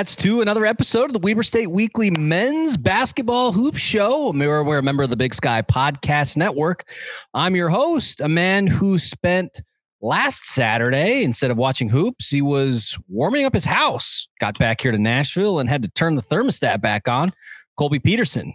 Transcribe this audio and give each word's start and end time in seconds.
Wildcats, 0.00 0.16
to 0.16 0.40
another 0.40 0.64
episode 0.64 1.04
of 1.04 1.12
the 1.12 1.18
Weber 1.18 1.42
State 1.42 1.70
Weekly 1.70 2.10
Men's 2.10 2.78
Basketball 2.78 3.52
Hoop 3.52 3.76
Show. 3.76 4.30
We're, 4.30 4.62
we're 4.62 4.78
a 4.78 4.82
member 4.82 5.02
of 5.02 5.10
the 5.10 5.16
Big 5.16 5.34
Sky 5.34 5.60
Podcast 5.60 6.38
Network. 6.38 6.88
I'm 7.34 7.54
your 7.54 7.68
host, 7.68 8.22
a 8.22 8.28
man 8.28 8.66
who 8.66 8.98
spent 8.98 9.60
last 10.00 10.46
Saturday, 10.46 11.22
instead 11.22 11.50
of 11.50 11.58
watching 11.58 11.90
hoops, 11.90 12.30
he 12.30 12.40
was 12.40 12.98
warming 13.08 13.44
up 13.44 13.52
his 13.52 13.66
house. 13.66 14.26
Got 14.40 14.58
back 14.58 14.80
here 14.80 14.90
to 14.90 14.96
Nashville 14.96 15.58
and 15.58 15.68
had 15.68 15.82
to 15.82 15.88
turn 15.90 16.14
the 16.14 16.22
thermostat 16.22 16.80
back 16.80 17.06
on. 17.06 17.34
Colby 17.76 17.98
Peterson. 17.98 18.54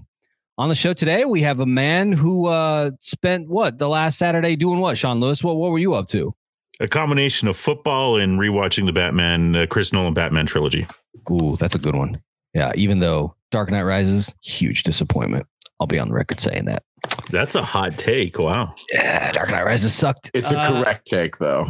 On 0.57 0.67
the 0.67 0.73
show 0.73 0.93
today, 0.93 1.25
we 1.25 1.41
have 1.41 1.59
a 1.59 1.67
man 1.67 2.11
who 2.11 2.47
uh, 2.47 2.89
spent 3.01 3.49
what 3.49 3.77
the 3.77 3.87
last 3.87 4.17
Saturday 4.17 4.55
doing 4.55 4.79
what? 4.79 4.97
Sean 4.97 5.19
Lewis, 5.19 5.43
what 5.43 5.57
what 5.57 5.69
were 5.69 5.77
you 5.77 5.93
up 5.93 6.07
to? 6.07 6.33
A 6.79 6.87
combination 6.87 7.47
of 7.47 7.55
football 7.55 8.17
and 8.17 8.39
rewatching 8.39 8.87
the 8.87 8.93
Batman, 8.93 9.55
uh, 9.55 9.67
Chris 9.67 9.93
Nolan 9.93 10.15
Batman 10.15 10.47
trilogy. 10.47 10.87
Ooh, 11.31 11.55
that's 11.57 11.75
a 11.75 11.79
good 11.79 11.95
one. 11.95 12.21
Yeah, 12.53 12.71
even 12.75 12.99
though 12.99 13.35
Dark 13.51 13.71
Knight 13.71 13.83
Rises, 13.83 14.33
huge 14.43 14.83
disappointment. 14.83 15.45
I'll 15.79 15.87
be 15.87 15.99
on 15.99 16.07
the 16.07 16.13
record 16.13 16.39
saying 16.39 16.65
that. 16.65 16.83
That's 17.29 17.55
a 17.55 17.61
hot 17.61 17.97
take. 17.97 18.39
Wow. 18.39 18.73
Yeah, 18.93 19.31
Dark 19.31 19.49
Knight 19.49 19.65
Rises 19.65 19.93
sucked. 19.93 20.31
It's 20.33 20.51
a 20.51 20.59
uh, 20.59 20.83
correct 20.83 21.05
take, 21.05 21.37
though. 21.37 21.65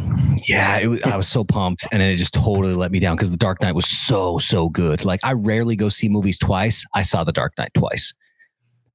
Yeah, 0.46 0.78
it 0.78 0.86
was, 0.86 1.02
I 1.04 1.16
was 1.16 1.28
so 1.28 1.44
pumped, 1.44 1.86
and 1.90 2.00
then 2.00 2.10
it 2.10 2.16
just 2.16 2.34
totally 2.34 2.74
let 2.74 2.92
me 2.92 3.00
down 3.00 3.16
because 3.16 3.30
The 3.30 3.36
Dark 3.36 3.62
Knight 3.62 3.74
was 3.74 3.88
so 3.88 4.38
so 4.38 4.68
good. 4.68 5.04
Like 5.04 5.20
I 5.24 5.32
rarely 5.32 5.74
go 5.76 5.88
see 5.88 6.08
movies 6.08 6.38
twice. 6.38 6.84
I 6.94 7.02
saw 7.02 7.24
The 7.24 7.32
Dark 7.32 7.54
Knight 7.58 7.72
twice. 7.74 8.14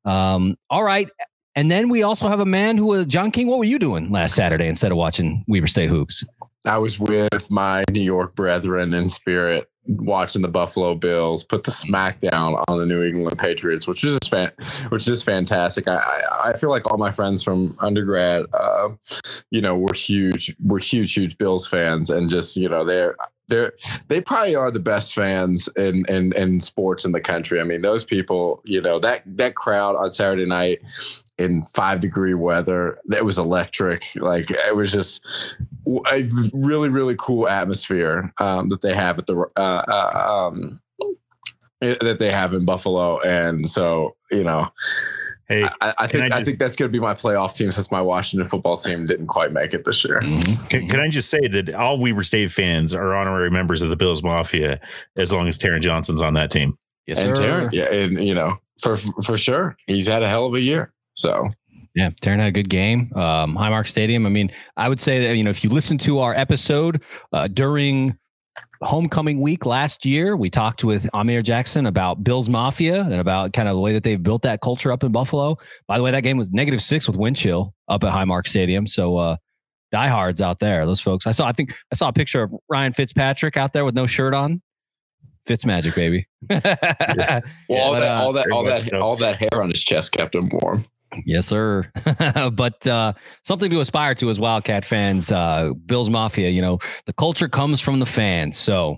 Um, 0.06 0.56
all 0.70 0.84
right. 0.84 1.10
And 1.56 1.70
then 1.70 1.90
we 1.90 2.04
also 2.04 2.30
have 2.30 2.40
a 2.40 2.46
man 2.46 2.78
who 2.78 2.88
was 2.88 3.06
John 3.06 3.32
King. 3.32 3.48
What 3.48 3.58
were 3.60 3.66
you 3.66 3.78
doing 3.78 4.10
last 4.10 4.36
Saturday 4.36 4.68
instead 4.68 4.92
of 4.92 4.98
watching 4.98 5.44
Weber 5.48 5.68
State 5.68 5.90
hoops? 5.90 6.24
I 6.66 6.78
was 6.78 7.00
with 7.00 7.50
my 7.50 7.84
New 7.92 8.02
York 8.02 8.36
brethren 8.36 8.94
in 8.94 9.09
spirit, 9.09 9.70
watching 9.88 10.44
the 10.44 10.48
Buffalo 10.48 10.94
Bills 10.94 11.44
put 11.44 11.64
the 11.64 11.72
smackdown 11.72 12.64
on 12.67 12.78
the 12.78 12.86
New 12.86 13.04
England 13.04 13.40
Patriots, 13.40 13.88
which 13.88 14.04
is 14.04 14.20
fan, 14.30 14.52
which 14.89 15.08
is 15.08 15.23
fantastic. 15.23 15.88
I, 15.88 15.95
I, 15.95 16.50
I 16.50 16.54
feel 16.54 16.70
like 16.70 16.89
all 16.89 16.98
my 16.98 17.12
friends 17.12 17.44
from 17.44 17.76
undergrad, 17.80 18.45
uh, 18.54 18.89
you 19.50 19.62
know, 19.62 19.76
were 19.76 19.94
huge, 19.94 20.56
were 20.64 20.80
huge, 20.80 21.14
huge 21.14 21.38
Bills 21.38 21.67
fans, 21.67 22.09
and 22.09 22.30
just 22.30 22.56
you 22.58 22.70
know, 22.70 22.86
they're 22.86 23.16
they're 23.52 23.74
they 24.08 24.22
probably 24.22 24.56
are 24.56 24.72
the 24.72 24.80
best 24.80 25.14
fans 25.14 25.70
in, 25.76 26.04
in 26.10 26.34
in 26.34 26.60
sports 26.60 27.06
in 27.06 27.12
the 27.12 27.22
country. 27.22 27.60
I 27.60 27.64
mean, 27.64 27.84
those 27.84 28.04
people, 28.04 28.62
you 28.66 28.82
know, 28.82 28.98
that 29.00 29.22
that 29.38 29.54
crowd 29.54 29.96
on 29.98 30.12
Saturday 30.12 30.48
night 30.48 30.80
in 31.38 31.62
five 31.64 32.00
degree 32.00 32.34
weather, 32.34 32.98
that 33.06 33.24
was 33.26 33.38
electric. 33.38 34.08
Like 34.16 34.50
it 34.50 34.76
was 34.76 34.92
just 34.92 35.24
a 36.12 36.28
really 36.54 36.90
really 36.90 37.16
cool 37.20 37.48
atmosphere 37.48 38.34
um, 38.40 38.70
that 38.70 38.82
they 38.82 38.96
have 38.96 39.20
at 39.20 39.28
the 39.28 39.38
uh, 39.56 39.84
uh, 39.88 40.50
um, 40.50 40.82
that 41.82 42.18
they 42.18 42.32
have 42.32 42.54
in 42.54 42.66
Buffalo, 42.66 43.20
and 43.22 43.70
so 43.70 44.16
you 44.32 44.44
know. 44.44 44.67
Hey, 45.52 45.67
I, 45.82 45.94
I 45.98 46.08
think 46.08 46.23
I, 46.23 46.28
just, 46.28 46.39
I, 46.39 46.44
think 46.45 46.60
that's 46.60 46.76
going 46.78 46.89
to 46.89 46.94
be 46.94 47.02
my 47.02 47.14
playoff 47.14 47.58
team 47.58 47.73
since 47.73 47.92
my 47.92 48.02
Washington 48.02 48.48
football 48.48 48.78
team 48.78 49.06
didn't 49.06 49.28
quite 49.28 49.52
make 49.52 49.73
it 49.73 49.84
this 49.84 50.06
year. 50.06 50.22
Mm-hmm. 50.22 50.67
Can, 50.67 50.88
can, 50.88 51.00
I 51.02 51.10
just 51.10 51.30
say 51.30 51.45
that 51.45 51.73
all 51.73 52.00
Weber 52.00 52.23
State 52.23 52.52
fans 52.52 52.95
are 52.95 53.14
honorary 53.14 53.52
members 53.52 53.82
of 53.82 53.90
the 53.90 53.98
Bills 53.98 54.23
Mafia 54.23 54.80
as 55.17 55.34
long 55.34 55.50
as 55.50 55.60
Taron 55.60 55.82
Johnson's 55.82 56.22
on 56.22 56.36
that 56.36 56.52
team. 56.52 56.78
Yes, 57.06 57.20
and 57.20 57.36
Taron, 57.36 57.70
yeah, 57.73 57.92
and 57.92 58.26
you 58.26 58.34
know, 58.34 58.60
for 58.80 58.95
for 58.95 59.38
sure, 59.38 59.76
he's 59.88 60.08
had 60.08 60.23
a 60.23 60.30
hell 60.30 60.45
of 60.45 60.54
a 60.54 60.61
year. 60.61 60.94
So 61.16 61.50
yeah, 61.95 62.11
Taron 62.22 62.40
had 62.40 62.48
a 62.48 62.52
good 62.52 62.70
game. 62.70 63.11
Um, 63.16 63.58
Highmark 63.58 63.88
Stadium. 63.88 64.26
I 64.26 64.30
mean, 64.30 64.52
I 64.78 64.88
would 64.88 65.02
say 65.02 65.28
that 65.28 65.36
you 65.36 65.44
know 65.44 65.50
if 65.50 65.66
you 65.66 65.70
listen 65.70 65.98
to 66.00 66.20
our 66.20 66.34
episode 66.34 67.02
uh, 67.34 67.48
during 67.48 68.17
homecoming 68.81 69.39
week 69.39 69.65
last 69.65 70.05
year, 70.05 70.36
we 70.36 70.49
talked 70.49 70.83
with 70.83 71.09
Amir 71.14 71.42
Jackson 71.42 71.86
about 71.86 72.23
Bills 72.23 72.49
Mafia 72.49 73.02
and 73.02 73.15
about 73.15 73.53
kind 73.53 73.67
of 73.67 73.75
the 73.75 73.81
way 73.81 73.93
that 73.93 74.03
they've 74.03 74.21
built 74.21 74.42
that 74.43 74.61
culture 74.61 74.92
up 74.92 75.03
in 75.03 75.11
Buffalo. 75.11 75.58
By 75.87 75.97
the 75.97 76.03
way, 76.03 76.11
that 76.11 76.21
game 76.21 76.37
was 76.37 76.52
negative 76.52 76.81
six 76.81 77.08
with 77.08 77.17
wind 77.17 77.36
chill 77.36 77.73
up 77.87 78.03
at 78.03 78.11
Highmark 78.11 78.47
Stadium. 78.47 78.87
So 78.87 79.17
uh, 79.17 79.37
diehards 79.92 80.42
out 80.42 80.59
there, 80.59 80.86
those 80.86 81.02
folks. 81.02 81.27
I 81.27 81.31
saw. 81.31 81.47
I 81.47 81.52
think 81.52 81.73
I 81.92 81.95
saw 81.95 82.09
a 82.09 82.14
picture 82.14 82.43
of 82.43 82.53
Ryan 82.69 82.93
Fitzpatrick 82.93 83.58
out 83.58 83.73
there 83.73 83.86
with 83.86 83.95
no 83.95 84.08
shirt 84.08 84.33
on. 84.33 84.61
Fitz 85.45 85.65
magic, 85.65 85.95
baby. 85.95 86.27
yeah. 86.49 87.42
Well, 87.69 87.81
all, 87.81 87.93
but, 87.93 87.99
that, 87.99 88.11
uh, 88.11 88.23
all 88.23 88.33
that, 88.33 88.52
all 88.52 88.63
that, 88.65 88.81
so. 88.83 88.99
all 88.99 89.15
that 89.17 89.36
hair 89.37 89.61
on 89.61 89.69
his 89.69 89.83
chest 89.83 90.11
kept 90.11 90.36
him 90.36 90.49
warm. 90.49 90.86
Yes, 91.26 91.48
sir. 91.48 91.92
but 92.54 92.86
uh, 92.88 93.14
something 93.44 93.70
to 93.70 93.80
aspire 93.80 94.16
to 94.16 94.30
as 94.30 94.39
Wildcat 94.39 94.86
fans. 94.86 95.32
Uh, 95.32 95.72
Bills 95.86 96.10
Mafia, 96.10 96.49
you 96.49 96.61
know, 96.61 96.80
the 97.05 97.14
culture 97.14 97.49
comes 97.49 97.82
from 97.82 97.99
the 97.99 98.05
fans. 98.05 98.58
So, 98.58 98.98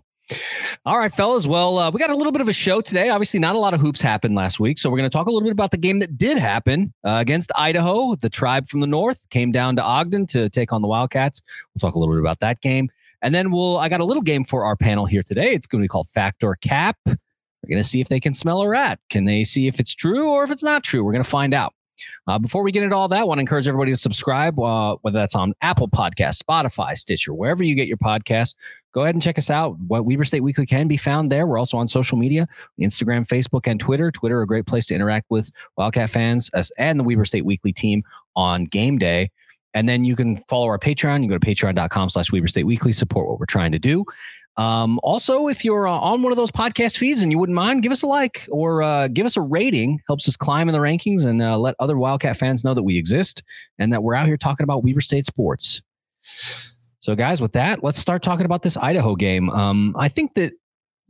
all 0.86 0.98
right, 0.98 1.14
fellas. 1.14 1.48
Well, 1.48 1.78
uh, 1.78 1.92
we 1.92 2.00
got 2.00 2.10
a 2.10 2.16
little 2.16 2.32
bit 2.32 2.42
of 2.42 2.48
a 2.48 2.54
show 2.54 2.82
today. 2.82 3.10
Obviously, 3.10 3.40
not 3.40 3.56
a 3.56 3.60
lot 3.60 3.74
of 3.74 3.80
hoops 3.80 4.02
happened 4.02 4.36
last 4.36 4.60
week. 4.60 4.78
So, 4.80 4.90
we're 4.90 4.98
going 4.98 5.10
to 5.10 5.14
talk 5.14 5.28
a 5.28 5.32
little 5.32 5.46
bit 5.46 5.52
about 5.52 5.72
the 5.72 5.78
game 5.78 6.00
that 6.00 6.18
did 6.18 6.38
happen 6.38 6.94
uh, 7.04 7.18
against 7.20 7.52
Idaho. 7.56 8.16
The 8.16 8.30
tribe 8.30 8.68
from 8.68 8.80
the 8.80 8.88
north 8.88 9.30
came 9.30 9.52
down 9.52 9.76
to 9.78 9.84
Ogden 9.84 10.28
to 10.28 10.50
take 10.50 10.72
on 10.72 10.82
the 10.82 10.88
Wildcats. 10.88 11.42
We'll 11.74 11.88
talk 11.88 11.96
a 11.96 12.00
little 12.00 12.14
bit 12.14 12.22
about 12.22 12.40
that 12.40 12.62
game. 12.62 12.90
And 13.22 13.34
then 13.34 13.52
we'll, 13.52 13.78
I 13.78 13.88
got 13.88 14.02
a 14.02 14.06
little 14.06 14.22
game 14.22 14.44
for 14.44 14.66
our 14.66 14.76
panel 14.76 15.06
here 15.06 15.24
today. 15.24 15.54
It's 15.54 15.66
going 15.66 15.82
to 15.82 15.86
be 15.86 15.88
called 15.88 16.08
Fact 16.08 16.44
or 16.44 16.56
Cap. 16.56 16.98
We're 17.06 17.70
going 17.70 17.82
to 17.82 17.88
see 17.88 18.02
if 18.02 18.10
they 18.10 18.20
can 18.20 18.34
smell 18.34 18.62
a 18.62 18.68
rat. 18.68 19.00
Can 19.10 19.24
they 19.24 19.46
see 19.46 19.68
if 19.68 19.80
it's 19.80 19.96
true 19.96 20.30
or 20.30 20.44
if 20.44 20.52
it's 20.52 20.64
not 20.64 20.84
true? 20.84 21.04
We're 21.04 21.14
going 21.14 21.24
to 21.24 21.30
find 21.30 21.54
out. 21.54 21.74
Uh, 22.28 22.40
before 22.40 22.64
we 22.64 22.72
get 22.72 22.84
into 22.84 22.96
all 22.96 23.08
that, 23.08 23.22
I 23.22 23.24
want 23.24 23.38
to 23.38 23.42
encourage 23.42 23.68
everybody 23.68 23.92
to 23.92 23.98
subscribe, 23.98 24.60
uh, 24.60 24.96
whether 25.02 25.18
that's 25.18 25.36
on 25.36 25.54
Apple 25.62 25.88
Podcast, 25.88 26.42
Spotify, 26.42 26.96
Stitcher, 26.96 27.34
wherever 27.34 27.64
you 27.64 27.76
get 27.76 27.88
your 27.88 27.98
podcast. 27.98 28.56
Go 28.94 29.02
ahead 29.02 29.16
and 29.16 29.22
check 29.22 29.38
us 29.38 29.50
out. 29.50 29.78
What 29.80 30.06
Weber 30.06 30.24
State 30.24 30.42
Weekly 30.42 30.66
can 30.66 30.88
be 30.88 30.98
found 30.98 31.32
there. 31.32 31.48
We're 31.48 31.58
also 31.58 31.78
on 31.78 31.88
social 31.88 32.18
media, 32.18 32.48
Instagram, 32.80 33.28
Facebook, 33.28 33.66
and 33.66 33.80
Twitter. 33.80 34.12
Twitter, 34.12 34.42
a 34.42 34.48
great 34.48 34.68
place 34.68 34.88
to 34.88 34.96
interact 34.96 35.26
with 35.30 35.52
Wildcat 35.78 36.12
fans 36.12 36.50
and 36.78 37.00
the 37.00 37.04
Weber 37.04 37.26
State 37.26 37.46
Weekly 37.46 37.74
team 37.74 38.04
on 38.36 38.66
game 38.66 38.98
day. 38.98 39.32
And 39.74 39.90
then 39.90 40.06
you 40.06 40.16
can 40.16 40.38
follow 40.38 40.68
our 40.68 40.78
Patreon. 40.78 41.24
You 41.24 41.30
go 41.30 41.38
to 41.38 41.46
patreon.com 41.46 42.10
slash 42.10 42.32
Weber 42.32 42.48
State 42.48 42.66
Weekly, 42.66 42.92
support 42.92 43.28
what 43.28 43.40
we're 43.40 43.48
trying 43.48 43.72
to 43.72 43.80
do. 43.80 44.06
Um, 44.56 45.00
also, 45.02 45.48
if 45.48 45.66
you're 45.66 45.88
uh, 45.88 45.92
on 45.92 46.22
one 46.22 46.32
of 46.32 46.38
those 46.38 46.52
podcast 46.52 46.98
feeds 46.98 47.22
and 47.22 47.32
you 47.32 47.40
wouldn't 47.40 47.56
mind, 47.56 47.82
give 47.82 47.92
us 47.92 48.04
a 48.04 48.08
like 48.08 48.48
or 48.52 48.84
uh, 48.84 49.08
give 49.08 49.26
us 49.26 49.36
a 49.36 49.42
rating. 49.42 50.00
Helps 50.08 50.28
us 50.30 50.36
climb 50.36 50.70
in 50.70 50.74
the 50.74 50.80
rankings 50.80 51.26
and 51.26 51.42
uh, 51.42 51.58
let 51.58 51.76
other 51.80 51.98
Wildcat 51.98 52.38
fans 52.38 52.64
know 52.64 52.74
that 52.74 52.84
we 52.84 52.98
exist 52.98 53.44
and 53.80 53.92
that 53.92 54.04
we're 54.04 54.14
out 54.14 54.28
here 54.28 54.38
talking 54.38 54.64
about 54.64 54.84
Weber 54.84 55.02
State 55.02 55.26
sports. 55.26 55.82
So, 57.00 57.16
guys, 57.16 57.42
with 57.42 57.54
that, 57.54 57.84
let's 57.84 57.98
start 57.98 58.22
talking 58.22 58.46
about 58.46 58.62
this 58.62 58.78
Idaho 58.78 59.16
game. 59.16 59.50
Um, 59.50 59.96
I 59.98 60.08
think 60.08 60.36
that 60.36 60.54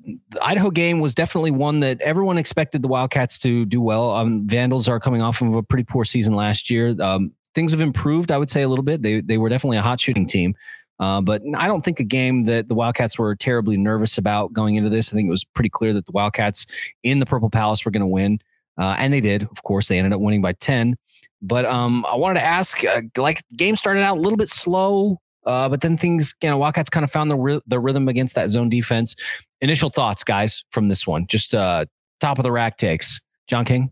the 0.03 0.43
Idaho 0.43 0.71
game 0.71 0.99
was 0.99 1.13
definitely 1.13 1.51
one 1.51 1.81
that 1.81 2.01
everyone 2.01 2.37
expected 2.37 2.81
the 2.81 2.87
Wildcats 2.87 3.37
to 3.39 3.65
do 3.65 3.81
well. 3.81 4.11
Um, 4.11 4.47
Vandals 4.47 4.87
are 4.87 4.99
coming 4.99 5.21
off 5.21 5.41
of 5.41 5.55
a 5.55 5.63
pretty 5.63 5.83
poor 5.83 6.03
season 6.03 6.33
last 6.33 6.69
year. 6.69 6.95
Um, 6.99 7.33
things 7.53 7.71
have 7.71 7.81
improved, 7.81 8.31
I 8.31 8.37
would 8.37 8.49
say, 8.49 8.63
a 8.63 8.67
little 8.67 8.83
bit. 8.83 9.01
They 9.01 9.21
they 9.21 9.37
were 9.37 9.49
definitely 9.49 9.77
a 9.77 9.81
hot 9.81 9.99
shooting 9.99 10.25
team. 10.25 10.55
Uh, 10.99 11.21
but 11.21 11.41
I 11.57 11.67
don't 11.67 11.83
think 11.83 11.99
a 11.99 12.05
game 12.05 12.45
that 12.45 12.67
the 12.67 12.75
Wildcats 12.75 13.17
were 13.17 13.35
terribly 13.35 13.77
nervous 13.77 14.17
about 14.17 14.53
going 14.53 14.75
into 14.75 14.89
this. 14.89 15.11
I 15.11 15.15
think 15.15 15.27
it 15.27 15.31
was 15.31 15.43
pretty 15.43 15.69
clear 15.69 15.93
that 15.93 16.05
the 16.05 16.11
Wildcats 16.11 16.65
in 17.03 17.19
the 17.19 17.25
Purple 17.25 17.49
Palace 17.49 17.83
were 17.83 17.91
going 17.91 18.01
to 18.01 18.07
win. 18.07 18.39
Uh, 18.77 18.95
and 18.97 19.13
they 19.13 19.21
did. 19.21 19.43
Of 19.43 19.63
course, 19.63 19.87
they 19.87 19.97
ended 19.97 20.13
up 20.13 20.21
winning 20.21 20.41
by 20.41 20.53
10. 20.53 20.95
But 21.41 21.65
um, 21.65 22.05
I 22.05 22.15
wanted 22.15 22.39
to 22.39 22.45
ask 22.45 22.83
uh, 22.85 23.01
like, 23.17 23.43
game 23.55 23.75
started 23.75 24.01
out 24.01 24.17
a 24.17 24.21
little 24.21 24.37
bit 24.37 24.49
slow, 24.49 25.19
uh, 25.45 25.67
but 25.67 25.81
then 25.81 25.97
things, 25.97 26.33
you 26.41 26.49
know, 26.49 26.57
Wildcats 26.57 26.89
kind 26.89 27.03
of 27.03 27.11
found 27.11 27.29
the, 27.29 27.61
the 27.67 27.79
rhythm 27.79 28.07
against 28.07 28.35
that 28.35 28.49
zone 28.49 28.69
defense. 28.69 29.15
Initial 29.61 29.89
thoughts, 29.89 30.23
guys, 30.23 30.63
from 30.71 30.87
this 30.87 31.05
one. 31.05 31.27
Just 31.27 31.53
uh, 31.53 31.85
top 32.21 32.39
of 32.39 32.43
the 32.43 32.51
rack 32.51 32.77
takes. 32.77 33.21
John 33.47 33.65
King? 33.65 33.91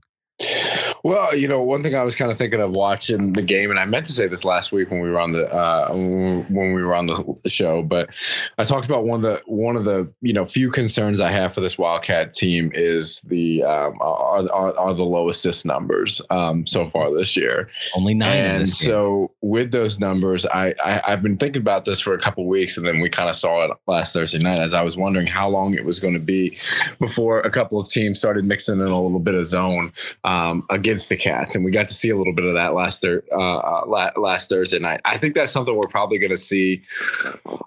Well, 1.03 1.35
you 1.35 1.47
know, 1.47 1.61
one 1.61 1.81
thing 1.81 1.95
I 1.95 2.03
was 2.03 2.13
kind 2.13 2.31
of 2.31 2.37
thinking 2.37 2.61
of 2.61 2.71
watching 2.71 3.33
the 3.33 3.41
game, 3.41 3.71
and 3.71 3.79
I 3.79 3.85
meant 3.85 4.05
to 4.05 4.11
say 4.11 4.27
this 4.27 4.45
last 4.45 4.71
week 4.71 4.91
when 4.91 5.01
we 5.01 5.09
were 5.09 5.19
on 5.19 5.31
the 5.31 5.51
uh, 5.51 5.89
when 5.91 6.73
we 6.73 6.83
were 6.83 6.93
on 6.95 7.07
the 7.07 7.49
show, 7.49 7.81
but 7.81 8.09
I 8.57 8.63
talked 8.63 8.85
about 8.85 9.05
one 9.05 9.25
of 9.25 9.31
the 9.33 9.41
one 9.45 9.75
of 9.75 9.85
the 9.85 10.13
you 10.21 10.33
know 10.33 10.45
few 10.45 10.69
concerns 10.69 11.19
I 11.19 11.31
have 11.31 11.53
for 11.53 11.61
this 11.61 11.77
Wildcat 11.77 12.33
team 12.33 12.71
is 12.75 13.21
the 13.21 13.63
um, 13.63 13.97
are, 13.99 14.47
are, 14.51 14.77
are 14.77 14.93
the 14.93 15.03
low 15.03 15.29
assist 15.29 15.65
numbers 15.65 16.21
um, 16.29 16.67
so 16.67 16.85
far 16.85 17.13
this 17.13 17.35
year. 17.35 17.69
Only 17.95 18.13
nine. 18.13 18.37
And 18.37 18.69
so 18.69 19.31
with 19.41 19.71
those 19.71 19.99
numbers, 19.99 20.45
I, 20.45 20.75
I 20.83 21.09
have 21.09 21.23
been 21.23 21.37
thinking 21.37 21.61
about 21.61 21.85
this 21.85 21.99
for 21.99 22.13
a 22.13 22.19
couple 22.19 22.45
weeks, 22.45 22.77
and 22.77 22.85
then 22.85 22.99
we 22.99 23.09
kind 23.09 23.29
of 23.29 23.35
saw 23.35 23.65
it 23.65 23.71
last 23.87 24.13
Thursday 24.13 24.39
night 24.39 24.59
as 24.59 24.73
I 24.73 24.83
was 24.83 24.97
wondering 24.97 25.27
how 25.27 25.49
long 25.49 25.73
it 25.73 25.85
was 25.85 25.99
going 25.99 26.13
to 26.13 26.19
be 26.19 26.57
before 26.99 27.39
a 27.39 27.49
couple 27.49 27.79
of 27.79 27.89
teams 27.89 28.19
started 28.19 28.45
mixing 28.45 28.75
in 28.75 28.81
a 28.81 29.01
little 29.01 29.19
bit 29.19 29.33
of 29.33 29.45
zone 29.45 29.91
um, 30.23 30.30
again 30.69 30.91
against 30.91 31.09
the 31.09 31.17
Cats, 31.17 31.55
and 31.55 31.63
we 31.63 31.71
got 31.71 31.87
to 31.87 31.93
see 31.93 32.09
a 32.09 32.17
little 32.17 32.33
bit 32.33 32.45
of 32.45 32.55
that 32.55 32.73
last 32.73 33.05
uh, 33.05 33.19
uh 33.31 34.11
last 34.17 34.49
Thursday 34.49 34.79
night. 34.79 35.01
I 35.05 35.17
think 35.17 35.35
that's 35.35 35.51
something 35.51 35.75
we're 35.75 35.83
probably 35.89 36.19
going 36.19 36.31
to 36.31 36.37
see 36.37 36.83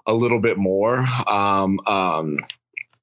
a 0.05 0.13
little 0.13 0.39
bit 0.39 0.57
more. 0.57 1.05
Um, 1.27 1.79
um, 1.87 2.39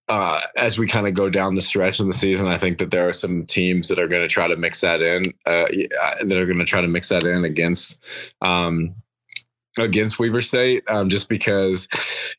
uh, 0.09 0.41
as 0.57 0.79
we 0.79 0.87
kind 0.87 1.07
of 1.07 1.15
go 1.15 1.31
down 1.31 1.55
the 1.55 1.63
stretch 1.63 1.99
in 1.99 2.07
the 2.07 2.13
season, 2.13 2.47
I 2.47 2.59
think 2.59 2.79
that 2.79 2.91
there 2.91 3.09
are 3.09 3.13
some 3.13 3.47
teams 3.47 3.89
that 3.89 3.99
are 3.99 4.09
going 4.09 4.23
to 4.23 4.29
try 4.29 4.47
to 4.47 4.57
mix 4.57 4.81
that 4.83 5.01
in, 5.01 5.33
uh, 5.47 5.67
that 6.23 6.37
are 6.37 6.47
going 6.47 6.59
to 6.59 6.65
try 6.65 6.81
to 6.81 6.89
mix 6.89 7.09
that 7.09 7.25
in 7.25 7.45
against 7.45 7.99
um, 8.43 8.95
against 9.79 10.19
Weber 10.19 10.41
State, 10.41 10.85
um, 10.89 11.09
just 11.09 11.29
because 11.29 11.89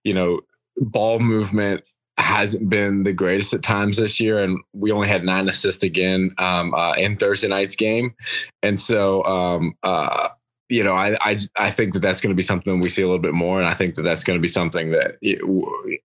you 0.03 0.13
know 0.13 0.41
ball 0.77 1.19
movement 1.19 1.83
hasn't 2.17 2.69
been 2.69 3.03
the 3.03 3.13
greatest 3.13 3.53
at 3.53 3.63
times 3.63 3.97
this 3.97 4.19
year, 4.19 4.37
and 4.37 4.59
we 4.73 4.91
only 4.91 5.07
had 5.07 5.23
nine 5.23 5.49
assists 5.49 5.83
again 5.83 6.33
um, 6.37 6.73
uh, 6.73 6.93
in 6.93 7.17
Thursday 7.17 7.47
night's 7.47 7.75
game, 7.75 8.13
and 8.61 8.79
so 8.79 9.23
um, 9.25 9.73
uh, 9.83 10.29
you 10.69 10.83
know, 10.83 10.93
I, 10.93 11.15
I 11.21 11.39
I 11.57 11.71
think 11.71 11.93
that 11.93 11.99
that's 11.99 12.21
going 12.21 12.31
to 12.31 12.35
be 12.35 12.41
something 12.41 12.79
we 12.79 12.89
see 12.89 13.01
a 13.01 13.07
little 13.07 13.21
bit 13.21 13.33
more, 13.33 13.59
and 13.59 13.69
I 13.69 13.73
think 13.73 13.95
that 13.95 14.01
that's 14.01 14.23
going 14.23 14.37
to 14.37 14.41
be 14.41 14.47
something 14.47 14.91
that 14.91 15.17
it, 15.21 15.39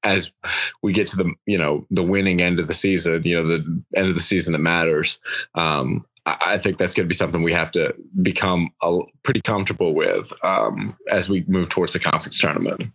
as 0.04 0.32
we 0.82 0.92
get 0.92 1.06
to 1.08 1.16
the 1.16 1.32
you 1.46 1.58
know 1.58 1.86
the 1.90 2.02
winning 2.02 2.42
end 2.42 2.60
of 2.60 2.66
the 2.66 2.74
season, 2.74 3.22
you 3.24 3.36
know, 3.36 3.46
the 3.46 3.82
end 3.96 4.08
of 4.08 4.14
the 4.14 4.20
season 4.20 4.52
that 4.52 4.58
matters. 4.58 5.18
Um, 5.54 6.04
I 6.26 6.58
think 6.58 6.76
that's 6.76 6.92
going 6.92 7.06
to 7.06 7.08
be 7.08 7.14
something 7.14 7.42
we 7.42 7.54
have 7.54 7.70
to 7.70 7.94
become 8.20 8.68
pretty 9.22 9.40
comfortable 9.40 9.94
with 9.94 10.30
um, 10.44 10.94
as 11.10 11.26
we 11.28 11.44
move 11.48 11.70
towards 11.70 11.94
the 11.94 11.98
conference 11.98 12.38
tournament. 12.38 12.92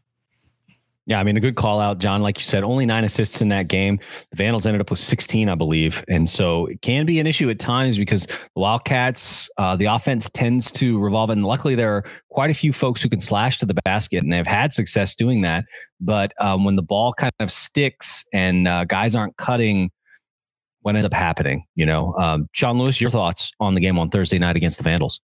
Yeah, 1.06 1.20
I 1.20 1.24
mean, 1.24 1.36
a 1.36 1.42
good 1.42 1.56
call 1.56 1.82
out, 1.82 1.98
John. 1.98 2.22
Like 2.22 2.38
you 2.38 2.46
said, 2.46 2.64
only 2.64 2.86
nine 2.86 3.04
assists 3.04 3.42
in 3.42 3.50
that 3.50 3.68
game. 3.68 4.00
The 4.32 4.38
Vandals 4.38 4.66
ended 4.66 4.80
up 4.80 4.90
with 4.90 5.00
16, 5.00 5.50
I 5.50 5.56
believe. 5.56 6.04
And 6.08 6.30
so 6.30 6.68
it 6.68 6.82
can 6.82 7.06
be 7.06 7.20
an 7.20 7.28
issue 7.28 7.50
at 7.50 7.60
times 7.60 7.98
because 7.98 8.26
the 8.26 8.38
Wildcats, 8.56 9.50
uh, 9.58 9.76
the 9.76 9.86
offense 9.86 10.30
tends 10.30 10.72
to 10.74 10.98
revolve. 11.00 11.30
And 11.30 11.46
luckily, 11.46 11.76
there 11.76 11.94
are 11.94 12.06
quite 12.30 12.52
a 12.52 12.54
few 12.54 12.72
folks 12.72 13.02
who 13.02 13.10
can 13.10 13.20
slash 13.20 13.58
to 13.58 13.66
the 13.66 13.74
basket 13.84 14.24
and 14.24 14.32
they've 14.32 14.48
had 14.48 14.72
success 14.72 15.14
doing 15.14 15.42
that. 15.42 15.66
But 16.00 16.34
um, 16.40 16.64
when 16.64 16.78
the 16.78 16.82
ball 16.82 17.14
kind 17.14 17.34
of 17.42 17.52
sticks 17.52 18.24
and 18.32 18.66
uh, 18.66 18.86
guys 18.86 19.14
aren't 19.14 19.36
cutting, 19.36 19.92
what 20.84 20.96
ends 20.96 21.06
up 21.06 21.14
happening? 21.14 21.66
You 21.76 21.86
know, 21.86 22.14
um, 22.18 22.48
Sean 22.54 22.80
Lewis, 22.80 23.02
your 23.02 23.10
thoughts 23.10 23.52
on 23.60 23.76
the 23.76 23.82
game 23.82 24.00
on 24.00 24.10
Thursday 24.10 24.40
night 24.40 24.56
against 24.56 24.78
the 24.78 24.86
Vandals? 24.86 25.20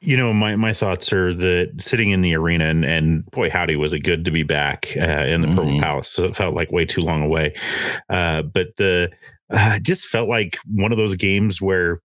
You 0.00 0.16
know, 0.16 0.32
my, 0.32 0.54
my 0.54 0.72
thoughts 0.72 1.12
are 1.12 1.34
that 1.34 1.72
sitting 1.78 2.10
in 2.10 2.20
the 2.20 2.36
arena 2.36 2.66
and, 2.66 2.84
and 2.84 3.26
boy, 3.32 3.50
howdy, 3.50 3.74
was 3.74 3.92
it 3.92 4.00
good 4.00 4.24
to 4.26 4.30
be 4.30 4.44
back 4.44 4.92
uh, 4.96 5.00
in 5.00 5.40
the 5.40 5.48
mm-hmm. 5.48 5.56
Purple 5.56 5.80
Palace. 5.80 6.08
So 6.08 6.24
it 6.24 6.36
felt 6.36 6.54
like 6.54 6.70
way 6.70 6.84
too 6.84 7.00
long 7.00 7.22
away. 7.24 7.54
Uh, 8.08 8.42
but 8.42 8.68
the 8.76 9.10
uh, 9.50 9.78
just 9.80 10.06
felt 10.06 10.28
like 10.28 10.58
one 10.66 10.92
of 10.92 10.98
those 10.98 11.16
games 11.16 11.60
where 11.60 12.00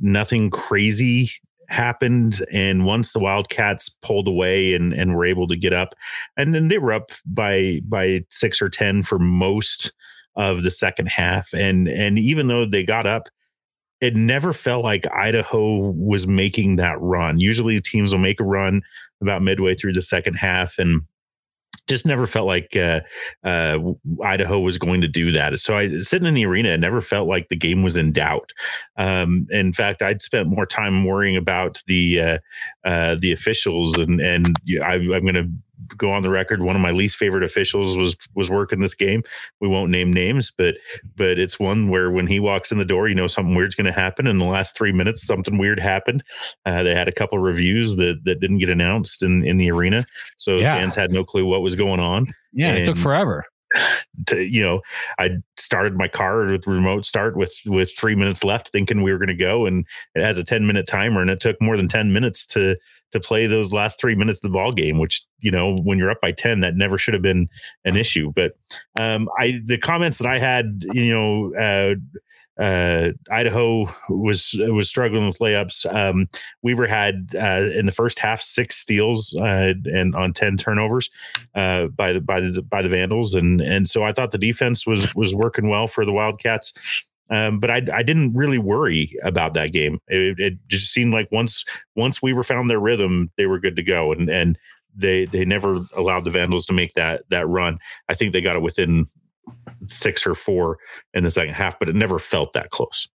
nothing 0.00 0.48
crazy 0.48 1.30
happened. 1.68 2.40
And 2.52 2.86
once 2.86 3.12
the 3.12 3.20
Wildcats 3.20 3.88
pulled 4.02 4.28
away 4.28 4.74
and, 4.74 4.92
and 4.92 5.14
were 5.14 5.26
able 5.26 5.48
to 5.48 5.56
get 5.56 5.72
up, 5.72 5.94
and 6.36 6.54
then 6.54 6.68
they 6.68 6.78
were 6.78 6.92
up 6.92 7.12
by 7.26 7.80
by 7.86 8.24
six 8.30 8.62
or 8.62 8.68
ten 8.68 9.02
for 9.02 9.18
most 9.18 9.92
of 10.36 10.62
the 10.62 10.70
second 10.70 11.08
half. 11.08 11.52
And 11.52 11.88
and 11.88 12.18
even 12.18 12.48
though 12.48 12.64
they 12.64 12.84
got 12.84 13.06
up, 13.06 13.28
it 14.04 14.14
never 14.14 14.52
felt 14.52 14.84
like 14.84 15.06
Idaho 15.10 15.90
was 15.96 16.26
making 16.26 16.76
that 16.76 17.00
run. 17.00 17.40
Usually 17.40 17.80
teams 17.80 18.12
will 18.12 18.20
make 18.20 18.38
a 18.38 18.44
run 18.44 18.82
about 19.22 19.40
midway 19.40 19.74
through 19.74 19.94
the 19.94 20.02
second 20.02 20.34
half 20.34 20.78
and 20.78 21.00
just 21.86 22.04
never 22.04 22.26
felt 22.26 22.46
like 22.46 22.76
uh, 22.76 23.00
uh, 23.44 23.78
Idaho 24.22 24.60
was 24.60 24.76
going 24.76 25.00
to 25.00 25.08
do 25.08 25.32
that. 25.32 25.58
So 25.58 25.76
I 25.76 25.98
sitting 26.00 26.28
in 26.28 26.34
the 26.34 26.44
arena, 26.44 26.70
it 26.70 26.80
never 26.80 27.00
felt 27.00 27.26
like 27.26 27.48
the 27.48 27.56
game 27.56 27.82
was 27.82 27.96
in 27.96 28.12
doubt. 28.12 28.52
Um, 28.98 29.46
in 29.50 29.72
fact, 29.72 30.02
I'd 30.02 30.20
spent 30.20 30.48
more 30.48 30.66
time 30.66 31.06
worrying 31.06 31.36
about 31.36 31.82
the 31.86 32.20
uh, 32.20 32.38
uh 32.84 33.16
the 33.18 33.32
officials, 33.32 33.98
and 33.98 34.20
and 34.20 34.54
I, 34.82 34.94
I'm 34.94 35.08
going 35.08 35.34
to 35.34 35.50
go 35.96 36.10
on 36.10 36.22
the 36.22 36.30
record 36.30 36.62
one 36.62 36.76
of 36.76 36.82
my 36.82 36.90
least 36.90 37.16
favorite 37.16 37.42
officials 37.42 37.96
was 37.96 38.16
was 38.34 38.50
working 38.50 38.80
this 38.80 38.94
game. 38.94 39.22
We 39.60 39.68
won't 39.68 39.90
name 39.90 40.12
names 40.12 40.52
but 40.56 40.74
but 41.16 41.38
it's 41.38 41.58
one 41.58 41.88
where 41.88 42.10
when 42.10 42.26
he 42.26 42.40
walks 42.40 42.72
in 42.72 42.78
the 42.78 42.84
door 42.84 43.08
you 43.08 43.14
know 43.14 43.26
something 43.26 43.54
weird's 43.54 43.74
going 43.74 43.86
to 43.86 43.92
happen. 43.92 44.26
In 44.26 44.38
the 44.38 44.44
last 44.44 44.76
three 44.76 44.92
minutes 44.92 45.26
something 45.26 45.58
weird 45.58 45.80
happened. 45.80 46.24
Uh, 46.66 46.82
they 46.82 46.94
had 46.94 47.08
a 47.08 47.12
couple 47.12 47.38
of 47.38 47.44
reviews 47.44 47.96
that 47.96 48.20
that 48.24 48.40
didn't 48.40 48.58
get 48.58 48.70
announced 48.70 49.22
in 49.22 49.44
in 49.44 49.56
the 49.56 49.70
arena. 49.70 50.04
So 50.36 50.56
yeah. 50.56 50.74
fans 50.74 50.94
had 50.94 51.10
no 51.10 51.24
clue 51.24 51.46
what 51.46 51.62
was 51.62 51.76
going 51.76 52.00
on. 52.00 52.28
Yeah 52.52 52.68
and, 52.68 52.78
it 52.78 52.84
took 52.84 52.96
forever. 52.96 53.44
to, 54.26 54.42
you 54.42 54.62
know, 54.62 54.80
I 55.18 55.30
started 55.56 55.96
my 55.96 56.08
car 56.08 56.46
with 56.46 56.66
remote 56.66 57.04
start 57.04 57.36
with 57.36 57.54
with 57.66 57.90
three 57.96 58.14
minutes 58.14 58.44
left, 58.44 58.70
thinking 58.70 59.02
we 59.02 59.12
were 59.12 59.18
going 59.18 59.28
to 59.28 59.34
go, 59.34 59.66
and 59.66 59.86
it 60.14 60.22
has 60.22 60.38
a 60.38 60.44
ten 60.44 60.66
minute 60.66 60.86
timer, 60.86 61.20
and 61.20 61.30
it 61.30 61.40
took 61.40 61.60
more 61.60 61.76
than 61.76 61.88
ten 61.88 62.12
minutes 62.12 62.46
to 62.46 62.76
to 63.14 63.20
play 63.20 63.46
those 63.46 63.72
last 63.72 63.98
three 63.98 64.14
minutes 64.14 64.38
of 64.38 64.42
the 64.50 64.54
ball 64.54 64.72
game, 64.72 64.98
which 64.98 65.22
you 65.40 65.50
know 65.50 65.78
when 65.78 65.98
you're 65.98 66.10
up 66.10 66.20
by 66.20 66.32
ten, 66.32 66.60
that 66.60 66.76
never 66.76 66.98
should 66.98 67.14
have 67.14 67.22
been 67.22 67.48
an 67.84 67.96
issue. 67.96 68.32
But 68.34 68.52
um, 68.98 69.28
I 69.38 69.60
the 69.64 69.78
comments 69.78 70.18
that 70.18 70.28
I 70.28 70.38
had, 70.38 70.84
you 70.92 71.14
know. 71.14 71.54
Uh, 71.54 71.94
uh, 72.56 73.10
Idaho 73.32 73.86
was 74.08 74.54
was 74.68 74.88
struggling 74.88 75.26
with 75.26 75.38
layups. 75.38 75.92
Um, 75.92 76.28
Weber 76.62 76.86
had 76.86 77.30
uh, 77.34 77.68
in 77.74 77.86
the 77.86 77.92
first 77.92 78.20
half 78.20 78.40
six 78.40 78.76
steals 78.76 79.36
uh, 79.40 79.74
and 79.86 80.14
on 80.14 80.32
ten 80.32 80.56
turnovers 80.56 81.10
uh, 81.56 81.88
by 81.88 82.12
the 82.12 82.20
by 82.20 82.38
the 82.38 82.62
by 82.62 82.80
the 82.80 82.88
Vandals, 82.88 83.34
and 83.34 83.60
and 83.60 83.88
so 83.88 84.04
I 84.04 84.12
thought 84.12 84.30
the 84.30 84.38
defense 84.38 84.86
was 84.86 85.16
was 85.16 85.34
working 85.34 85.68
well 85.68 85.88
for 85.88 86.04
the 86.04 86.12
Wildcats. 86.12 86.72
Um, 87.30 87.58
but 87.58 87.70
I, 87.70 87.82
I 87.92 88.02
didn't 88.02 88.34
really 88.34 88.58
worry 88.58 89.16
about 89.22 89.54
that 89.54 89.72
game. 89.72 89.98
It, 90.08 90.38
it 90.38 90.54
just 90.68 90.92
seemed 90.92 91.14
like 91.14 91.28
once 91.32 91.64
once 91.96 92.20
we 92.22 92.32
were 92.32 92.44
found 92.44 92.68
their 92.68 92.80
rhythm, 92.80 93.28
they 93.38 93.46
were 93.46 93.58
good 93.58 93.76
to 93.76 93.82
go, 93.82 94.12
and 94.12 94.28
and 94.28 94.58
they 94.94 95.24
they 95.26 95.44
never 95.44 95.80
allowed 95.96 96.24
the 96.24 96.30
Vandals 96.30 96.66
to 96.66 96.72
make 96.72 96.94
that 96.94 97.22
that 97.30 97.48
run. 97.48 97.78
I 98.08 98.14
think 98.14 98.32
they 98.32 98.40
got 98.40 98.56
it 98.56 98.62
within 98.62 99.08
six 99.86 100.26
or 100.26 100.34
four 100.34 100.78
in 101.12 101.24
the 101.24 101.30
second 101.30 101.54
half, 101.54 101.78
but 101.78 101.88
it 101.88 101.94
never 101.94 102.18
felt 102.18 102.52
that 102.52 102.70
close. 102.70 103.08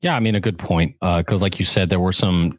Yeah, 0.00 0.14
I 0.14 0.20
mean 0.20 0.34
a 0.34 0.40
good 0.40 0.58
point 0.58 0.94
because, 1.00 1.40
uh, 1.40 1.44
like 1.44 1.58
you 1.58 1.64
said, 1.64 1.90
there 1.90 1.98
were 1.98 2.12
some 2.12 2.58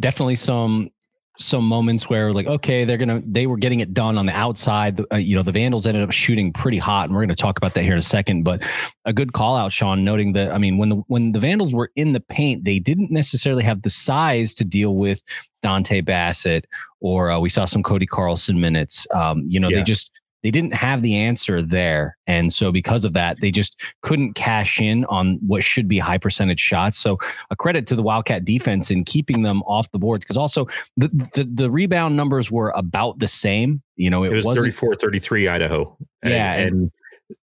definitely 0.00 0.34
some 0.34 0.90
some 1.36 1.66
moments 1.66 2.08
where 2.08 2.32
like 2.32 2.46
okay 2.46 2.84
they're 2.84 2.96
gonna 2.96 3.20
they 3.26 3.48
were 3.48 3.56
getting 3.56 3.80
it 3.80 3.92
done 3.92 4.16
on 4.16 4.26
the 4.26 4.32
outside 4.32 5.00
uh, 5.12 5.16
you 5.16 5.34
know 5.34 5.42
the 5.42 5.50
vandals 5.50 5.84
ended 5.84 6.02
up 6.02 6.12
shooting 6.12 6.52
pretty 6.52 6.78
hot 6.78 7.06
and 7.06 7.14
we're 7.14 7.22
gonna 7.22 7.34
talk 7.34 7.56
about 7.56 7.74
that 7.74 7.82
here 7.82 7.92
in 7.92 7.98
a 7.98 8.02
second 8.02 8.44
but 8.44 8.62
a 9.04 9.12
good 9.12 9.32
call 9.32 9.56
out 9.56 9.72
sean 9.72 10.04
noting 10.04 10.32
that 10.32 10.52
i 10.52 10.58
mean 10.58 10.78
when 10.78 10.90
the 10.90 10.96
when 11.08 11.32
the 11.32 11.40
vandals 11.40 11.74
were 11.74 11.90
in 11.96 12.12
the 12.12 12.20
paint 12.20 12.64
they 12.64 12.78
didn't 12.78 13.10
necessarily 13.10 13.64
have 13.64 13.82
the 13.82 13.90
size 13.90 14.54
to 14.54 14.64
deal 14.64 14.94
with 14.94 15.22
dontay 15.60 16.04
bassett 16.04 16.68
or 17.00 17.32
uh, 17.32 17.38
we 17.38 17.48
saw 17.48 17.64
some 17.64 17.82
cody 17.82 18.06
carlson 18.06 18.60
minutes 18.60 19.04
um, 19.12 19.42
you 19.44 19.58
know 19.58 19.68
yeah. 19.68 19.78
they 19.78 19.82
just 19.82 20.20
they 20.44 20.50
didn't 20.50 20.74
have 20.74 21.00
the 21.00 21.16
answer 21.16 21.62
there. 21.62 22.18
And 22.26 22.52
so 22.52 22.70
because 22.70 23.06
of 23.06 23.14
that, 23.14 23.40
they 23.40 23.50
just 23.50 23.80
couldn't 24.02 24.34
cash 24.34 24.78
in 24.78 25.06
on 25.06 25.40
what 25.44 25.64
should 25.64 25.88
be 25.88 25.98
high 25.98 26.18
percentage 26.18 26.60
shots. 26.60 26.98
So 26.98 27.18
a 27.50 27.56
credit 27.56 27.86
to 27.88 27.96
the 27.96 28.02
Wildcat 28.02 28.44
defense 28.44 28.90
in 28.90 29.04
keeping 29.04 29.42
them 29.42 29.62
off 29.62 29.90
the 29.90 29.98
boards 29.98 30.22
because 30.22 30.36
also 30.36 30.66
the, 30.98 31.08
the, 31.34 31.44
the 31.44 31.70
rebound 31.70 32.14
numbers 32.14 32.50
were 32.50 32.74
about 32.76 33.20
the 33.20 33.26
same. 33.26 33.82
You 33.96 34.10
know, 34.10 34.22
it, 34.22 34.32
it 34.32 34.36
was 34.36 34.46
34 34.46 34.96
33 34.96 35.48
Idaho. 35.48 35.96
Yeah. 36.22 36.52
And, 36.52 36.70
and 36.70 36.90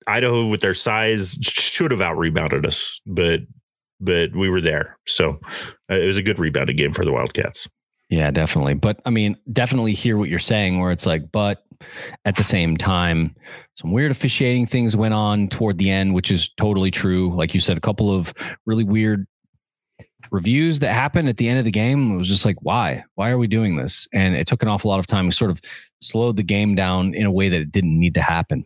Idaho 0.08 0.48
with 0.48 0.60
their 0.60 0.74
size 0.74 1.38
should 1.40 1.92
have 1.92 2.00
out 2.00 2.18
rebounded 2.18 2.66
us, 2.66 3.00
but 3.06 3.42
but 4.00 4.34
we 4.34 4.48
were 4.48 4.60
there. 4.60 4.98
So 5.06 5.38
uh, 5.88 5.94
it 5.94 6.06
was 6.06 6.18
a 6.18 6.22
good 6.22 6.40
rebounding 6.40 6.76
game 6.76 6.92
for 6.92 7.04
the 7.04 7.12
Wildcats. 7.12 7.68
Yeah, 8.10 8.30
definitely. 8.30 8.74
But 8.74 9.00
I 9.04 9.10
mean, 9.10 9.36
definitely 9.52 9.92
hear 9.92 10.16
what 10.16 10.28
you're 10.28 10.38
saying 10.38 10.80
where 10.80 10.90
it's 10.90 11.06
like, 11.06 11.30
but 11.30 11.64
at 12.24 12.36
the 12.36 12.44
same 12.44 12.76
time, 12.76 13.34
some 13.76 13.92
weird 13.92 14.10
officiating 14.10 14.66
things 14.66 14.96
went 14.96 15.14
on 15.14 15.48
toward 15.48 15.78
the 15.78 15.90
end, 15.90 16.14
which 16.14 16.30
is 16.30 16.48
totally 16.56 16.90
true. 16.90 17.34
Like 17.34 17.54
you 17.54 17.60
said, 17.60 17.76
a 17.76 17.80
couple 17.80 18.14
of 18.14 18.34
really 18.66 18.84
weird 18.84 19.26
reviews 20.30 20.80
that 20.80 20.92
happened 20.92 21.28
at 21.28 21.36
the 21.36 21.48
end 21.48 21.58
of 21.58 21.64
the 21.64 21.70
game. 21.70 22.12
It 22.12 22.16
was 22.16 22.28
just 22.28 22.44
like, 22.44 22.56
why? 22.60 23.04
Why 23.14 23.30
are 23.30 23.38
we 23.38 23.46
doing 23.46 23.76
this? 23.76 24.08
And 24.12 24.34
it 24.34 24.46
took 24.46 24.62
an 24.62 24.68
awful 24.68 24.90
lot 24.90 24.98
of 24.98 25.06
time. 25.06 25.26
We 25.26 25.32
sort 25.32 25.50
of 25.50 25.60
slowed 26.00 26.36
the 26.36 26.42
game 26.42 26.74
down 26.74 27.14
in 27.14 27.26
a 27.26 27.32
way 27.32 27.48
that 27.48 27.60
it 27.60 27.72
didn't 27.72 27.98
need 27.98 28.14
to 28.14 28.22
happen. 28.22 28.64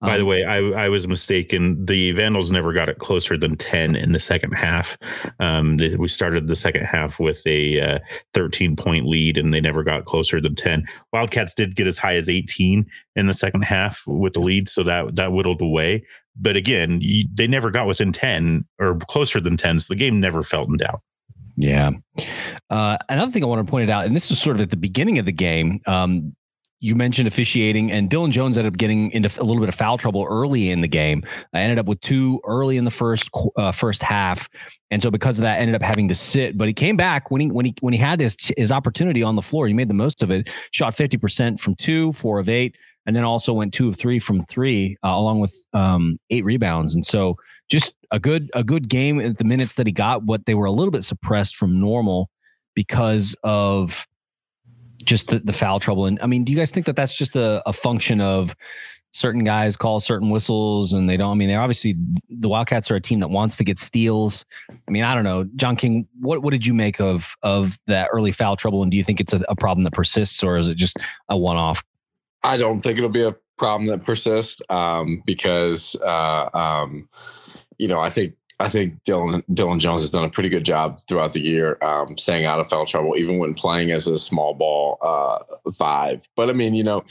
By 0.00 0.16
the 0.16 0.22
um, 0.22 0.28
way, 0.28 0.44
I, 0.44 0.58
I 0.58 0.88
was 0.88 1.08
mistaken. 1.08 1.84
The 1.84 2.12
Vandals 2.12 2.50
never 2.50 2.72
got 2.72 2.88
it 2.88 2.98
closer 2.98 3.38
than 3.38 3.56
10 3.56 3.96
in 3.96 4.12
the 4.12 4.20
second 4.20 4.52
half. 4.52 4.98
Um, 5.40 5.78
they, 5.78 5.94
we 5.96 6.08
started 6.08 6.46
the 6.46 6.56
second 6.56 6.84
half 6.84 7.18
with 7.18 7.46
a 7.46 7.80
uh, 7.80 7.98
13 8.34 8.76
point 8.76 9.06
lead, 9.06 9.38
and 9.38 9.54
they 9.54 9.60
never 9.60 9.82
got 9.82 10.04
closer 10.04 10.40
than 10.40 10.54
10. 10.54 10.86
Wildcats 11.12 11.54
did 11.54 11.76
get 11.76 11.86
as 11.86 11.96
high 11.96 12.16
as 12.16 12.28
18 12.28 12.86
in 13.16 13.26
the 13.26 13.32
second 13.32 13.62
half 13.62 14.02
with 14.06 14.34
the 14.34 14.40
lead, 14.40 14.68
so 14.68 14.82
that, 14.82 15.16
that 15.16 15.32
whittled 15.32 15.62
away. 15.62 16.04
But 16.36 16.56
again, 16.56 16.98
you, 17.00 17.24
they 17.32 17.46
never 17.46 17.70
got 17.70 17.86
within 17.86 18.12
10 18.12 18.66
or 18.78 18.98
closer 19.08 19.40
than 19.40 19.56
10, 19.56 19.78
so 19.78 19.86
the 19.92 19.98
game 19.98 20.20
never 20.20 20.42
felt 20.42 20.68
in 20.68 20.76
doubt. 20.76 21.00
Yeah. 21.56 21.92
Uh, 22.68 22.98
another 23.08 23.32
thing 23.32 23.44
I 23.44 23.46
want 23.46 23.64
to 23.66 23.70
point 23.70 23.90
out, 23.90 24.04
and 24.04 24.14
this 24.14 24.28
was 24.28 24.40
sort 24.40 24.56
of 24.56 24.62
at 24.62 24.70
the 24.70 24.76
beginning 24.76 25.18
of 25.18 25.26
the 25.26 25.32
game. 25.32 25.80
Um, 25.86 26.34
you 26.84 26.94
mentioned 26.94 27.26
officiating, 27.26 27.90
and 27.90 28.10
Dillon 28.10 28.30
Jones 28.30 28.58
ended 28.58 28.74
up 28.74 28.76
getting 28.76 29.10
into 29.12 29.28
a 29.40 29.42
little 29.42 29.60
bit 29.60 29.70
of 29.70 29.74
foul 29.74 29.96
trouble 29.96 30.26
early 30.28 30.70
in 30.70 30.82
the 30.82 30.88
game. 30.88 31.24
I 31.54 31.60
ended 31.60 31.78
up 31.78 31.86
with 31.86 31.98
two 32.00 32.42
early 32.44 32.76
in 32.76 32.84
the 32.84 32.90
first 32.90 33.30
uh, 33.56 33.72
first 33.72 34.02
half, 34.02 34.50
and 34.90 35.02
so 35.02 35.10
because 35.10 35.38
of 35.38 35.44
that, 35.44 35.60
ended 35.60 35.74
up 35.74 35.80
having 35.80 36.08
to 36.08 36.14
sit. 36.14 36.58
But 36.58 36.68
he 36.68 36.74
came 36.74 36.98
back 36.98 37.30
when 37.30 37.40
he 37.40 37.48
when 37.48 37.64
he 37.64 37.74
when 37.80 37.94
he 37.94 37.98
had 37.98 38.20
his 38.20 38.36
his 38.58 38.70
opportunity 38.70 39.22
on 39.22 39.34
the 39.34 39.40
floor. 39.40 39.66
He 39.66 39.72
made 39.72 39.88
the 39.88 39.94
most 39.94 40.22
of 40.22 40.30
it. 40.30 40.50
Shot 40.72 40.94
fifty 40.94 41.16
percent 41.16 41.58
from 41.58 41.74
two, 41.74 42.12
four 42.12 42.38
of 42.38 42.50
eight, 42.50 42.76
and 43.06 43.16
then 43.16 43.24
also 43.24 43.54
went 43.54 43.72
two 43.72 43.88
of 43.88 43.96
three 43.96 44.18
from 44.18 44.44
three, 44.44 44.98
uh, 45.02 45.08
along 45.08 45.40
with 45.40 45.56
um, 45.72 46.18
eight 46.28 46.44
rebounds. 46.44 46.94
And 46.94 47.06
so 47.06 47.36
just 47.70 47.94
a 48.10 48.20
good 48.20 48.50
a 48.52 48.62
good 48.62 48.90
game 48.90 49.20
at 49.20 49.38
the 49.38 49.44
minutes 49.44 49.76
that 49.76 49.86
he 49.86 49.92
got. 49.92 50.24
What 50.24 50.44
they 50.44 50.54
were 50.54 50.66
a 50.66 50.72
little 50.72 50.92
bit 50.92 51.04
suppressed 51.04 51.56
from 51.56 51.80
normal 51.80 52.28
because 52.74 53.34
of 53.42 54.06
just 55.04 55.28
the, 55.28 55.38
the 55.38 55.52
foul 55.52 55.80
trouble. 55.80 56.06
And 56.06 56.18
I 56.20 56.26
mean, 56.26 56.44
do 56.44 56.52
you 56.52 56.58
guys 56.58 56.70
think 56.70 56.86
that 56.86 56.96
that's 56.96 57.14
just 57.14 57.36
a, 57.36 57.62
a 57.68 57.72
function 57.72 58.20
of 58.20 58.54
certain 59.14 59.44
guys 59.44 59.76
call 59.76 60.00
certain 60.00 60.28
whistles 60.28 60.92
and 60.92 61.08
they 61.08 61.16
don't. 61.16 61.30
I 61.30 61.34
mean, 61.34 61.48
they're 61.48 61.60
obviously 61.60 61.96
the 62.28 62.48
Wildcats 62.48 62.90
are 62.90 62.96
a 62.96 63.00
team 63.00 63.20
that 63.20 63.28
wants 63.28 63.56
to 63.56 63.64
get 63.64 63.78
steals. 63.78 64.44
I 64.70 64.90
mean, 64.90 65.04
I 65.04 65.14
don't 65.14 65.24
know, 65.24 65.44
John 65.56 65.76
King. 65.76 66.06
What 66.20 66.42
what 66.42 66.50
did 66.50 66.66
you 66.66 66.74
make 66.74 67.00
of 67.00 67.36
of 67.42 67.78
that 67.86 68.10
early 68.12 68.32
foul 68.32 68.56
trouble? 68.56 68.82
And 68.82 68.90
do 68.90 68.96
you 68.96 69.04
think 69.04 69.20
it's 69.20 69.32
a, 69.32 69.42
a 69.48 69.56
problem 69.56 69.84
that 69.84 69.92
persists, 69.92 70.42
or 70.42 70.58
is 70.58 70.68
it 70.68 70.74
just 70.74 70.96
a 71.28 71.36
one 71.36 71.56
off? 71.56 71.82
I 72.42 72.56
don't 72.56 72.80
think 72.80 72.98
it'll 72.98 73.08
be 73.08 73.22
a 73.22 73.36
problem 73.56 73.86
that 73.88 74.04
persists 74.04 74.60
um, 74.68 75.22
because 75.24 75.96
uh, 76.04 76.50
um, 76.52 77.08
you 77.78 77.88
know 77.88 78.00
I 78.00 78.10
think 78.10 78.34
I 78.60 78.68
think 78.68 79.02
Dylan 79.04 79.42
Dillon 79.52 79.80
Jones 79.80 80.02
has 80.02 80.10
done 80.10 80.24
a 80.24 80.30
pretty 80.30 80.48
good 80.48 80.64
job 80.64 81.00
throughout 81.08 81.32
the 81.32 81.40
year, 81.40 81.76
um, 81.82 82.16
staying 82.16 82.44
out 82.44 82.60
of 82.60 82.68
foul 82.68 82.86
trouble, 82.86 83.16
even 83.16 83.38
when 83.38 83.54
playing 83.54 83.90
as 83.90 84.06
a 84.06 84.16
small 84.16 84.54
ball 84.54 84.98
uh, 85.02 85.38
five. 85.72 86.22
But 86.36 86.50
I 86.50 86.52
mean, 86.52 86.74
you 86.74 86.84
know, 86.84 87.04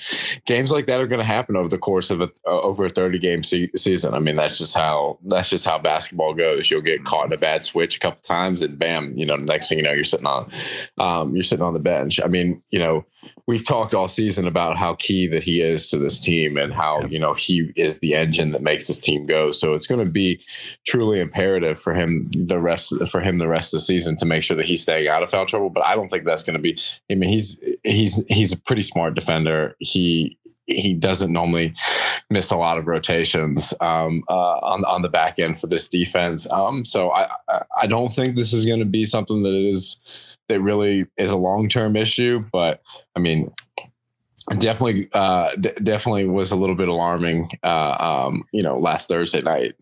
games 0.46 0.72
like 0.72 0.86
that 0.88 1.02
are 1.02 1.08
going 1.08 1.20
to 1.20 1.26
happen 1.26 1.58
over 1.58 1.68
the 1.68 1.78
course 1.78 2.12
of 2.12 2.22
a 2.22 2.30
uh, 2.48 2.62
over 2.62 2.86
a 2.86 2.90
thirty 2.90 3.20
game 3.20 3.44
se- 3.44 3.72
season. 3.76 4.14
I 4.14 4.20
mean, 4.20 4.38
that's 4.38 4.58
just 4.58 4.76
how 4.76 5.20
that's 5.26 5.50
just 5.50 5.66
how 5.66 5.80
basketball 5.80 6.34
goes. 6.34 6.72
You'll 6.72 6.82
get 6.82 7.04
caught 7.04 7.26
in 7.26 7.34
a 7.34 7.38
bad 7.38 7.66
switch 7.66 7.98
a 7.98 8.00
couple 8.00 8.22
times, 8.22 8.62
and 8.62 8.80
bam, 8.80 9.18
you 9.18 9.26
know, 9.26 9.36
next 9.36 9.68
thing 9.68 9.80
you 9.80 9.84
know, 9.84 9.92
you're 9.92 10.06
sitting 10.06 10.28
on 10.28 10.50
um, 10.98 11.36
you're 11.36 11.44
sitting 11.44 11.66
on 11.66 11.74
the 11.74 11.80
bench. 11.80 12.22
I 12.24 12.28
mean, 12.28 12.62
you 12.72 12.80
know, 12.80 13.06
we've 13.48 13.66
talked 13.66 13.94
all 13.94 14.08
season 14.08 14.48
about 14.48 14.78
how 14.78 14.96
key 14.96 15.28
that 15.28 15.44
he 15.44 15.62
is 15.62 15.90
to 15.90 15.98
this 15.98 16.20
team 16.20 16.58
and 16.58 16.74
how 16.74 17.06
you 17.06 17.20
know 17.20 17.34
he 17.34 17.72
is 17.76 18.00
the 18.00 18.16
engine 18.16 18.52
that 18.52 18.62
makes 18.62 18.88
this 18.88 19.00
team 19.00 19.26
go. 19.26 19.52
So 19.52 19.74
it's 19.74 19.88
going 19.88 20.04
to 20.04 20.12
be 20.12 20.42
truly 20.86 21.20
imperative 21.20 21.80
for 21.80 21.94
him 21.94 22.30
the 22.34 22.60
rest 22.60 22.94
for 23.10 23.22
him 23.22 23.38
the 23.38 23.48
rest 23.48 23.74
of 23.74 23.80
the 23.80 23.86
season 23.86 24.16
to 24.18 24.26
make 24.26 24.44
sure 24.44 24.58
that 24.58 24.66
he's 24.66 24.82
staying 24.82 25.08
out 25.08 25.24
of 25.24 25.30
foul 25.32 25.46
trouble. 25.46 25.70
But 25.70 25.86
I 25.86 25.96
don't 25.96 26.10
think 26.10 26.26
that's 26.26 26.44
going 26.44 26.56
to 26.56 26.62
be. 26.62 26.80
I 27.10 27.16
mean, 27.16 27.30
he's 27.30 27.60
he's 27.84 28.24
he's 28.28 28.52
a 28.52 28.62
pretty 28.62 28.82
smart 28.82 29.16
defender. 29.16 29.76
He 29.80 30.38
he 30.66 30.94
doesn't 30.94 31.32
normally 31.32 31.74
miss 32.30 32.52
a 32.52 32.58
lot 32.58 32.78
of 32.78 32.88
rotations 32.88 33.74
um, 33.82 34.24
uh, 34.30 34.58
on 34.60 34.86
on 34.86 35.02
the 35.02 35.10
back 35.10 35.40
end 35.40 35.60
for 35.60 35.68
this 35.68 35.88
defense. 35.88 36.50
Um, 36.52 36.86
so 36.86 37.12
I 37.12 37.28
I 37.82 37.88
don't 37.88 38.14
think 38.14 38.36
this 38.36 38.54
is 38.54 38.66
going 38.66 38.80
to 38.80 38.86
be 38.86 39.06
something 39.06 39.44
that 39.44 39.54
is 39.54 40.00
that 40.50 40.62
really 40.62 41.06
is 41.18 41.32
a 41.32 41.38
long 41.38 41.70
term 41.70 41.96
issue. 41.96 42.42
But 42.52 42.82
I 43.16 43.20
mean, 43.20 43.52
definitely, 44.58 45.08
uh, 45.14 45.56
d- 45.56 45.72
definitely 45.82 46.26
was 46.28 46.52
a 46.52 46.56
little 46.56 46.76
bit 46.76 46.90
alarming. 46.90 47.50
Uh, 47.64 48.28
um, 48.28 48.44
you 48.52 48.62
know, 48.62 48.78
last 48.80 49.08
Thursday 49.08 49.42
night. 49.42 49.76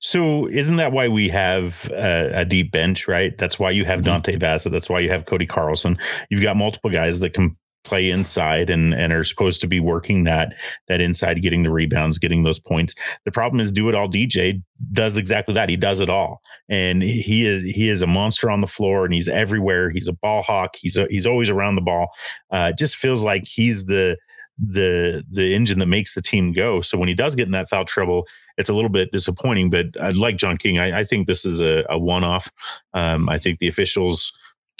So 0.00 0.48
isn't 0.48 0.76
that 0.76 0.92
why 0.92 1.08
we 1.08 1.28
have 1.28 1.88
a, 1.90 2.40
a, 2.40 2.44
deep 2.44 2.70
bench, 2.72 3.08
right? 3.08 3.36
That's 3.38 3.58
why 3.58 3.70
you 3.70 3.84
have 3.84 4.00
mm-hmm. 4.00 4.10
Dontay 4.10 4.38
Bassett. 4.38 4.72
That's 4.72 4.90
why 4.90 5.00
you 5.00 5.08
have 5.08 5.24
Cody 5.24 5.46
Carlson. 5.46 5.96
You've 6.28 6.42
got 6.42 6.56
multiple 6.56 6.90
guys 6.90 7.20
that 7.20 7.32
can 7.32 7.56
play 7.84 8.10
inside 8.10 8.70
and 8.70 8.94
and 8.94 9.12
are 9.12 9.24
supposed 9.24 9.60
to 9.60 9.66
be 9.66 9.80
working 9.80 10.24
that 10.24 10.54
that 10.88 11.00
inside 11.00 11.42
getting 11.42 11.62
the 11.62 11.70
rebounds 11.70 12.18
getting 12.18 12.42
those 12.42 12.58
points. 12.58 12.94
The 13.24 13.32
problem 13.32 13.60
is 13.60 13.70
do 13.70 13.88
it 13.88 13.94
all 13.94 14.08
dj 14.08 14.62
does 14.92 15.16
exactly 15.16 15.54
that. 15.54 15.68
He 15.68 15.76
does 15.76 16.00
it 16.00 16.08
all. 16.08 16.40
And 16.68 17.02
he 17.02 17.46
is 17.46 17.62
he 17.74 17.88
is 17.88 18.02
a 18.02 18.06
monster 18.06 18.50
on 18.50 18.60
the 18.60 18.66
floor 18.66 19.04
and 19.04 19.14
he's 19.14 19.28
everywhere. 19.28 19.90
He's 19.90 20.08
a 20.08 20.12
ball 20.12 20.42
hawk. 20.42 20.76
He's 20.76 20.96
a, 20.96 21.06
he's 21.08 21.26
always 21.26 21.48
around 21.48 21.76
the 21.76 21.82
ball. 21.82 22.08
Uh 22.50 22.72
just 22.72 22.96
feels 22.96 23.22
like 23.22 23.44
he's 23.46 23.86
the 23.86 24.16
the 24.58 25.24
the 25.30 25.54
engine 25.54 25.78
that 25.80 25.86
makes 25.86 26.14
the 26.14 26.22
team 26.22 26.52
go. 26.52 26.80
So 26.80 26.96
when 26.96 27.08
he 27.08 27.14
does 27.14 27.34
get 27.34 27.46
in 27.46 27.52
that 27.52 27.68
foul 27.68 27.84
trouble 27.84 28.26
it's 28.56 28.68
a 28.68 28.74
little 28.74 28.88
bit 28.88 29.10
disappointing 29.10 29.68
but 29.68 29.86
i 30.00 30.10
like 30.10 30.36
john 30.36 30.56
king 30.56 30.78
i, 30.78 31.00
I 31.00 31.04
think 31.04 31.26
this 31.26 31.44
is 31.44 31.60
a, 31.60 31.84
a 31.88 31.98
one-off. 31.98 32.50
Um 32.92 33.28
i 33.28 33.36
think 33.36 33.58
the 33.58 33.66
officials 33.66 34.32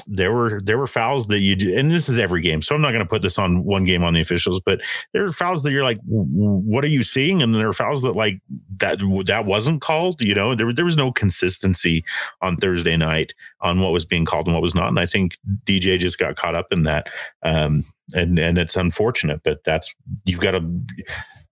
there 0.07 0.33
were 0.33 0.61
there 0.63 0.79
were 0.79 0.87
fouls 0.87 1.27
that 1.29 1.41
you 1.41 1.77
and 1.77 1.91
this 1.91 2.09
is 2.09 2.19
every 2.19 2.41
game 2.41 2.63
so 2.63 2.75
i'm 2.75 2.81
not 2.81 2.91
going 2.91 3.05
to 3.05 3.09
put 3.09 3.23
this 3.23 3.39
on 3.39 3.65
one 3.65 3.85
game 3.85 4.03
on 4.03 4.15
the 4.15 4.21
officials 4.21 4.61
but 4.61 4.81
there 5.13 5.25
are 5.25 5.33
fouls 5.33 5.63
that 5.63 5.73
you're 5.73 5.85
like 5.85 5.99
what 6.07 6.85
are 6.85 6.89
you 6.89 7.03
seeing? 7.03 7.43
And 7.43 7.55
then 7.55 7.61
there 7.61 7.69
are 7.69 7.75
fouls 7.75 8.03
that 8.03 8.17
like 8.17 8.41
that 8.79 8.99
that 9.27 9.47
wasn't 9.47 9.81
called 9.81 10.21
you 10.21 10.35
know? 10.35 10.55
There, 10.55 10.73
there 10.73 10.85
was 10.85 10.97
no 10.97 11.13
consistency 11.13 12.05
on 12.41 12.57
thursday 12.57 12.97
night 12.97 13.35
on 13.61 13.81
what 13.81 13.93
was 13.93 14.05
being 14.05 14.25
called 14.25 14.47
and 14.47 14.55
what 14.55 14.63
was 14.63 14.75
not 14.75 14.89
and 14.89 14.99
i 14.99 15.07
think 15.07 15.39
dj 15.65 15.99
just 15.99 16.19
got 16.19 16.37
caught 16.37 16.55
up 16.55 16.67
in 16.71 16.83
that 16.85 17.09
um 17.43 17.85
and 18.13 18.39
and 18.39 18.59
it's 18.59 18.77
unfortunate 18.77 19.41
but 19.45 19.63
that's 19.65 19.95
you've 20.25 20.41
got 20.41 20.53
to 20.53 20.81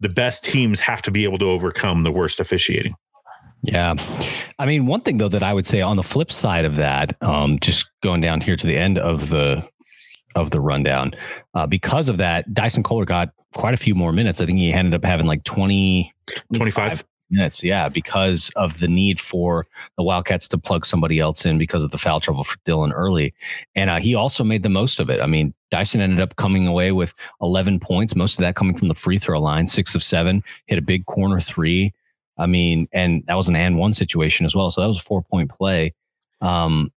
the 0.00 0.08
best 0.08 0.42
teams 0.44 0.80
have 0.80 1.00
to 1.02 1.10
be 1.10 1.24
able 1.24 1.38
to 1.38 1.48
overcome 1.48 2.02
the 2.02 2.12
worst 2.12 2.40
officiating 2.40 2.94
yeah. 3.62 3.94
I 4.58 4.66
mean, 4.66 4.86
one 4.86 5.00
thing 5.00 5.18
though 5.18 5.28
that 5.28 5.42
I 5.42 5.52
would 5.52 5.66
say 5.66 5.80
on 5.80 5.96
the 5.96 6.02
flip 6.02 6.30
side 6.30 6.64
of 6.64 6.76
that, 6.76 7.16
um, 7.22 7.58
just 7.60 7.88
going 8.02 8.20
down 8.20 8.40
here 8.40 8.56
to 8.56 8.66
the 8.66 8.76
end 8.76 8.98
of 8.98 9.28
the 9.28 9.66
of 10.34 10.50
the 10.50 10.60
rundown, 10.60 11.12
uh, 11.54 11.66
because 11.66 12.08
of 12.08 12.16
that, 12.16 12.52
Dyson 12.52 12.82
Koehler 12.82 13.06
got 13.06 13.30
quite 13.54 13.74
a 13.74 13.78
few 13.78 13.94
more 13.94 14.12
minutes. 14.12 14.40
I 14.40 14.46
think 14.46 14.58
he 14.58 14.72
ended 14.72 14.94
up 14.94 15.04
having 15.04 15.26
like 15.26 15.44
20, 15.44 16.12
25 16.54 17.04
minutes. 17.30 17.62
Yeah, 17.62 17.88
because 17.88 18.50
of 18.56 18.78
the 18.78 18.88
need 18.88 19.20
for 19.20 19.66
the 19.96 20.02
Wildcats 20.02 20.48
to 20.48 20.58
plug 20.58 20.86
somebody 20.86 21.18
else 21.18 21.44
in 21.44 21.58
because 21.58 21.82
of 21.82 21.90
the 21.90 21.98
foul 21.98 22.20
trouble 22.20 22.44
for 22.44 22.56
Dillon 22.64 22.92
early. 22.92 23.34
And 23.74 23.90
uh, 23.90 24.00
he 24.00 24.14
also 24.14 24.44
made 24.44 24.62
the 24.62 24.68
most 24.68 25.00
of 25.00 25.10
it. 25.10 25.20
I 25.20 25.26
mean, 25.26 25.54
Dyson 25.70 26.00
ended 26.00 26.20
up 26.20 26.36
coming 26.36 26.66
away 26.66 26.92
with 26.92 27.14
11 27.40 27.80
points, 27.80 28.14
most 28.14 28.34
of 28.34 28.42
that 28.42 28.54
coming 28.54 28.76
from 28.76 28.88
the 28.88 28.94
free 28.94 29.18
throw 29.18 29.40
line, 29.40 29.66
six 29.66 29.94
of 29.94 30.02
seven, 30.02 30.42
hit 30.66 30.78
a 30.78 30.82
big 30.82 31.06
corner 31.06 31.40
three. 31.40 31.92
I 32.42 32.46
mean, 32.46 32.88
and 32.92 33.24
that 33.26 33.36
was 33.36 33.48
an 33.48 33.56
and 33.56 33.78
one 33.78 33.92
situation 33.92 34.44
as 34.44 34.54
well. 34.54 34.70
So 34.70 34.80
that 34.80 34.88
was 34.88 34.98
a 34.98 35.02
four 35.02 35.22
point 35.22 35.50
play. 35.50 35.94
Um, 36.40 36.92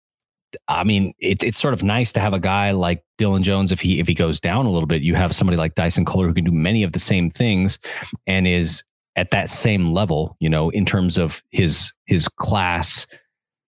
I 0.69 0.85
mean, 0.85 1.15
it's 1.19 1.45
it's 1.45 1.59
sort 1.59 1.75
of 1.75 1.83
nice 1.83 2.13
to 2.13 2.21
have 2.21 2.33
a 2.33 2.41
guy 2.41 2.71
like 2.71 3.05
Dillon 3.19 3.43
Jones. 3.43 3.73
If 3.73 3.81
he 3.81 4.01
if 4.01 4.07
he 4.07 4.15
goes 4.15 4.41
down 4.41 4.67
a 4.67 4.71
little 4.71 4.87
bit, 4.87 5.03
you 5.03 5.15
have 5.15 5.35
somebody 5.35 5.57
like 5.57 5.75
Dyson 5.75 6.05
Koehler 6.05 6.27
who 6.27 6.35
can 6.35 6.45
do 6.45 6.53
many 6.53 6.83
of 6.83 6.93
the 6.93 6.99
same 6.99 7.31
things 7.31 7.79
and 8.27 8.47
is 8.47 8.83
at 9.17 9.31
that 9.33 9.51
same 9.51 9.93
level. 9.93 10.37
You 10.41 10.49
know, 10.49 10.71
in 10.71 10.85
terms 10.85 11.19
of 11.19 11.43
his 11.51 11.93
his 12.07 12.29
class. 12.29 13.07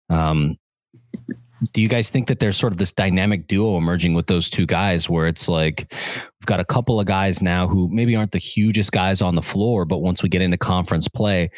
Um, 0.10 0.58
do 1.74 1.82
you 1.82 1.88
guys 1.88 2.10
think 2.10 2.28
that 2.28 2.40
there's 2.40 2.58
sort 2.58 2.74
of 2.74 2.80
this 2.80 2.92
dynamic 2.92 3.48
duo 3.48 3.78
emerging 3.78 4.14
with 4.14 4.28
those 4.28 4.50
two 4.50 4.66
guys 4.66 5.10
where 5.10 5.28
it's 5.28 5.48
like 5.48 5.92
we've 5.92 6.46
got 6.46 6.60
a 6.60 6.66
couple 6.66 7.00
of 7.00 7.06
guys 7.06 7.42
now 7.42 7.68
who 7.68 7.90
maybe 7.92 8.16
aren't 8.16 8.32
the 8.32 8.38
hugest 8.38 8.92
guys 8.92 9.22
on 9.22 9.36
the 9.36 9.42
floor, 9.42 9.86
but 9.86 10.00
once 10.00 10.22
we 10.22 10.30
get 10.30 10.42
into 10.42 10.58
conference 10.58 11.08
play, 11.08 11.50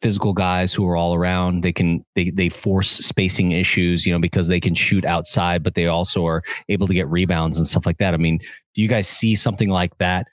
physical 0.00 0.32
guys 0.32 0.72
who 0.72 0.86
are 0.86 0.96
all 0.96 1.14
around, 1.14 1.62
they 1.62 1.72
can 1.72 2.04
they 2.14 2.30
they 2.30 2.48
force 2.48 2.88
spacing 2.88 3.52
issues, 3.52 4.06
you 4.06 4.12
know, 4.12 4.18
because 4.18 4.48
they 4.48 4.60
can 4.60 4.74
shoot 4.74 5.04
outside, 5.04 5.62
but 5.62 5.74
they 5.74 5.86
also 5.86 6.26
are 6.26 6.42
able 6.68 6.86
to 6.86 6.94
get 6.94 7.08
rebounds 7.08 7.56
and 7.56 7.66
stuff 7.66 7.86
like 7.86 7.98
that. 7.98 8.14
I 8.14 8.16
mean, 8.16 8.38
do 8.74 8.82
you 8.82 8.88
guys 8.88 9.08
see 9.08 9.34
something 9.34 9.68
like 9.68 9.96
that 9.98 10.26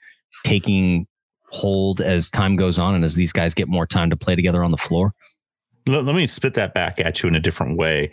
taking 0.44 1.06
hold 1.50 2.00
as 2.00 2.30
time 2.30 2.56
goes 2.56 2.78
on 2.78 2.94
and 2.94 3.04
as 3.04 3.14
these 3.14 3.32
guys 3.32 3.54
get 3.54 3.68
more 3.68 3.86
time 3.86 4.10
to 4.10 4.16
play 4.16 4.36
together 4.36 4.62
on 4.62 4.70
the 4.70 4.76
floor? 4.76 5.14
Let, 5.86 6.14
me 6.14 6.26
spit 6.26 6.52
that 6.54 6.74
back 6.74 7.00
at 7.00 7.22
you 7.22 7.30
in 7.30 7.34
a 7.34 7.40
different 7.40 7.78
way 7.78 8.12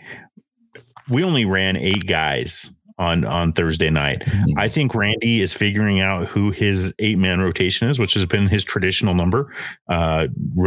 we 1.08 1.24
only 1.24 1.44
ran 1.44 1.76
eight 1.76 2.06
guys 2.06 2.70
on 2.98 3.24
on 3.24 3.52
Thursday 3.52 3.90
night. 3.90 4.20
Mm-hmm. 4.20 4.58
I 4.58 4.68
think 4.68 4.94
Randy 4.94 5.40
is 5.40 5.52
figuring 5.52 6.00
out 6.00 6.28
who 6.28 6.50
his 6.50 6.92
eight 6.98 7.18
man 7.18 7.40
rotation 7.40 7.88
is, 7.88 7.98
which 7.98 8.14
has 8.14 8.26
been 8.26 8.48
his 8.48 8.64
traditional 8.64 9.14
number. 9.14 9.52
Uh, 9.88 10.26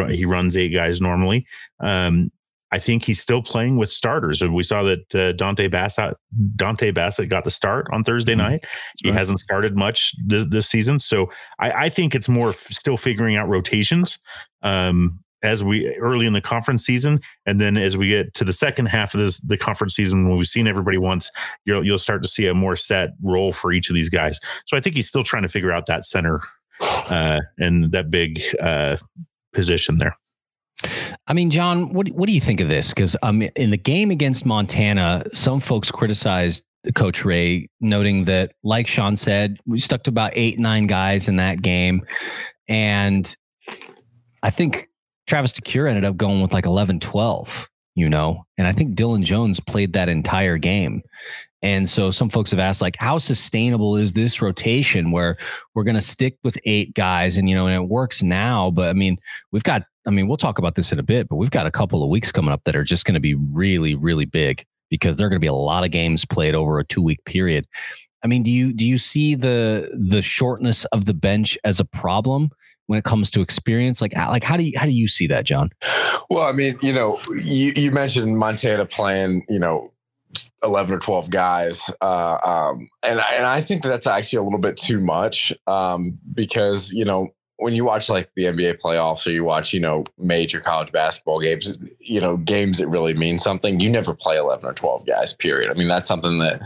he 0.09 0.25
runs 0.25 0.55
eight 0.55 0.69
guys 0.69 1.01
normally. 1.01 1.45
Um, 1.79 2.31
I 2.71 2.77
think 2.77 3.03
he's 3.03 3.19
still 3.19 3.41
playing 3.41 3.77
with 3.77 3.91
starters, 3.91 4.43
and 4.43 4.53
we 4.53 4.61
saw 4.61 4.83
that 4.83 5.15
uh, 5.15 5.33
Dontay 5.33 5.71
Bassett 5.71 6.15
Dontay 6.55 6.93
Bassett 6.93 7.29
got 7.29 7.43
the 7.43 7.49
start 7.49 7.87
on 7.91 8.03
Thursday 8.03 8.33
mm-hmm. 8.33 8.51
night. 8.51 8.65
He 9.01 9.09
right. 9.09 9.17
hasn't 9.17 9.39
started 9.39 9.75
much 9.75 10.13
this 10.27 10.45
this 10.49 10.67
season, 10.67 10.99
so 10.99 11.31
I, 11.59 11.71
I 11.85 11.89
think 11.89 12.13
it's 12.13 12.29
more 12.29 12.49
f- 12.49 12.67
still 12.69 12.97
figuring 12.97 13.37
out 13.37 13.49
rotations. 13.49 14.19
Um, 14.61 15.19
as 15.43 15.63
we 15.63 15.95
early 15.95 16.25
in 16.25 16.33
the 16.33 16.41
conference 16.41 16.85
season, 16.85 17.19
and 17.45 17.59
then 17.59 17.77
as 17.77 17.97
we 17.97 18.09
get 18.09 18.33
to 18.35 18.43
the 18.43 18.53
second 18.53 18.87
half 18.87 19.13
of 19.13 19.19
this 19.19 19.39
the 19.39 19.57
conference 19.57 19.95
season, 19.95 20.27
when 20.27 20.37
we've 20.37 20.47
seen 20.47 20.67
everybody 20.67 20.97
once, 20.97 21.31
you'll 21.65 21.85
you'll 21.85 21.97
start 21.97 22.21
to 22.23 22.27
see 22.27 22.47
a 22.47 22.53
more 22.53 22.75
set 22.75 23.09
role 23.21 23.51
for 23.51 23.71
each 23.71 23.89
of 23.89 23.95
these 23.95 24.09
guys. 24.09 24.39
So 24.65 24.77
I 24.77 24.79
think 24.79 24.95
he's 24.95 25.07
still 25.07 25.23
trying 25.23 25.43
to 25.43 25.49
figure 25.49 25.71
out 25.71 25.85
that 25.87 26.03
center 26.03 26.41
uh, 27.09 27.39
and 27.57 27.91
that 27.91 28.11
big 28.11 28.41
uh, 28.61 28.97
position 29.53 29.97
there. 29.97 30.15
I 31.27 31.33
mean, 31.33 31.49
John, 31.49 31.93
what 31.93 32.07
what 32.09 32.27
do 32.27 32.33
you 32.33 32.41
think 32.41 32.59
of 32.61 32.69
this? 32.69 32.89
Because 32.89 33.15
um, 33.21 33.41
in 33.41 33.69
the 33.71 33.77
game 33.77 34.11
against 34.11 34.45
Montana, 34.45 35.23
some 35.33 35.59
folks 35.59 35.91
criticized 35.91 36.63
Coach 36.95 37.23
Rahe, 37.23 37.67
noting 37.81 38.25
that, 38.25 38.53
like 38.63 38.87
Sean 38.87 39.15
said, 39.15 39.59
we 39.65 39.79
stuck 39.79 40.03
to 40.03 40.09
about 40.09 40.31
eight 40.35 40.59
nine 40.59 40.87
guys 40.87 41.27
in 41.27 41.35
that 41.35 41.61
game, 41.61 42.05
and 42.67 43.35
I 44.41 44.49
think 44.49 44.88
Travis 45.29 45.53
DeCuire 45.53 45.87
ended 45.87 46.05
up 46.05 46.17
going 46.17 46.41
with 46.41 46.53
like 46.53 46.65
11, 46.65 47.01
12, 47.01 47.69
you 47.93 48.09
know, 48.09 48.43
and 48.57 48.65
I 48.65 48.71
think 48.71 48.95
Dillon 48.95 49.21
Jones 49.23 49.59
played 49.59 49.93
that 49.93 50.09
entire 50.09 50.57
game. 50.57 51.03
And 51.61 51.87
so 51.87 52.09
some 52.09 52.31
folks 52.31 52.49
have 52.49 52.59
asked, 52.59 52.81
like, 52.81 52.95
how 52.97 53.19
sustainable 53.19 53.95
is 53.95 54.13
this 54.13 54.41
rotation 54.41 55.11
where 55.11 55.37
we're 55.75 55.83
going 55.83 55.93
to 55.93 56.01
stick 56.01 56.37
with 56.43 56.57
eight 56.65 56.95
guys 56.95 57.37
and, 57.37 57.47
you 57.47 57.53
know, 57.53 57.67
and 57.67 57.75
it 57.75 57.89
works 57.89 58.23
now. 58.23 58.71
But 58.71 58.89
I 58.89 58.93
mean, 58.93 59.19
we've 59.51 59.61
got, 59.61 59.83
I 60.07 60.09
mean, 60.09 60.27
we'll 60.27 60.35
talk 60.35 60.57
about 60.57 60.73
this 60.73 60.91
in 60.91 60.97
a 60.97 61.03
bit, 61.03 61.29
but 61.29 61.35
we've 61.35 61.51
got 61.51 61.67
a 61.67 61.71
couple 61.71 62.01
of 62.01 62.09
weeks 62.09 62.31
coming 62.31 62.51
up 62.51 62.63
that 62.63 62.75
are 62.75 62.83
just 62.83 63.05
going 63.05 63.13
to 63.13 63.19
be 63.19 63.35
really, 63.35 63.93
really 63.93 64.25
big 64.25 64.65
because 64.89 65.17
there 65.17 65.27
are 65.27 65.29
going 65.29 65.39
to 65.39 65.45
be 65.45 65.47
a 65.47 65.53
lot 65.53 65.83
of 65.83 65.91
games 65.91 66.25
played 66.25 66.55
over 66.55 66.79
a 66.79 66.85
two 66.85 67.03
week 67.03 67.23
period. 67.25 67.67
I 68.23 68.27
mean, 68.27 68.41
do 68.41 68.51
you 68.51 68.73
do 68.73 68.83
you 68.83 68.97
see 68.97 69.35
the 69.35 69.91
the 69.93 70.21
shortness 70.23 70.85
of 70.85 71.05
the 71.05 71.13
bench 71.13 71.57
as 71.63 71.79
a 71.79 71.85
problem 71.85 72.49
when 72.89 72.97
it 72.97 73.05
comes 73.05 73.29
to 73.29 73.41
experience? 73.41 74.01
Like 74.01 74.15
like 74.15 74.43
how 74.43 74.57
do 74.57 74.63
you 74.63 74.77
how 74.77 74.85
do 74.85 74.91
you 74.91 75.07
see 75.07 75.27
that, 75.27 75.45
John? 75.45 75.69
Well, 76.31 76.41
I 76.41 76.53
mean, 76.53 76.75
you 76.81 76.91
know, 76.91 77.19
you, 77.43 77.71
you 77.75 77.91
mentioned 77.91 78.37
Montana 78.37 78.85
playing, 78.85 79.45
you 79.47 79.59
know, 79.59 79.91
11 80.63 80.93
or 80.93 80.99
12 80.99 81.29
guys. 81.29 81.91
Uh, 82.01 82.37
um, 82.43 82.89
and, 83.03 83.19
and 83.33 83.45
I 83.45 83.61
think 83.61 83.83
that's 83.83 84.07
actually 84.07 84.37
a 84.37 84.43
little 84.43 84.59
bit 84.59 84.77
too 84.77 84.99
much 84.99 85.53
um, 85.67 86.17
because, 86.33 86.91
you 86.91 87.05
know, 87.05 87.29
when 87.59 87.75
you 87.75 87.83
watch 87.83 88.09
like 88.09 88.31
the 88.35 88.45
NBA 88.45 88.79
playoffs 88.79 89.27
or 89.27 89.31
you 89.31 89.43
watch, 89.43 89.73
you 89.73 89.81
know, 89.81 90.05
major 90.17 90.61
college 90.61 90.93
basketball 90.93 91.41
games, 91.41 91.77
you 91.99 92.21
know, 92.21 92.37
games 92.37 92.77
that 92.77 92.87
really 92.87 93.13
mean 93.13 93.37
something, 93.37 93.81
you 93.81 93.89
never 93.89 94.13
play 94.13 94.37
11 94.37 94.65
or 94.65 94.73
12 94.73 95.05
guys, 95.05 95.33
period. 95.33 95.69
I 95.69 95.73
mean, 95.73 95.89
that's 95.89 96.07
something 96.07 96.39
that 96.39 96.61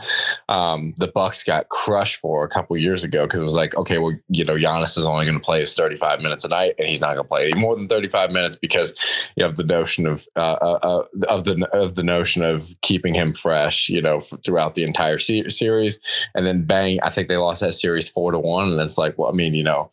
um, 0.50 0.94
the 0.98 1.08
Bucks 1.08 1.44
got 1.44 1.70
crushed 1.70 2.18
for 2.18 2.44
a 2.44 2.48
couple 2.48 2.78
years 2.78 3.04
ago 3.04 3.26
because 3.26 3.40
it 3.40 3.44
was 3.44 3.56
like, 3.56 3.76
okay, 3.76 3.98
well, 3.98 4.16
you 4.30 4.46
know, 4.46 4.56
Giannis 4.56 4.96
is 4.96 5.06
only 5.06 5.26
going 5.26 5.38
to 5.38 5.44
play 5.44 5.62
his 5.62 5.74
35 5.74 6.22
minutes 6.22 6.46
a 6.46 6.50
night 6.50 6.76
and 6.78 6.88
he's 6.88 7.02
not 7.02 7.16
going 7.16 7.24
to 7.24 7.30
play 7.30 7.50
any 7.50 7.60
more 7.60 7.76
than 7.76 7.88
35 7.88 8.32
minutes 8.32 8.56
because 8.56 9.32
you 9.36 9.44
have 9.44 9.56
the 9.56 9.64
notion 9.64 10.06
of, 10.06 10.28
uh, 10.36 10.58
uh, 10.62 10.80
uh 10.84 11.04
of 11.28 11.46
the, 11.46 11.68
of 11.74 11.96
the 11.96 12.04
notion 12.04 12.44
of 12.44 12.72
keeping 12.84 13.16
him 13.16 13.34
fresh, 13.34 13.90
you 13.90 14.02
know, 14.02 14.20
throughout 14.20 14.76
the 14.76 14.84
entire 14.84 15.18
se- 15.18 15.50
series. 15.50 16.00
And 16.36 16.46
then 16.46 16.66
bang, 16.66 17.00
I 17.02 17.10
think 17.10 17.30
they 17.30 17.38
lost 17.38 17.62
that 17.62 17.74
series 17.74 18.10
four 18.10 18.32
to 18.32 18.38
one. 18.38 18.72
And 18.72 18.80
it's 18.80 19.00
like, 19.00 19.18
well, 19.18 19.30
I 19.30 19.34
mean, 19.34 19.56
you 19.56 19.64
know, 19.64 19.92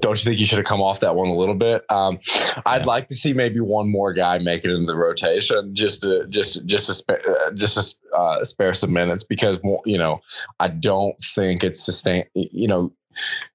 don't 0.00 0.18
you 0.18 0.24
think 0.24 0.38
you 0.38 0.46
should 0.46 0.58
have 0.58 0.66
come 0.66 0.80
off 0.80 1.00
that 1.00 1.16
one 1.16 1.28
a 1.28 1.34
little 1.34 1.54
bit? 1.54 1.84
Um, 1.90 2.18
I'd 2.64 2.82
yeah. 2.82 2.86
like 2.86 3.08
to 3.08 3.14
see 3.14 3.32
maybe 3.32 3.60
one 3.60 3.90
more 3.90 4.12
guy 4.12 4.38
make 4.38 4.64
it 4.64 4.70
into 4.70 4.86
the 4.86 4.96
rotation 4.96 5.74
just 5.74 6.02
to 6.02 6.26
just 6.28 6.64
just 6.64 6.86
to 6.86 6.94
spare 6.94 7.20
uh, 7.28 7.50
just 7.52 7.74
to 7.74 8.16
uh, 8.16 8.44
spare 8.44 8.74
some 8.74 8.92
minutes 8.92 9.24
because 9.24 9.58
you 9.84 9.98
know 9.98 10.20
I 10.60 10.68
don't 10.68 11.16
think 11.34 11.64
it's 11.64 11.84
sustain. 11.84 12.24
You 12.34 12.68
know, 12.68 12.92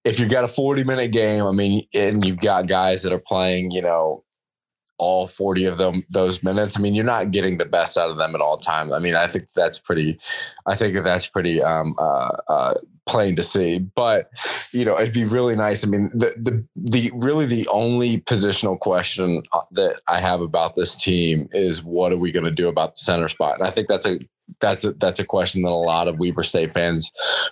if 0.04 0.20
you've 0.20 0.32
got 0.32 0.44
a 0.44 0.50
forty 0.50 0.84
minute 0.84 1.12
game, 1.12 1.46
I 1.46 1.52
mean, 1.52 1.86
and 1.94 2.26
you've 2.26 2.40
got 2.40 2.68
guys 2.68 3.02
that 3.04 3.14
are 3.14 3.20
playing, 3.20 3.72
you 3.72 3.82
know, 3.82 4.26
all 5.00 5.28
40 5.28 5.64
of 5.64 5.78
them 5.78 6.04
those 6.10 6.44
minutes 6.44 6.78
i 6.78 6.82
mean 6.82 6.94
you're 6.94 7.06
not 7.06 7.32
getting 7.32 7.58
the 7.58 7.66
best 7.66 7.98
out 7.98 8.12
of 8.12 8.18
them 8.18 8.36
at 8.36 8.42
all 8.42 8.58
times 8.58 8.92
i 8.92 9.00
mean 9.00 9.16
i 9.16 9.28
think 9.28 9.48
that's 9.56 9.80
pretty 9.80 10.20
i 10.68 10.76
think 10.76 11.02
that's 11.04 11.26
pretty 11.26 11.64
um, 11.64 11.96
uh, 11.98 12.32
uh, 12.50 12.74
plain 13.10 13.36
to 13.36 13.44
see 13.44 13.80
but 13.80 14.30
you 14.72 14.86
know 14.86 14.98
it'd 14.98 15.14
be 15.14 15.26
really 15.26 15.56
nice 15.56 15.84
i 15.84 15.88
mean 15.88 16.10
the 16.14 16.34
the 16.38 16.66
the 16.76 17.12
really 17.16 17.46
the 17.46 17.68
only 17.70 18.20
positional 18.22 18.80
question 18.80 19.42
uh, 19.54 19.62
that 19.72 20.00
i 20.08 20.20
have 20.20 20.42
about 20.42 20.76
this 20.76 20.96
team 20.96 21.50
is 21.52 21.84
what 21.84 22.14
are 22.14 22.18
we 22.18 22.32
going 22.32 22.46
to 22.46 22.52
do 22.52 22.68
about 22.68 22.96
the 22.96 23.00
center 23.00 23.28
spot 23.28 23.58
and 23.58 23.68
i 23.68 23.70
think 23.70 23.88
that's 23.88 24.06
a 24.06 24.20
that's 24.60 24.84
a, 24.84 24.94
that's 24.94 25.20
a 25.20 25.26
question 25.26 25.62
that 25.62 25.70
a 25.70 25.72
lot 25.72 26.08
of 26.08 26.20
Weber 26.20 26.44
State 26.44 26.74
fans 26.74 27.12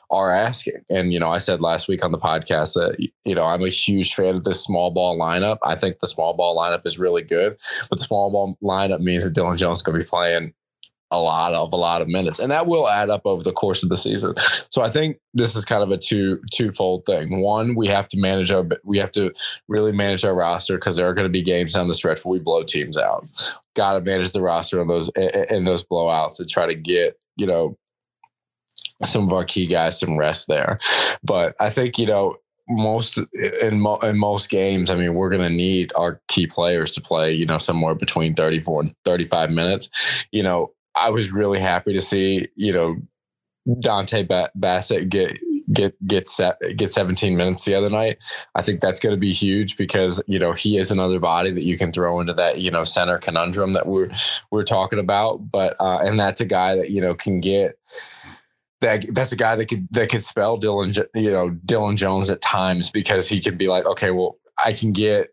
are 0.09 0.31
asking. 0.31 0.83
And 0.89 1.13
you 1.13 1.19
know, 1.19 1.29
I 1.29 1.37
said 1.37 1.61
last 1.61 1.87
week 1.87 2.03
on 2.03 2.11
the 2.11 2.17
podcast 2.17 2.73
that 2.73 2.97
you 3.25 3.35
know 3.35 3.45
I'm 3.45 3.63
a 3.63 3.69
huge 3.69 4.13
fan 4.13 4.35
of 4.35 4.43
this 4.43 4.63
small 4.63 4.91
ball 4.91 5.17
lineup. 5.17 5.57
I 5.63 5.75
think 5.75 5.99
the 5.99 6.07
small 6.07 6.33
ball 6.33 6.57
lineup 6.57 6.85
is 6.85 6.99
really 6.99 7.21
good, 7.21 7.57
but 7.89 7.99
the 7.99 8.05
small 8.05 8.31
ball 8.31 8.57
lineup 8.63 9.01
means 9.01 9.23
that 9.23 9.33
Dillon 9.33 9.57
Jones 9.57 9.79
is 9.79 9.83
going 9.83 9.97
to 9.97 10.03
be 10.03 10.09
playing 10.09 10.53
a 11.11 11.19
lot 11.19 11.53
of 11.53 11.71
a 11.71 11.77
lot 11.77 12.01
of 12.01 12.07
minutes, 12.07 12.39
and 12.39 12.51
that 12.51 12.67
will 12.67 12.87
add 12.87 13.09
up 13.09 13.21
over 13.25 13.43
the 13.43 13.53
course 13.53 13.83
of 13.83 13.89
the 13.89 13.97
season. 13.97 14.33
So 14.69 14.81
I 14.81 14.89
think 14.89 15.19
this 15.33 15.55
is 15.55 15.65
kind 15.65 15.83
of 15.83 15.91
a 15.91 15.97
two 15.97 16.41
twofold 16.53 17.05
thing. 17.05 17.41
One, 17.41 17.75
we 17.75 17.87
have 17.87 18.07
to 18.09 18.19
manage 18.19 18.51
our 18.51 18.67
we 18.83 18.97
have 18.97 19.11
to 19.13 19.31
really 19.67 19.91
manage 19.91 20.25
our 20.25 20.35
roster 20.35 20.77
because 20.77 20.97
there 20.97 21.07
are 21.07 21.13
going 21.13 21.25
to 21.25 21.31
be 21.31 21.41
games 21.41 21.73
down 21.73 21.87
the 21.87 21.93
stretch 21.93 22.23
where 22.23 22.33
we 22.33 22.39
blow 22.39 22.63
teams 22.63 22.97
out. 22.97 23.25
Got 23.75 23.93
to 23.93 24.01
manage 24.01 24.31
the 24.31 24.41
roster 24.41 24.79
in 24.79 24.87
those 24.87 25.09
in 25.49 25.63
those 25.63 25.83
blowouts 25.83 26.37
to 26.37 26.45
try 26.45 26.65
to 26.65 26.75
get 26.75 27.17
you 27.37 27.47
know 27.47 27.77
some 29.05 29.23
of 29.23 29.33
our 29.33 29.45
key 29.45 29.65
guys 29.65 29.99
some 29.99 30.17
rest 30.17 30.47
there. 30.47 30.79
But 31.23 31.55
I 31.59 31.69
think 31.69 31.97
you 31.97 32.07
know 32.07 32.37
most 32.69 33.17
in, 33.61 33.79
mo- 33.79 33.99
in 33.99 34.17
most 34.17 34.49
games, 34.49 34.89
I 34.89 34.95
mean, 34.95 35.13
we're 35.13 35.29
going 35.29 35.41
to 35.41 35.49
need 35.49 35.93
our 35.95 36.21
key 36.27 36.47
players 36.47 36.91
to 36.91 37.01
play, 37.01 37.31
you 37.33 37.45
know, 37.45 37.57
somewhere 37.57 37.95
between 37.95 38.33
34 38.33 38.81
and 38.81 38.95
35 39.05 39.51
minutes. 39.51 39.89
You 40.31 40.43
know, 40.43 40.73
I 40.99 41.09
was 41.09 41.31
really 41.31 41.59
happy 41.59 41.93
to 41.93 42.01
see, 42.01 42.45
you 42.55 42.73
know, 42.73 42.97
Dontay 43.67 44.49
Bassett 44.55 45.09
get 45.09 45.37
get 45.73 46.07
get 46.07 46.27
set 46.27 46.57
get 46.77 46.91
17 46.91 47.35
minutes 47.35 47.65
the 47.65 47.75
other 47.75 47.89
night. 47.89 48.17
I 48.55 48.61
think 48.61 48.79
that's 48.79 48.99
going 48.99 49.13
to 49.13 49.19
be 49.19 49.33
huge 49.33 49.75
because 49.75 50.23
you 50.25 50.39
know 50.39 50.53
he 50.53 50.77
is 50.77 50.89
another 50.89 51.19
body 51.19 51.51
that 51.51 51.65
you 51.65 51.77
can 51.77 51.91
throw 51.91 52.21
into 52.21 52.33
that 52.35 52.59
you 52.59 52.71
know 52.71 52.85
center 52.85 53.17
conundrum 53.17 53.73
that 53.73 53.85
we're 53.85 54.09
we're 54.51 54.63
talking 54.63 54.99
about. 54.99 55.51
But 55.51 55.75
uh, 55.79 55.99
and 56.01 56.19
that's 56.19 56.39
a 56.39 56.45
guy 56.45 56.75
that 56.75 56.91
you 56.91 57.01
know 57.01 57.13
can 57.13 57.41
get 57.41 57.77
that 58.79 59.05
that's 59.13 59.33
a 59.33 59.37
guy 59.37 59.55
that 59.55 59.65
could 59.65 59.87
that 59.91 60.09
could 60.09 60.23
spell 60.23 60.55
Dillon 60.55 60.93
you 61.13 61.31
know 61.31 61.49
Dillon 61.49 61.97
Jones 61.97 62.29
at 62.29 62.41
times 62.41 62.89
because 62.89 63.27
he 63.27 63.41
could 63.41 63.57
be 63.57 63.67
like 63.67 63.85
okay 63.85 64.11
well 64.11 64.37
I 64.63 64.71
can 64.71 64.93
get 64.93 65.29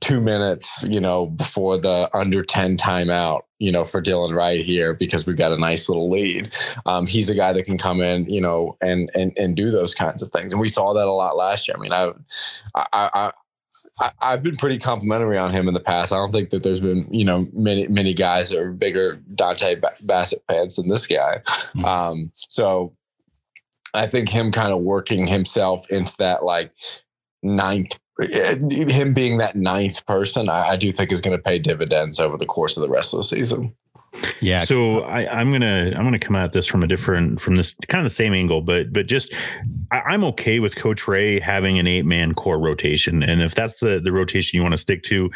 two 0.00 0.20
minutes, 0.20 0.86
you 0.88 1.00
know, 1.00 1.26
before 1.26 1.78
the 1.78 2.10
under 2.12 2.42
10 2.42 2.76
timeout, 2.76 3.42
you 3.58 3.72
know, 3.72 3.84
for 3.84 4.00
Dillon 4.00 4.34
right 4.34 4.60
here 4.60 4.92
because 4.92 5.26
we've 5.26 5.36
got 5.36 5.52
a 5.52 5.56
nice 5.56 5.88
little 5.88 6.10
lead. 6.10 6.52
Um, 6.84 7.06
he's 7.06 7.30
a 7.30 7.34
guy 7.34 7.52
that 7.54 7.64
can 7.64 7.78
come 7.78 8.02
in, 8.02 8.28
you 8.28 8.40
know, 8.40 8.76
and 8.82 9.10
and 9.14 9.32
and 9.38 9.56
do 9.56 9.70
those 9.70 9.94
kinds 9.94 10.22
of 10.22 10.30
things. 10.30 10.52
And 10.52 10.60
we 10.60 10.68
saw 10.68 10.92
that 10.92 11.06
a 11.06 11.12
lot 11.12 11.36
last 11.36 11.66
year. 11.66 11.76
I 11.76 11.80
mean, 11.80 11.92
I 11.92 12.12
I, 12.74 12.86
I 12.92 13.32
I've 14.20 14.42
been 14.42 14.56
pretty 14.56 14.78
complimentary 14.78 15.38
on 15.38 15.52
him 15.52 15.68
in 15.68 15.74
the 15.74 15.80
past. 15.80 16.12
I 16.12 16.16
don't 16.16 16.32
think 16.32 16.50
that 16.50 16.62
there's 16.62 16.80
been, 16.80 17.06
you 17.10 17.24
know, 17.24 17.46
many 17.52 17.86
many 17.88 18.12
guys 18.12 18.50
that 18.50 18.58
are 18.58 18.72
bigger 18.72 19.22
Dontay 19.34 19.80
Bassett 20.02 20.42
fans 20.48 20.76
than 20.76 20.88
this 20.88 21.06
guy. 21.06 21.40
Mm-hmm. 21.46 21.84
Um, 21.84 22.32
so 22.36 22.94
I 23.94 24.06
think 24.06 24.28
him 24.28 24.50
kind 24.50 24.72
of 24.72 24.80
working 24.80 25.28
himself 25.28 25.88
into 25.90 26.14
that 26.18 26.44
like 26.44 26.72
ninth 27.42 27.98
him 28.20 29.12
being 29.12 29.38
that 29.38 29.56
ninth 29.56 30.06
person, 30.06 30.48
I, 30.48 30.70
I 30.70 30.76
do 30.76 30.92
think 30.92 31.10
is 31.10 31.20
going 31.20 31.36
to 31.36 31.42
pay 31.42 31.58
dividends 31.58 32.20
over 32.20 32.36
the 32.36 32.46
course 32.46 32.76
of 32.76 32.82
the 32.82 32.88
rest 32.88 33.12
of 33.12 33.18
the 33.18 33.24
season. 33.24 33.74
Yeah. 34.40 34.60
So 34.60 35.00
I, 35.00 35.40
am 35.40 35.50
gonna 35.50 35.92
I'm 35.96 36.04
gonna 36.04 36.20
come 36.20 36.36
at 36.36 36.52
this 36.52 36.66
from 36.66 36.84
a 36.84 36.86
different 36.86 37.40
from 37.40 37.56
this 37.56 37.74
kind 37.88 38.00
of 38.00 38.04
the 38.04 38.14
same 38.14 38.32
angle, 38.32 38.60
but 38.60 38.92
but 38.92 39.06
just 39.06 39.34
I, 39.90 40.14
am 40.14 40.22
okay 40.24 40.60
with 40.60 40.76
Coach 40.76 41.02
Rahe 41.02 41.40
having 41.40 41.78
an 41.78 41.88
eight 41.88 42.04
man 42.04 42.32
core 42.34 42.58
rotation, 42.58 43.24
and 43.24 43.42
if 43.42 43.56
that's 43.56 43.80
the 43.80 44.00
the 44.00 44.12
rotation 44.12 44.56
you 44.56 44.62
want 44.62 44.72
to 44.72 44.78
stick 44.78 45.02
to, 45.04 45.30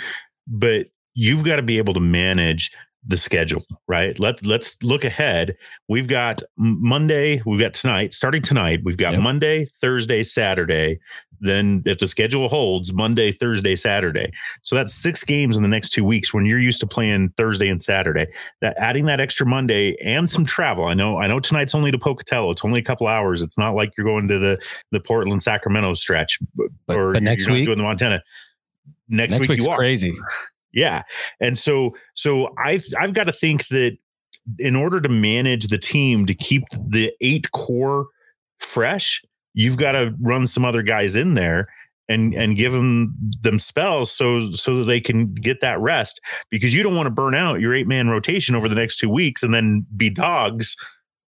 but 0.47 0.87
you've 1.15 1.45
got 1.45 1.57
to 1.57 1.63
be 1.63 1.79
able 1.79 1.95
to 1.95 2.01
manage 2.01 2.71
the 3.07 3.17
schedule, 3.17 3.65
right? 3.89 4.19
Let 4.19 4.45
let's 4.45 4.81
look 4.83 5.05
ahead. 5.05 5.57
We've 5.89 6.09
got 6.09 6.43
Monday, 6.57 7.43
we've 7.47 7.61
got 7.61 7.75
tonight, 7.75 8.13
starting 8.13 8.43
tonight, 8.43 8.81
we've 8.85 8.97
got 8.97 9.15
yep. 9.15 9.23
Monday, 9.23 9.67
Thursday, 9.81 10.23
Saturday. 10.23 11.01
Then 11.41 11.83
if 11.87 11.99
the 11.99 12.09
schedule 12.09 12.49
holds, 12.49 12.93
Monday, 12.93 13.33
Thursday, 13.33 13.77
Saturday. 13.77 14.33
So 14.63 14.77
that's 14.77 14.93
six 14.93 15.25
games 15.25 15.57
in 15.57 15.63
the 15.63 15.69
next 15.69 15.91
two 15.91 16.05
weeks 16.05 16.35
when 16.35 16.47
you're 16.47 16.59
used 16.59 16.81
to 16.81 16.87
playing 16.87 17.31
Thursday 17.37 17.69
and 17.69 17.81
Saturday. 17.81 18.27
That 18.61 18.77
adding 18.79 19.07
that 19.07 19.21
extra 19.21 19.47
Monday 19.47 19.97
and 20.03 20.29
some 20.29 20.45
travel. 20.45 20.85
I 20.85 20.95
know, 20.95 21.19
I 21.19 21.27
know 21.27 21.41
tonight's 21.41 21.75
only 21.75 21.91
to 21.91 21.99
Pocatello. 21.99 22.51
It's 22.51 22.65
only 22.65 22.81
a 22.81 22.85
couple 22.85 23.07
hours. 23.07 23.43
It's 23.43 23.59
not 23.59 23.75
like 23.75 23.93
you're 23.97 24.07
going 24.07 24.29
to 24.29 24.39
the 24.39 24.63
the 24.91 25.01
Portland 25.01 25.43
Sacramento 25.43 25.95
stretch 25.95 26.39
but, 26.55 26.69
or 26.89 27.13
but 27.13 27.23
next 27.23 27.49
week 27.49 27.67
doing 27.67 27.79
the 27.79 27.85
Montana. 27.85 28.23
Next, 29.09 29.37
next 29.37 29.49
week 29.49 29.63
you 29.63 29.71
are 29.71 29.77
crazy. 29.77 30.13
Yeah. 30.73 31.03
And 31.41 31.57
so 31.57 31.97
so 32.15 32.51
I've 32.59 32.85
I've 32.99 33.15
got 33.15 33.25
to 33.25 33.33
think 33.33 33.69
that 33.69 33.97
in 34.59 34.77
order 34.77 35.01
to 35.01 35.09
manage 35.09 35.69
the 35.69 35.79
team 35.79 36.27
to 36.27 36.35
keep 36.35 36.65
the 36.73 37.13
eight 37.21 37.51
core 37.53 38.07
fresh, 38.59 39.23
you've 39.55 39.77
got 39.77 39.93
to 39.93 40.15
run 40.21 40.47
some 40.47 40.65
other 40.65 40.83
guys 40.83 41.17
in 41.17 41.35
there 41.35 41.69
and 42.09 42.33
mm-hmm. 42.33 42.41
and 42.41 42.57
give 42.57 42.73
them 42.73 43.15
them 43.41 43.59
spells 43.59 44.11
so 44.11 44.51
so 44.53 44.79
that 44.79 44.85
they 44.85 45.01
can 45.01 45.33
get 45.35 45.61
that 45.61 45.79
rest 45.81 46.21
because 46.51 46.75
you 46.75 46.83
don't 46.83 46.97
want 46.97 47.07
to 47.07 47.11
burn 47.11 47.35
out 47.35 47.61
your 47.61 47.75
eight 47.75 47.87
man 47.87 48.09
rotation 48.09 48.55
over 48.55 48.69
the 48.69 48.75
next 48.75 48.97
two 48.97 49.11
weeks 49.11 49.43
and 49.43 49.53
then 49.55 49.87
be 49.97 50.11
dogs 50.11 50.77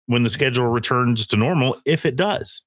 when 0.06 0.22
the 0.22 0.30
schedule 0.30 0.66
returns 0.66 1.26
to 1.26 1.36
normal 1.36 1.76
if 1.84 2.06
it 2.06 2.16
does. 2.16 2.64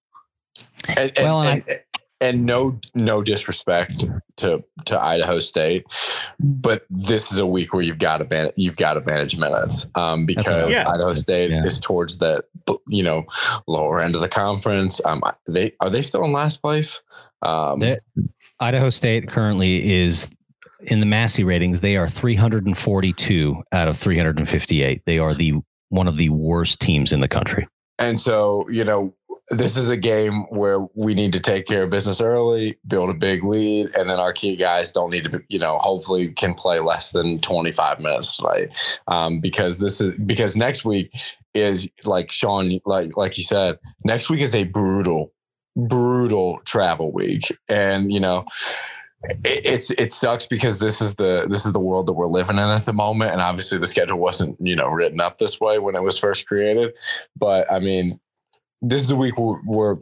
And, 0.90 1.12
and, 1.18 1.26
well, 1.26 1.42
and, 1.42 1.64
and 1.68 1.80
no 2.22 2.80
no 2.94 3.24
disrespect 3.24 4.06
to 4.38 4.64
to 4.86 5.00
Idaho 5.00 5.40
State, 5.40 5.86
but 6.40 6.86
this 6.90 7.32
is 7.32 7.38
a 7.38 7.46
week 7.46 7.74
where 7.74 7.84
you've 7.84 8.00
got 8.00 8.18
to 8.18 8.28
man, 8.30 8.52
you've 8.56 8.78
got 8.78 8.94
to 8.94 9.02
manage 9.02 9.38
minutes 9.38 9.90
um, 9.96 10.26
because 10.26 10.72
yeah. 10.72 10.88
Idaho 10.88 11.14
State 11.14 11.52
yeah. 11.52 11.66
is 11.66 11.80
towards 11.80 12.20
that 12.20 12.46
you 12.88 13.04
know 13.04 13.26
lower 13.68 14.00
end 14.00 14.16
of 14.16 14.22
the 14.22 14.30
conference. 14.30 15.04
Um, 15.06 15.22
they 15.48 15.74
are 15.80 15.90
they 15.90 16.02
still 16.02 16.24
in 16.24 16.32
last 16.32 16.62
place? 16.62 17.02
Um, 17.42 17.84
Idaho 18.60 18.90
State 18.90 19.28
currently 19.28 20.02
is 20.02 20.30
in 20.84 21.00
the 21.00 21.06
Massey 21.06 21.44
ratings. 21.44 21.82
They 21.82 21.98
are 21.98 22.08
342 22.08 23.64
out 23.72 23.88
of 23.88 23.98
358. 23.98 25.02
They 25.06 25.18
are 25.18 25.34
the 25.34 25.56
one 25.90 26.08
of 26.08 26.18
the 26.18 26.30
worst 26.30 26.80
teams 26.80 27.12
in 27.12 27.20
the 27.20 27.28
country. 27.28 27.68
And 28.00 28.20
so, 28.20 28.68
you 28.70 28.84
know, 28.84 29.14
this 29.50 29.76
is 29.76 29.90
a 29.90 29.98
game 29.98 30.44
where 30.50 30.88
we 30.94 31.14
need 31.14 31.34
to 31.34 31.40
take 31.40 31.66
care 31.66 31.84
of 31.84 31.90
business 31.90 32.22
early, 32.22 32.78
build 32.88 33.10
a 33.10 33.14
big 33.14 33.44
lead, 33.44 33.90
and 33.98 34.10
then 34.10 34.20
our 34.20 34.32
key 34.32 34.56
guys 34.56 34.92
don't 34.92 35.10
need 35.10 35.26
to, 35.26 35.44
you 35.50 35.60
know, 35.60 35.78
hopefully 35.80 36.30
can 36.30 36.54
play 36.54 36.80
less 36.80 37.12
than 37.12 37.40
25 37.40 38.00
minutes, 38.00 38.40
right? 38.42 38.74
Um, 39.08 39.40
because 39.40 39.80
this 39.80 40.00
is 40.00 40.16
because 40.26 40.56
next 40.56 40.86
week 40.86 41.12
is 41.54 41.90
like 42.06 42.32
Sean, 42.32 42.80
like 42.86 43.18
like 43.18 43.38
you 43.38 43.44
said, 43.44 43.78
next 44.06 44.30
week 44.30 44.42
is 44.42 44.56
a 44.56 44.64
brutal, 44.64 45.34
brutal 45.76 46.60
travel 46.66 47.12
week, 47.12 47.56
and 47.68 48.12
you 48.12 48.20
know. 48.20 48.46
It, 49.46 49.62
it's 49.64 49.92
it 49.92 50.14
sucks 50.14 50.48
because 50.48 50.80
this 50.80 51.00
is 51.00 51.14
the 51.14 51.46
this 51.48 51.64
is 51.64 51.74
the 51.74 51.80
world 51.80 52.08
that 52.08 52.14
we're 52.14 52.26
living 52.26 52.56
in 52.56 52.64
at 52.64 52.88
the 52.88 52.92
moment, 52.92 53.32
and 53.32 53.40
obviously 53.40 53.78
the 53.78 53.86
schedule 53.86 54.18
wasn't 54.18 54.58
you 54.60 54.76
know 54.76 54.90
written 54.90 55.22
up 55.22 55.38
this 55.38 55.60
way 55.60 55.78
when 55.78 55.96
it 55.96 56.02
was 56.02 56.18
first 56.18 56.48
created. 56.48 56.98
But 57.38 57.72
I 57.72 57.78
mean, 57.78 58.20
this 58.82 59.02
is 59.02 59.12
a 59.12 59.16
week 59.16 59.38
where, 59.38 59.58
where 59.66 59.98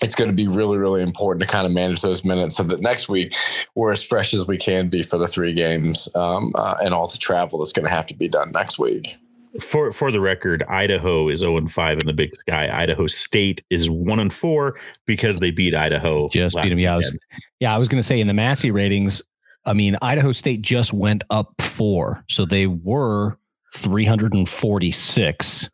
it's 0.00 0.14
going 0.14 0.30
to 0.30 0.36
be 0.36 0.46
really, 0.46 0.78
really 0.78 1.02
important 1.02 1.40
to 1.40 1.46
kind 1.46 1.66
of 1.66 1.72
manage 1.72 2.02
those 2.02 2.24
minutes 2.24 2.56
so 2.56 2.62
that 2.62 2.80
next 2.80 3.08
week 3.08 3.34
we're 3.74 3.92
as 3.92 4.04
fresh 4.04 4.32
as 4.34 4.46
we 4.46 4.56
can 4.56 4.88
be 4.88 5.02
for 5.02 5.18
the 5.18 5.26
three 5.26 5.52
games 5.52 6.08
um, 6.14 6.52
uh, 6.54 6.76
and 6.82 6.94
all 6.94 7.08
the 7.08 7.18
travel 7.18 7.58
that's 7.58 7.72
going 7.72 7.86
to 7.86 7.90
have 7.90 8.06
to 8.06 8.14
be 8.14 8.28
done 8.28 8.52
next 8.52 8.78
week 8.78 9.16
for 9.60 9.92
for 9.92 10.10
the 10.10 10.20
record, 10.20 10.62
Idaho 10.68 11.28
is 11.28 11.40
0 11.40 11.56
and 11.56 11.72
5 11.72 11.98
in 11.98 12.06
the 12.06 12.12
Big 12.12 12.34
Sky. 12.34 12.68
Idaho 12.70 13.06
State 13.06 13.64
is 13.70 13.90
1 13.90 14.20
and 14.20 14.32
4 14.32 14.78
because 15.06 15.38
they 15.38 15.50
beat 15.50 15.74
Idaho. 15.74 16.28
Just 16.28 16.56
beat 16.56 16.68
them. 16.68 16.78
Yeah, 16.78 16.94
I 16.94 16.96
was, 16.96 17.16
yeah, 17.60 17.74
I 17.74 17.78
was 17.78 17.88
going 17.88 17.98
to 17.98 18.06
say 18.06 18.20
in 18.20 18.26
the 18.26 18.34
Massey 18.34 18.70
ratings, 18.70 19.22
I 19.64 19.72
mean, 19.72 19.96
Idaho 20.00 20.32
State 20.32 20.62
just 20.62 20.92
went 20.92 21.24
up 21.30 21.60
four, 21.60 22.24
so 22.28 22.44
they 22.44 22.66
were 22.66 23.38
346 23.74 25.70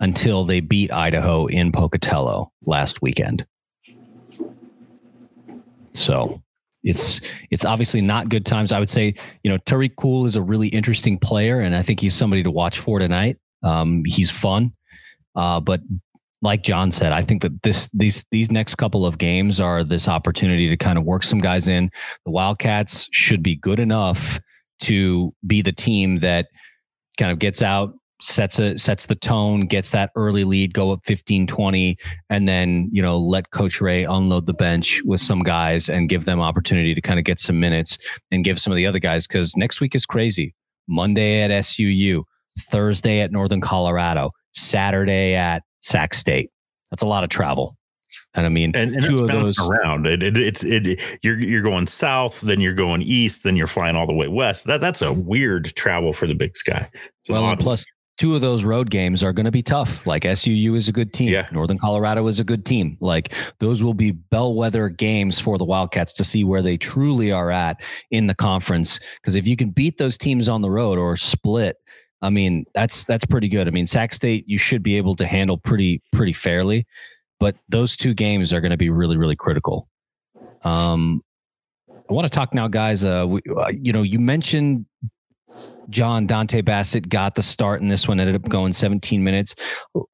until 0.00 0.44
they 0.44 0.60
beat 0.60 0.92
Idaho 0.92 1.46
in 1.46 1.72
Pocatello 1.72 2.52
last 2.66 3.02
weekend. 3.02 3.46
So 5.92 6.42
it's 6.82 7.20
it's 7.50 7.64
obviously 7.64 8.00
not 8.00 8.28
good 8.28 8.44
times. 8.44 8.72
I 8.72 8.78
would 8.78 8.90
say, 8.90 9.14
you 9.42 9.50
know, 9.50 9.58
Tarik 9.58 9.96
Cool 9.96 10.26
is 10.26 10.36
a 10.36 10.42
really 10.42 10.68
interesting 10.68 11.18
player, 11.18 11.60
and 11.60 11.74
I 11.74 11.82
think 11.82 12.00
he's 12.00 12.14
somebody 12.14 12.42
to 12.42 12.50
watch 12.50 12.78
for 12.78 12.98
tonight. 12.98 13.38
Um, 13.62 14.02
he's 14.04 14.30
fun, 14.30 14.72
uh, 15.34 15.60
but 15.60 15.80
like 16.42 16.62
John 16.62 16.90
said, 16.90 17.12
I 17.12 17.22
think 17.22 17.40
that 17.42 17.62
this 17.62 17.88
these 17.94 18.24
these 18.30 18.50
next 18.50 18.74
couple 18.74 19.06
of 19.06 19.16
games 19.16 19.60
are 19.60 19.82
this 19.82 20.08
opportunity 20.08 20.68
to 20.68 20.76
kind 20.76 20.98
of 20.98 21.04
work 21.04 21.24
some 21.24 21.38
guys 21.38 21.68
in. 21.68 21.90
The 22.26 22.30
Wildcats 22.30 23.08
should 23.12 23.42
be 23.42 23.56
good 23.56 23.80
enough 23.80 24.38
to 24.82 25.34
be 25.46 25.62
the 25.62 25.72
team 25.72 26.18
that 26.18 26.48
kind 27.18 27.32
of 27.32 27.38
gets 27.38 27.62
out 27.62 27.94
sets 28.24 28.58
a 28.58 28.76
sets 28.78 29.06
the 29.06 29.14
tone, 29.14 29.62
gets 29.62 29.90
that 29.90 30.10
early 30.16 30.44
lead, 30.44 30.72
go 30.72 30.92
up 30.92 31.00
15, 31.04 31.46
20, 31.46 31.98
and 32.30 32.48
then, 32.48 32.88
you 32.92 33.02
know, 33.02 33.18
let 33.18 33.50
Coach 33.50 33.80
Rahe 33.80 34.08
unload 34.08 34.46
the 34.46 34.54
bench 34.54 35.02
with 35.04 35.20
some 35.20 35.42
guys 35.42 35.88
and 35.88 36.08
give 36.08 36.24
them 36.24 36.40
opportunity 36.40 36.94
to 36.94 37.00
kind 37.00 37.18
of 37.18 37.24
get 37.24 37.38
some 37.38 37.60
minutes 37.60 37.98
and 38.30 38.44
give 38.44 38.58
some 38.58 38.72
of 38.72 38.76
the 38.76 38.86
other 38.86 38.98
guys 38.98 39.26
because 39.26 39.56
next 39.56 39.80
week 39.80 39.94
is 39.94 40.06
crazy. 40.06 40.54
Monday 40.88 41.42
at 41.42 41.50
SUU, 41.50 42.24
Thursday 42.58 43.20
at 43.20 43.30
Northern 43.30 43.60
Colorado, 43.60 44.30
Saturday 44.52 45.34
at 45.34 45.62
Sac 45.82 46.14
State. 46.14 46.50
That's 46.90 47.02
a 47.02 47.06
lot 47.06 47.24
of 47.24 47.30
travel. 47.30 47.76
And 48.34 48.46
I 48.46 48.48
mean, 48.48 48.72
and, 48.74 48.94
and 48.94 49.04
two 49.04 49.22
of 49.22 49.28
those 49.28 49.58
around 49.58 50.06
it, 50.06 50.22
it, 50.22 50.36
it's 50.36 50.64
it, 50.64 51.00
you're 51.22 51.38
you're 51.38 51.62
going 51.62 51.86
south, 51.86 52.40
then 52.40 52.60
you're 52.60 52.74
going 52.74 53.02
east, 53.02 53.44
then 53.44 53.54
you're 53.54 53.66
flying 53.66 53.96
all 53.96 54.06
the 54.06 54.12
way 54.12 54.28
west. 54.28 54.66
That 54.66 54.80
that's 54.80 55.02
a 55.02 55.12
weird 55.12 55.72
travel 55.76 56.12
for 56.12 56.26
the 56.26 56.34
Big 56.34 56.56
Sky. 56.56 56.88
It's 57.20 57.30
well, 57.30 57.56
plus 57.56 57.84
two 58.16 58.34
of 58.34 58.40
those 58.40 58.64
road 58.64 58.90
games 58.90 59.22
are 59.22 59.32
going 59.32 59.44
to 59.44 59.50
be 59.50 59.62
tough. 59.62 60.06
Like 60.06 60.22
SUU 60.22 60.76
is 60.76 60.88
a 60.88 60.92
good 60.92 61.12
team. 61.12 61.30
Yeah. 61.30 61.48
Northern 61.50 61.78
Colorado 61.78 62.26
is 62.26 62.38
a 62.38 62.44
good 62.44 62.64
team. 62.64 62.96
Like 63.00 63.32
those 63.58 63.82
will 63.82 63.94
be 63.94 64.12
bellwether 64.12 64.88
games 64.88 65.38
for 65.38 65.58
the 65.58 65.64
Wildcats 65.64 66.12
to 66.14 66.24
see 66.24 66.44
where 66.44 66.62
they 66.62 66.76
truly 66.76 67.32
are 67.32 67.50
at 67.50 67.80
in 68.10 68.26
the 68.26 68.34
conference. 68.34 69.00
Because 69.20 69.34
if 69.34 69.46
you 69.46 69.56
can 69.56 69.70
beat 69.70 69.98
those 69.98 70.16
teams 70.16 70.48
on 70.48 70.62
the 70.62 70.70
road 70.70 70.98
or 70.98 71.16
split, 71.16 71.76
I 72.22 72.30
mean 72.30 72.64
that's 72.74 73.04
that's 73.04 73.26
pretty 73.26 73.48
good. 73.48 73.68
I 73.68 73.70
mean 73.70 73.86
Sac 73.86 74.14
State 74.14 74.48
you 74.48 74.58
should 74.58 74.82
be 74.82 74.96
able 74.96 75.14
to 75.16 75.26
handle 75.26 75.58
pretty 75.58 76.02
pretty 76.12 76.32
fairly, 76.32 76.86
but 77.40 77.56
those 77.68 77.96
two 77.96 78.14
games 78.14 78.52
are 78.52 78.60
going 78.60 78.70
to 78.70 78.78
be 78.78 78.90
really 78.90 79.16
really 79.16 79.36
critical. 79.36 79.88
Um, 80.62 81.22
I 82.08 82.12
want 82.12 82.26
to 82.26 82.30
talk 82.30 82.54
now, 82.54 82.68
guys. 82.68 83.04
Uh, 83.04 83.24
we, 83.26 83.40
uh, 83.56 83.68
you 83.68 83.92
know, 83.92 84.02
you 84.02 84.18
mentioned 84.18 84.86
John 85.90 86.26
Dontay 86.26 86.64
Bassett 86.64 87.08
got 87.08 87.34
the 87.34 87.42
start 87.42 87.80
in 87.80 87.88
this 87.88 88.08
one, 88.08 88.18
ended 88.18 88.36
up 88.36 88.48
going 88.48 88.72
17 88.72 89.22
minutes. 89.22 89.54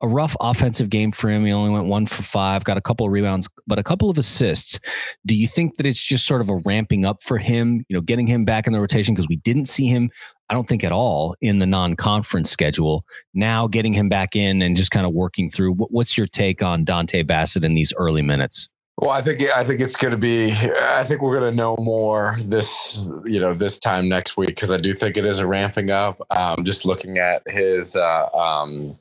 A 0.03 0.09
rough 0.09 0.37
offensive 0.41 0.91
game 0.91 1.13
for 1.13 1.31
him. 1.31 1.45
He 1.45 1.53
only 1.53 1.71
went 1.71 1.87
one 1.87 2.07
for 2.07 2.23
five, 2.23 2.65
got 2.65 2.77
a 2.77 2.81
couple 2.81 3.07
of 3.07 3.13
rebounds, 3.13 3.49
but 3.67 3.79
a 3.79 3.83
couple 3.83 4.11
of 4.11 4.19
assists. 4.19 4.81
Do 5.27 5.35
you 5.35 5.47
think 5.47 5.77
that 5.77 5.87
it's 5.87 6.03
just 6.03 6.27
sort 6.27 6.41
of 6.41 6.51
a 6.51 6.61
ramping 6.65 7.05
up 7.05 7.23
for 7.23 7.39
him, 7.39 7.85
you 7.89 7.97
know, 7.97 8.01
getting 8.01 8.27
him 8.27 8.45
back 8.45 8.67
in 8.67 8.73
the 8.73 8.81
rotation? 8.81 9.15
Because 9.15 9.29
we 9.29 9.37
didn't 9.37 9.67
see 9.67 9.87
him, 9.87 10.11
I 10.49 10.55
don't 10.55 10.69
think 10.69 10.83
at 10.83 10.93
all, 10.93 11.37
in 11.41 11.61
the 11.61 11.67
non 11.67 11.95
conference 11.95 12.51
schedule. 12.51 13.05
Now 13.35 13.69
getting 13.69 13.93
him 13.93 14.09
back 14.09 14.35
in 14.35 14.63
and 14.63 14.77
just 14.77 14.91
kind 14.91 15.07
of 15.07 15.13
working 15.13 15.49
through. 15.49 15.75
What's 15.75 16.19
your 16.19 16.27
take 16.27 16.63
on 16.63 16.85
Dontay 16.85 17.27
Bassett 17.27 17.65
in 17.65 17.75
these 17.75 17.93
early 17.97 18.23
minutes? 18.23 18.69
Well, 19.01 19.11
I 19.11 19.23
think 19.23 19.43
I 19.57 19.65
think 19.65 19.81
it's 19.81 19.97
going 19.97 20.11
to 20.11 20.19
be. 20.19 20.53
I 20.83 21.05
think 21.05 21.23
we're 21.23 21.39
going 21.39 21.51
to 21.51 21.57
know 21.57 21.75
more 21.81 22.37
this 22.43 23.11
you 23.25 23.41
know 23.41 23.55
this 23.55 23.81
time 23.81 24.11
next 24.11 24.37
week 24.37 24.51
because 24.51 24.71
I 24.71 24.77
do 24.77 24.93
think 24.93 25.17
it 25.17 25.25
is 25.25 25.39
a 25.39 25.47
ramping 25.47 25.91
up. 25.91 26.21
Um, 26.31 26.65
just 26.65 26.85
looking 26.85 27.17
at 27.17 27.43
his 27.47 27.97
uh, 27.97 28.29
um, 28.35 28.99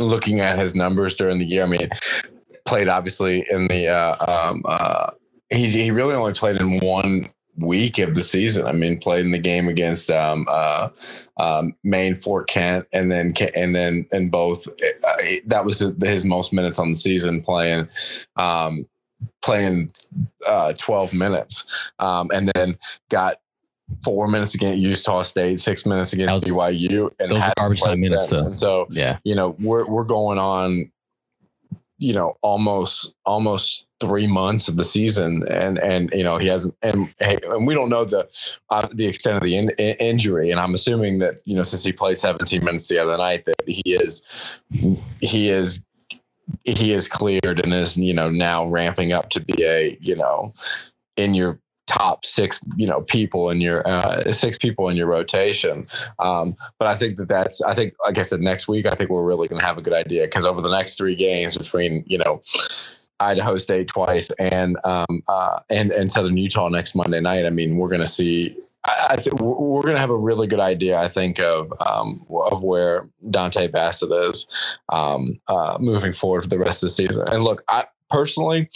looking 0.00 0.40
at 0.40 0.58
his 0.58 0.74
numbers 0.74 1.14
during 1.14 1.38
the 1.38 1.44
year. 1.44 1.62
I 1.62 1.66
mean, 1.66 1.88
played 2.66 2.88
obviously 2.88 3.44
in 3.52 3.68
the. 3.68 3.86
Uh, 3.86 4.50
um, 4.50 4.62
uh, 4.64 5.10
he 5.48 5.68
he 5.68 5.92
really 5.92 6.16
only 6.16 6.32
played 6.32 6.60
in 6.60 6.80
one 6.80 7.26
week 7.58 7.98
of 7.98 8.14
the 8.14 8.22
season. 8.22 8.66
I 8.66 8.72
mean, 8.72 8.98
played 8.98 9.24
in 9.24 9.32
the 9.32 9.38
game 9.38 9.68
against 9.68 10.10
um, 10.10 10.46
uh, 10.48 10.88
um, 11.36 11.74
Maine, 11.84 12.14
Fort 12.14 12.48
Kent, 12.48 12.86
and 12.92 13.10
then 13.10 13.34
and 13.54 13.74
then 13.74 14.06
and 14.12 14.30
both. 14.30 14.66
Uh, 14.68 15.22
that 15.46 15.64
was 15.64 15.80
his 15.80 16.24
most 16.24 16.52
minutes 16.52 16.78
on 16.78 16.90
the 16.90 16.96
season 16.96 17.42
playing. 17.42 17.88
Um, 18.36 18.86
playing 19.42 19.88
uh, 20.46 20.72
12 20.74 21.12
minutes 21.12 21.66
um, 21.98 22.30
and 22.32 22.52
then 22.54 22.76
got 23.08 23.38
four 24.04 24.28
minutes 24.28 24.54
against 24.54 24.80
Utah 24.80 25.22
State, 25.22 25.60
six 25.60 25.86
minutes 25.86 26.12
against 26.12 26.34
was, 26.34 26.44
BYU, 26.44 27.10
and 27.18 27.30
those 27.30 27.42
garbage 27.56 27.80
time 27.80 28.00
minutes. 28.00 28.30
And 28.30 28.56
so, 28.56 28.86
yeah, 28.90 29.18
you 29.24 29.34
know, 29.34 29.56
we're 29.60 29.86
we're 29.86 30.04
going 30.04 30.38
on, 30.38 30.90
you 31.98 32.12
know, 32.12 32.34
almost 32.42 33.14
almost 33.24 33.87
three 34.00 34.26
months 34.26 34.68
of 34.68 34.76
the 34.76 34.84
season, 34.84 35.46
and 35.48 35.78
and 35.78 36.10
you 36.12 36.22
know 36.22 36.38
he 36.38 36.46
hasn't, 36.46 36.74
and 36.82 37.12
and 37.20 37.66
we 37.66 37.74
don't 37.74 37.88
know 37.88 38.04
the 38.04 38.28
uh, 38.70 38.86
the 38.92 39.06
extent 39.06 39.36
of 39.36 39.42
the 39.42 39.56
in, 39.56 39.70
in, 39.78 39.96
injury, 40.00 40.50
and 40.50 40.60
I'm 40.60 40.74
assuming 40.74 41.18
that 41.18 41.36
you 41.44 41.56
know 41.56 41.62
since 41.62 41.84
he 41.84 41.92
played 41.92 42.18
17 42.18 42.64
minutes 42.64 42.88
the 42.88 42.98
other 42.98 43.16
night 43.16 43.44
that 43.46 43.62
he 43.66 43.82
is 43.86 44.22
he 45.20 45.50
is 45.50 45.82
he 46.64 46.92
is 46.92 47.08
cleared 47.08 47.60
and 47.62 47.72
is 47.72 47.96
you 47.96 48.14
know 48.14 48.30
now 48.30 48.66
ramping 48.66 49.12
up 49.12 49.30
to 49.30 49.40
be 49.40 49.64
a 49.64 49.96
you 50.00 50.16
know 50.16 50.54
in 51.16 51.34
your 51.34 51.58
top 51.86 52.24
six 52.24 52.60
you 52.76 52.86
know 52.86 53.02
people 53.02 53.48
in 53.50 53.60
your 53.60 53.86
uh, 53.88 54.30
six 54.30 54.58
people 54.58 54.88
in 54.88 54.96
your 54.96 55.06
rotation. 55.06 55.84
Um, 56.18 56.54
but 56.78 56.86
i 56.86 56.94
think 56.94 57.16
that 57.16 57.28
that's 57.28 57.62
i 57.62 57.72
think 57.74 57.94
like 58.06 58.18
i 58.18 58.22
said 58.22 58.40
next 58.40 58.68
week 58.68 58.86
i 58.86 58.90
think 58.90 59.10
we're 59.10 59.24
really 59.24 59.48
going 59.48 59.58
to 59.58 59.66
have 59.66 59.78
a 59.78 59.82
good 59.82 59.94
idea 59.94 60.26
because 60.26 60.44
over 60.44 60.60
the 60.60 60.70
next 60.70 60.96
three 60.96 61.16
games 61.16 61.56
between 61.56 62.04
you 62.06 62.18
know 62.18 62.42
Idaho 63.20 63.56
State 63.56 63.88
twice 63.88 64.30
and 64.38 64.76
um, 64.84 65.22
uh, 65.28 65.60
and 65.70 65.90
and 65.92 66.10
Southern 66.10 66.36
Utah 66.36 66.68
next 66.68 66.94
Monday 66.94 67.20
night. 67.20 67.46
I 67.46 67.50
mean, 67.50 67.76
we're 67.76 67.88
going 67.88 68.00
to 68.00 68.06
see. 68.06 68.56
I, 68.84 69.08
I 69.10 69.16
think 69.16 69.40
we're 69.40 69.82
going 69.82 69.96
to 69.96 70.00
have 70.00 70.10
a 70.10 70.16
really 70.16 70.46
good 70.46 70.60
idea. 70.60 70.98
I 70.98 71.08
think 71.08 71.40
of 71.40 71.72
um, 71.86 72.24
of 72.30 72.62
where 72.62 73.08
Dontay 73.26 73.72
Bassett 73.72 74.12
is 74.12 74.46
um, 74.88 75.40
uh, 75.48 75.78
moving 75.80 76.12
forward 76.12 76.42
for 76.42 76.48
the 76.48 76.58
rest 76.58 76.82
of 76.82 76.88
the 76.88 76.94
season. 76.94 77.26
And 77.28 77.44
look, 77.44 77.62
I 77.68 77.84
personally, 78.10 78.70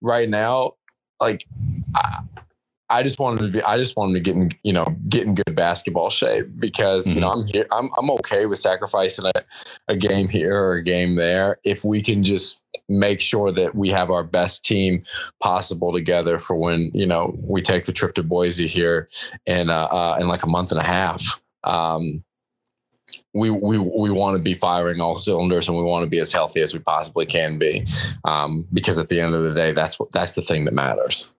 right 0.00 0.28
now, 0.28 0.74
like. 1.20 1.46
I, 1.94 2.20
I 2.90 3.02
just 3.02 3.18
wanted 3.18 3.40
to 3.40 3.48
be 3.48 3.62
I 3.62 3.76
just 3.76 3.96
wanted 3.96 4.14
to 4.14 4.20
get 4.20 4.36
in, 4.36 4.50
you 4.62 4.72
know, 4.72 4.86
get 5.08 5.26
in 5.26 5.34
good 5.34 5.54
basketball 5.54 6.10
shape 6.10 6.48
because, 6.58 7.06
mm-hmm. 7.06 7.14
you 7.14 7.20
know, 7.20 7.28
mm-hmm. 7.28 7.40
I'm 7.40 7.46
here 7.46 7.66
I'm 7.72 7.90
I'm 7.98 8.10
okay 8.10 8.46
with 8.46 8.58
sacrificing 8.58 9.26
a, 9.26 9.44
a 9.88 9.96
game 9.96 10.28
here 10.28 10.54
or 10.54 10.74
a 10.74 10.82
game 10.82 11.16
there 11.16 11.58
if 11.64 11.84
we 11.84 12.02
can 12.02 12.22
just 12.22 12.60
make 12.88 13.20
sure 13.20 13.52
that 13.52 13.74
we 13.74 13.88
have 13.90 14.10
our 14.10 14.24
best 14.24 14.64
team 14.64 15.02
possible 15.40 15.92
together 15.92 16.38
for 16.38 16.56
when, 16.56 16.90
you 16.92 17.06
know, 17.06 17.36
we 17.40 17.62
take 17.62 17.84
the 17.84 17.92
trip 17.92 18.14
to 18.14 18.22
Boise 18.22 18.66
here 18.66 19.08
in 19.46 19.70
uh, 19.70 19.88
uh 19.90 20.18
in 20.20 20.28
like 20.28 20.42
a 20.42 20.48
month 20.48 20.72
and 20.72 20.80
a 20.80 20.84
half. 20.84 21.40
Um 21.64 22.24
we 23.32 23.50
we 23.50 23.78
we 23.78 24.10
want 24.10 24.36
to 24.36 24.42
be 24.42 24.54
firing 24.54 25.00
all 25.00 25.14
cylinders 25.14 25.68
and 25.68 25.76
we 25.76 25.84
want 25.84 26.04
to 26.04 26.10
be 26.10 26.18
as 26.18 26.32
healthy 26.32 26.60
as 26.60 26.74
we 26.74 26.80
possibly 26.80 27.26
can 27.26 27.58
be 27.58 27.86
um, 28.24 28.66
because 28.72 28.98
at 28.98 29.08
the 29.08 29.20
end 29.20 29.34
of 29.34 29.42
the 29.42 29.54
day 29.54 29.72
that's 29.72 29.98
what 29.98 30.10
that's 30.12 30.34
the 30.34 30.42
thing 30.42 30.64
that 30.64 30.74
matters 30.74 31.32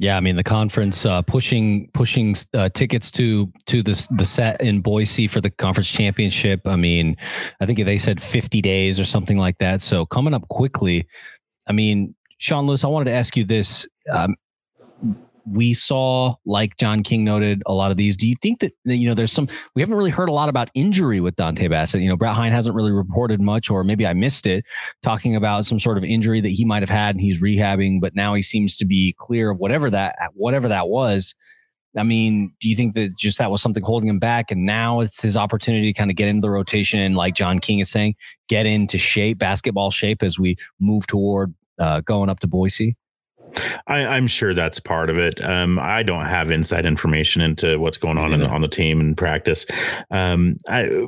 yeah, 0.00 0.16
I 0.16 0.20
mean 0.20 0.36
the 0.36 0.42
conference 0.42 1.04
uh, 1.04 1.20
pushing 1.20 1.90
pushing 1.92 2.34
uh, 2.54 2.70
tickets 2.70 3.10
to 3.12 3.52
to 3.66 3.82
the 3.82 4.08
the 4.16 4.24
set 4.24 4.58
in 4.62 4.80
Boise 4.80 5.26
for 5.26 5.42
the 5.42 5.50
conference 5.50 5.92
championship. 5.92 6.62
I 6.64 6.76
mean, 6.76 7.18
I 7.60 7.66
think 7.66 7.84
they 7.84 7.98
said 7.98 8.22
50 8.22 8.62
days 8.62 8.98
or 8.98 9.04
something 9.04 9.36
like 9.36 9.58
that. 9.58 9.82
So 9.82 10.06
coming 10.06 10.32
up 10.32 10.48
quickly. 10.48 11.06
I 11.66 11.72
mean, 11.72 12.14
Sean 12.38 12.66
Lewis, 12.66 12.82
I 12.82 12.88
wanted 12.88 13.10
to 13.10 13.16
ask 13.16 13.36
you 13.36 13.44
this. 13.44 13.86
Um, 14.10 14.36
we 15.46 15.74
saw, 15.74 16.34
like 16.44 16.76
John 16.76 17.02
King 17.02 17.24
noted, 17.24 17.62
a 17.66 17.72
lot 17.72 17.90
of 17.90 17.96
these. 17.96 18.16
Do 18.16 18.28
you 18.28 18.34
think 18.42 18.60
that, 18.60 18.72
you 18.84 19.08
know, 19.08 19.14
there's 19.14 19.32
some, 19.32 19.48
we 19.74 19.82
haven't 19.82 19.96
really 19.96 20.10
heard 20.10 20.28
a 20.28 20.32
lot 20.32 20.48
about 20.48 20.70
injury 20.74 21.20
with 21.20 21.36
Dontay 21.36 21.70
Bassett. 21.70 22.00
You 22.00 22.08
know, 22.08 22.16
Brett 22.16 22.34
Hein 22.34 22.52
hasn't 22.52 22.74
really 22.74 22.92
reported 22.92 23.40
much, 23.40 23.70
or 23.70 23.84
maybe 23.84 24.06
I 24.06 24.12
missed 24.12 24.46
it, 24.46 24.64
talking 25.02 25.36
about 25.36 25.66
some 25.66 25.78
sort 25.78 25.98
of 25.98 26.04
injury 26.04 26.40
that 26.40 26.50
he 26.50 26.64
might 26.64 26.82
have 26.82 26.90
had 26.90 27.14
and 27.14 27.20
he's 27.20 27.40
rehabbing, 27.40 28.00
but 28.00 28.14
now 28.14 28.34
he 28.34 28.42
seems 28.42 28.76
to 28.78 28.84
be 28.84 29.14
clear 29.18 29.50
of 29.50 29.58
whatever 29.58 29.90
that, 29.90 30.16
whatever 30.34 30.68
that 30.68 30.88
was. 30.88 31.34
I 31.96 32.04
mean, 32.04 32.52
do 32.60 32.68
you 32.68 32.76
think 32.76 32.94
that 32.94 33.16
just 33.16 33.38
that 33.38 33.50
was 33.50 33.60
something 33.60 33.82
holding 33.82 34.08
him 34.08 34.20
back? 34.20 34.52
And 34.52 34.64
now 34.64 35.00
it's 35.00 35.20
his 35.20 35.36
opportunity 35.36 35.92
to 35.92 35.98
kind 35.98 36.08
of 36.08 36.16
get 36.16 36.28
into 36.28 36.42
the 36.42 36.50
rotation, 36.50 37.14
like 37.14 37.34
John 37.34 37.58
King 37.58 37.80
is 37.80 37.90
saying, 37.90 38.14
get 38.48 38.64
into 38.64 38.96
shape, 38.96 39.38
basketball 39.38 39.90
shape 39.90 40.22
as 40.22 40.38
we 40.38 40.56
move 40.78 41.08
toward 41.08 41.52
uh, 41.80 42.00
going 42.02 42.30
up 42.30 42.38
to 42.40 42.46
Boise? 42.46 42.96
I, 43.86 44.16
am 44.16 44.26
sure 44.26 44.54
that's 44.54 44.80
part 44.80 45.10
of 45.10 45.18
it. 45.18 45.42
Um, 45.42 45.78
I 45.78 46.02
don't 46.02 46.26
have 46.26 46.50
inside 46.50 46.86
information 46.86 47.42
into 47.42 47.78
what's 47.78 47.98
going 47.98 48.18
on 48.18 48.38
the, 48.38 48.48
on 48.48 48.60
the 48.60 48.68
team 48.68 49.00
and 49.00 49.16
practice. 49.16 49.66
Um, 50.10 50.56
I, 50.68 51.06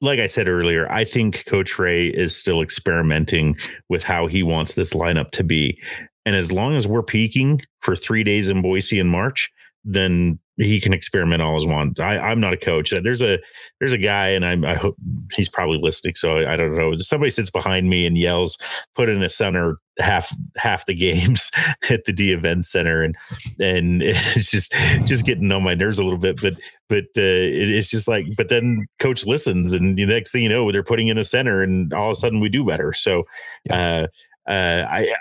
like 0.00 0.18
I 0.18 0.26
said 0.26 0.48
earlier, 0.48 0.90
I 0.90 1.04
think 1.04 1.44
Coach 1.46 1.74
Rahe 1.74 2.12
is 2.12 2.36
still 2.36 2.62
experimenting 2.62 3.56
with 3.88 4.02
how 4.02 4.26
he 4.26 4.42
wants 4.42 4.74
this 4.74 4.92
lineup 4.92 5.30
to 5.32 5.44
be. 5.44 5.80
And 6.24 6.34
as 6.34 6.50
long 6.50 6.74
as 6.74 6.86
we're 6.86 7.02
peaking 7.02 7.62
for 7.80 7.96
three 7.96 8.24
days 8.24 8.50
in 8.50 8.60
Boise 8.60 8.98
in 8.98 9.08
March, 9.08 9.50
then 9.86 10.38
he 10.56 10.80
can 10.80 10.92
experiment 10.92 11.42
all 11.42 11.54
his 11.54 11.66
want. 11.66 12.00
I, 12.00 12.32
am 12.32 12.40
not 12.40 12.54
a 12.54 12.56
coach. 12.56 12.90
There's 12.90 13.22
a 13.22 13.38
there's 13.78 13.92
a 13.92 13.98
guy, 13.98 14.28
and 14.28 14.44
I'm, 14.44 14.64
I 14.64 14.74
hope 14.74 14.96
he's 15.32 15.48
probably 15.48 15.78
listening. 15.80 16.14
So 16.14 16.38
I, 16.38 16.54
I, 16.54 16.56
don't 16.56 16.74
know. 16.74 16.96
Somebody 16.98 17.30
sits 17.30 17.50
behind 17.50 17.88
me 17.88 18.06
and 18.06 18.16
yells, 18.16 18.58
"Put 18.94 19.08
in 19.08 19.22
a 19.22 19.28
center 19.28 19.76
half 19.98 20.34
half 20.56 20.86
the 20.86 20.94
games 20.94 21.50
at 21.90 22.04
the 22.04 22.12
Dee 22.12 22.32
Event 22.32 22.64
Center," 22.64 23.02
and 23.02 23.16
and 23.60 24.02
it's 24.02 24.50
just 24.50 24.72
just 25.04 25.26
getting 25.26 25.52
on 25.52 25.62
my 25.62 25.74
nerves 25.74 25.98
a 25.98 26.04
little 26.04 26.18
bit. 26.18 26.40
But 26.40 26.54
but 26.88 27.04
uh, 27.16 27.20
it, 27.20 27.70
it's 27.70 27.90
just 27.90 28.08
like, 28.08 28.26
but 28.36 28.48
then 28.48 28.86
coach 28.98 29.26
listens, 29.26 29.72
and 29.72 29.96
the 29.96 30.06
next 30.06 30.32
thing 30.32 30.42
you 30.42 30.48
know, 30.48 30.72
they're 30.72 30.82
putting 30.82 31.08
in 31.08 31.18
a 31.18 31.24
center, 31.24 31.62
and 31.62 31.92
all 31.92 32.08
of 32.08 32.12
a 32.12 32.16
sudden 32.16 32.40
we 32.40 32.48
do 32.48 32.64
better. 32.64 32.92
So. 32.92 33.24
Yeah. 33.64 34.04
Uh, 34.04 34.06
uh, 34.48 34.86
I 34.88 35.12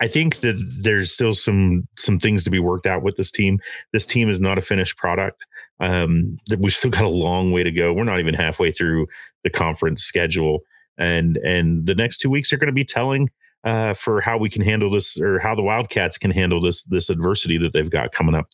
I 0.00 0.08
think 0.08 0.40
that 0.40 0.56
there's 0.78 1.10
still 1.10 1.32
some 1.32 1.88
some 1.96 2.18
things 2.18 2.44
to 2.44 2.50
be 2.50 2.58
worked 2.58 2.86
out 2.86 3.02
with 3.02 3.16
this 3.16 3.30
team. 3.30 3.58
This 3.92 4.06
team 4.06 4.28
is 4.28 4.40
not 4.40 4.58
a 4.58 4.62
finished 4.62 4.96
product. 4.96 5.44
Um, 5.80 6.38
we've 6.58 6.74
still 6.74 6.90
got 6.90 7.04
a 7.04 7.08
long 7.08 7.52
way 7.52 7.62
to 7.62 7.70
go. 7.70 7.92
We're 7.92 8.04
not 8.04 8.20
even 8.20 8.34
halfway 8.34 8.72
through 8.72 9.06
the 9.44 9.50
conference 9.50 10.02
schedule, 10.02 10.60
and 10.98 11.36
and 11.38 11.86
the 11.86 11.94
next 11.94 12.18
two 12.18 12.30
weeks 12.30 12.52
are 12.52 12.58
going 12.58 12.68
to 12.68 12.72
be 12.72 12.84
telling 12.84 13.28
uh, 13.64 13.94
for 13.94 14.20
how 14.20 14.38
we 14.38 14.48
can 14.48 14.62
handle 14.62 14.90
this, 14.90 15.20
or 15.20 15.38
how 15.38 15.54
the 15.54 15.62
Wildcats 15.62 16.18
can 16.18 16.30
handle 16.30 16.60
this 16.60 16.82
this 16.84 17.10
adversity 17.10 17.58
that 17.58 17.72
they've 17.72 17.90
got 17.90 18.12
coming 18.12 18.34
up. 18.34 18.46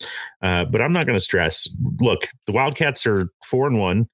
Uh, 0.43 0.65
but 0.65 0.81
I'm 0.81 0.93
not 0.93 1.07
going 1.07 1.17
to 1.17 1.25
stress. 1.25 1.69
Look, 2.01 2.29
the 2.47 2.53
Wildcats 2.53 3.07
are 3.07 3.29
four 3.45 3.67
and 3.67 3.79
one. 3.79 4.09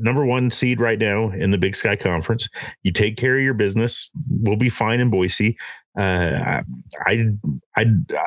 Number 0.00 0.24
one 0.24 0.50
seed 0.50 0.80
right 0.80 0.98
now 0.98 1.30
in 1.30 1.50
the 1.50 1.58
Big 1.58 1.76
Sky 1.76 1.94
Conference. 1.94 2.48
You 2.84 2.92
take 2.92 3.18
care 3.18 3.36
of 3.36 3.42
your 3.42 3.52
business, 3.52 4.10
we'll 4.30 4.56
be 4.56 4.70
fine 4.70 4.98
in 4.98 5.10
Boise 5.10 5.58
uh, 5.98 6.62
I, 7.04 7.24
I, 7.76 7.82
uh, 7.82 8.18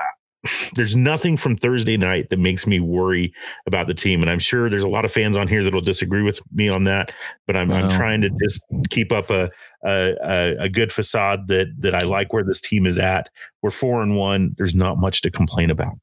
there's 0.75 0.95
nothing 0.95 1.37
from 1.37 1.55
Thursday 1.55 1.97
night 1.97 2.29
that 2.29 2.39
makes 2.39 2.65
me 2.65 2.79
worry 2.79 3.33
about 3.65 3.87
the 3.87 3.93
team, 3.93 4.21
and 4.21 4.29
I'm 4.29 4.39
sure 4.39 4.69
there's 4.69 4.83
a 4.83 4.89
lot 4.89 5.05
of 5.05 5.11
fans 5.11 5.37
on 5.37 5.47
here 5.47 5.63
that'll 5.63 5.81
disagree 5.81 6.23
with 6.23 6.39
me 6.51 6.69
on 6.69 6.83
that. 6.85 7.11
But 7.47 7.55
I'm, 7.55 7.69
wow. 7.69 7.77
I'm 7.77 7.89
trying 7.89 8.21
to 8.21 8.29
just 8.41 8.63
keep 8.89 9.11
up 9.11 9.29
a, 9.29 9.49
a 9.85 10.55
a 10.59 10.69
good 10.69 10.91
facade 10.91 11.47
that 11.47 11.67
that 11.79 11.95
I 11.95 12.01
like 12.01 12.33
where 12.33 12.43
this 12.43 12.61
team 12.61 12.85
is 12.85 12.99
at. 12.99 13.29
We're 13.61 13.71
four 13.71 14.01
and 14.01 14.17
one. 14.17 14.53
There's 14.57 14.75
not 14.75 14.97
much 14.97 15.21
to 15.21 15.31
complain 15.31 15.69
about. 15.69 15.93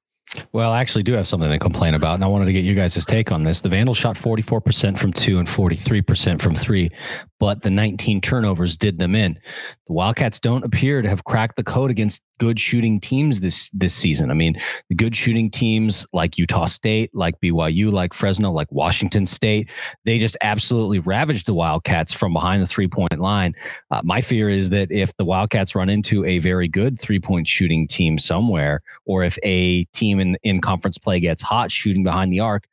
Well, 0.52 0.72
I 0.72 0.80
actually 0.80 1.04
do 1.04 1.14
have 1.14 1.26
something 1.26 1.48
to 1.48 1.58
complain 1.58 1.94
about, 1.94 2.14
and 2.14 2.24
I 2.24 2.26
wanted 2.26 2.46
to 2.46 2.52
get 2.52 2.64
you 2.64 2.74
guys' 2.74 3.02
take 3.04 3.32
on 3.32 3.44
this. 3.44 3.62
The 3.62 3.70
Vandals 3.70 3.96
shot 3.96 4.16
44% 4.16 4.98
from 4.98 5.12
two 5.12 5.38
and 5.38 5.48
43% 5.48 6.40
from 6.40 6.54
three, 6.54 6.90
but 7.38 7.62
the 7.62 7.70
19 7.70 8.20
turnovers 8.20 8.76
did 8.76 8.98
them 8.98 9.14
in. 9.14 9.38
The 9.86 9.92
Wildcats 9.92 10.40
don't 10.40 10.64
appear 10.64 11.02
to 11.02 11.08
have 11.08 11.24
cracked 11.24 11.56
the 11.56 11.64
code 11.64 11.90
against 11.90 12.22
good 12.38 12.60
shooting 12.60 13.00
teams 13.00 13.40
this 13.40 13.70
this 13.70 13.94
season. 13.94 14.30
I 14.30 14.34
mean, 14.34 14.60
the 14.88 14.94
good 14.94 15.14
shooting 15.14 15.50
teams 15.50 16.06
like 16.12 16.38
Utah 16.38 16.66
State, 16.66 17.10
like 17.14 17.40
BYU, 17.40 17.90
like 17.92 18.12
Fresno, 18.12 18.50
like 18.50 18.70
Washington 18.70 19.26
State, 19.26 19.70
they 20.04 20.18
just 20.18 20.36
absolutely 20.40 20.98
ravaged 20.98 21.46
the 21.46 21.54
Wildcats 21.54 22.12
from 22.12 22.32
behind 22.32 22.62
the 22.62 22.66
three 22.66 22.88
point 22.88 23.18
line. 23.18 23.54
Uh, 23.90 24.02
my 24.04 24.20
fear 24.20 24.48
is 24.48 24.70
that 24.70 24.90
if 24.90 25.16
the 25.16 25.24
Wildcats 25.24 25.74
run 25.74 25.88
into 25.88 26.24
a 26.24 26.38
very 26.38 26.68
good 26.68 27.00
three 27.00 27.20
point 27.20 27.46
shooting 27.46 27.86
team 27.86 28.18
somewhere, 28.18 28.82
or 29.06 29.22
if 29.22 29.38
a 29.42 29.84
team 29.86 30.20
in 30.20 30.36
in 30.42 30.60
conference 30.60 30.98
play 30.98 31.20
gets 31.20 31.42
hot 31.42 31.70
shooting 31.70 32.02
behind 32.02 32.32
the 32.32 32.40
arc, 32.40 32.68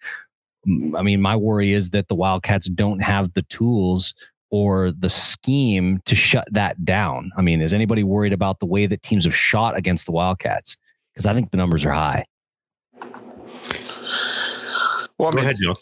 I 0.95 1.03
mean, 1.03 1.21
my 1.21 1.35
worry 1.35 1.73
is 1.73 1.91
that 1.91 2.07
the 2.07 2.15
Wildcats 2.15 2.67
don't 2.67 2.99
have 2.99 3.33
the 3.33 3.43
tools 3.43 4.15
or 4.49 4.91
the 4.91 5.09
scheme 5.09 6.01
to 6.05 6.15
shut 6.15 6.47
that 6.51 6.85
down? 6.85 7.31
I 7.37 7.41
mean, 7.41 7.61
is 7.61 7.73
anybody 7.73 8.03
worried 8.03 8.33
about 8.33 8.59
the 8.59 8.65
way 8.65 8.85
that 8.85 9.01
teams 9.01 9.25
have 9.25 9.35
shot 9.35 9.77
against 9.77 10.05
the 10.05 10.11
Wildcats? 10.11 10.77
Because 11.13 11.25
I 11.25 11.33
think 11.33 11.51
the 11.51 11.57
numbers 11.57 11.85
are 11.85 11.91
high. 11.91 12.25
Well, 15.17 15.29
I 15.29 15.31
mean, 15.31 15.35
Go 15.35 15.41
ahead, 15.41 15.55
Joe. 15.61 15.73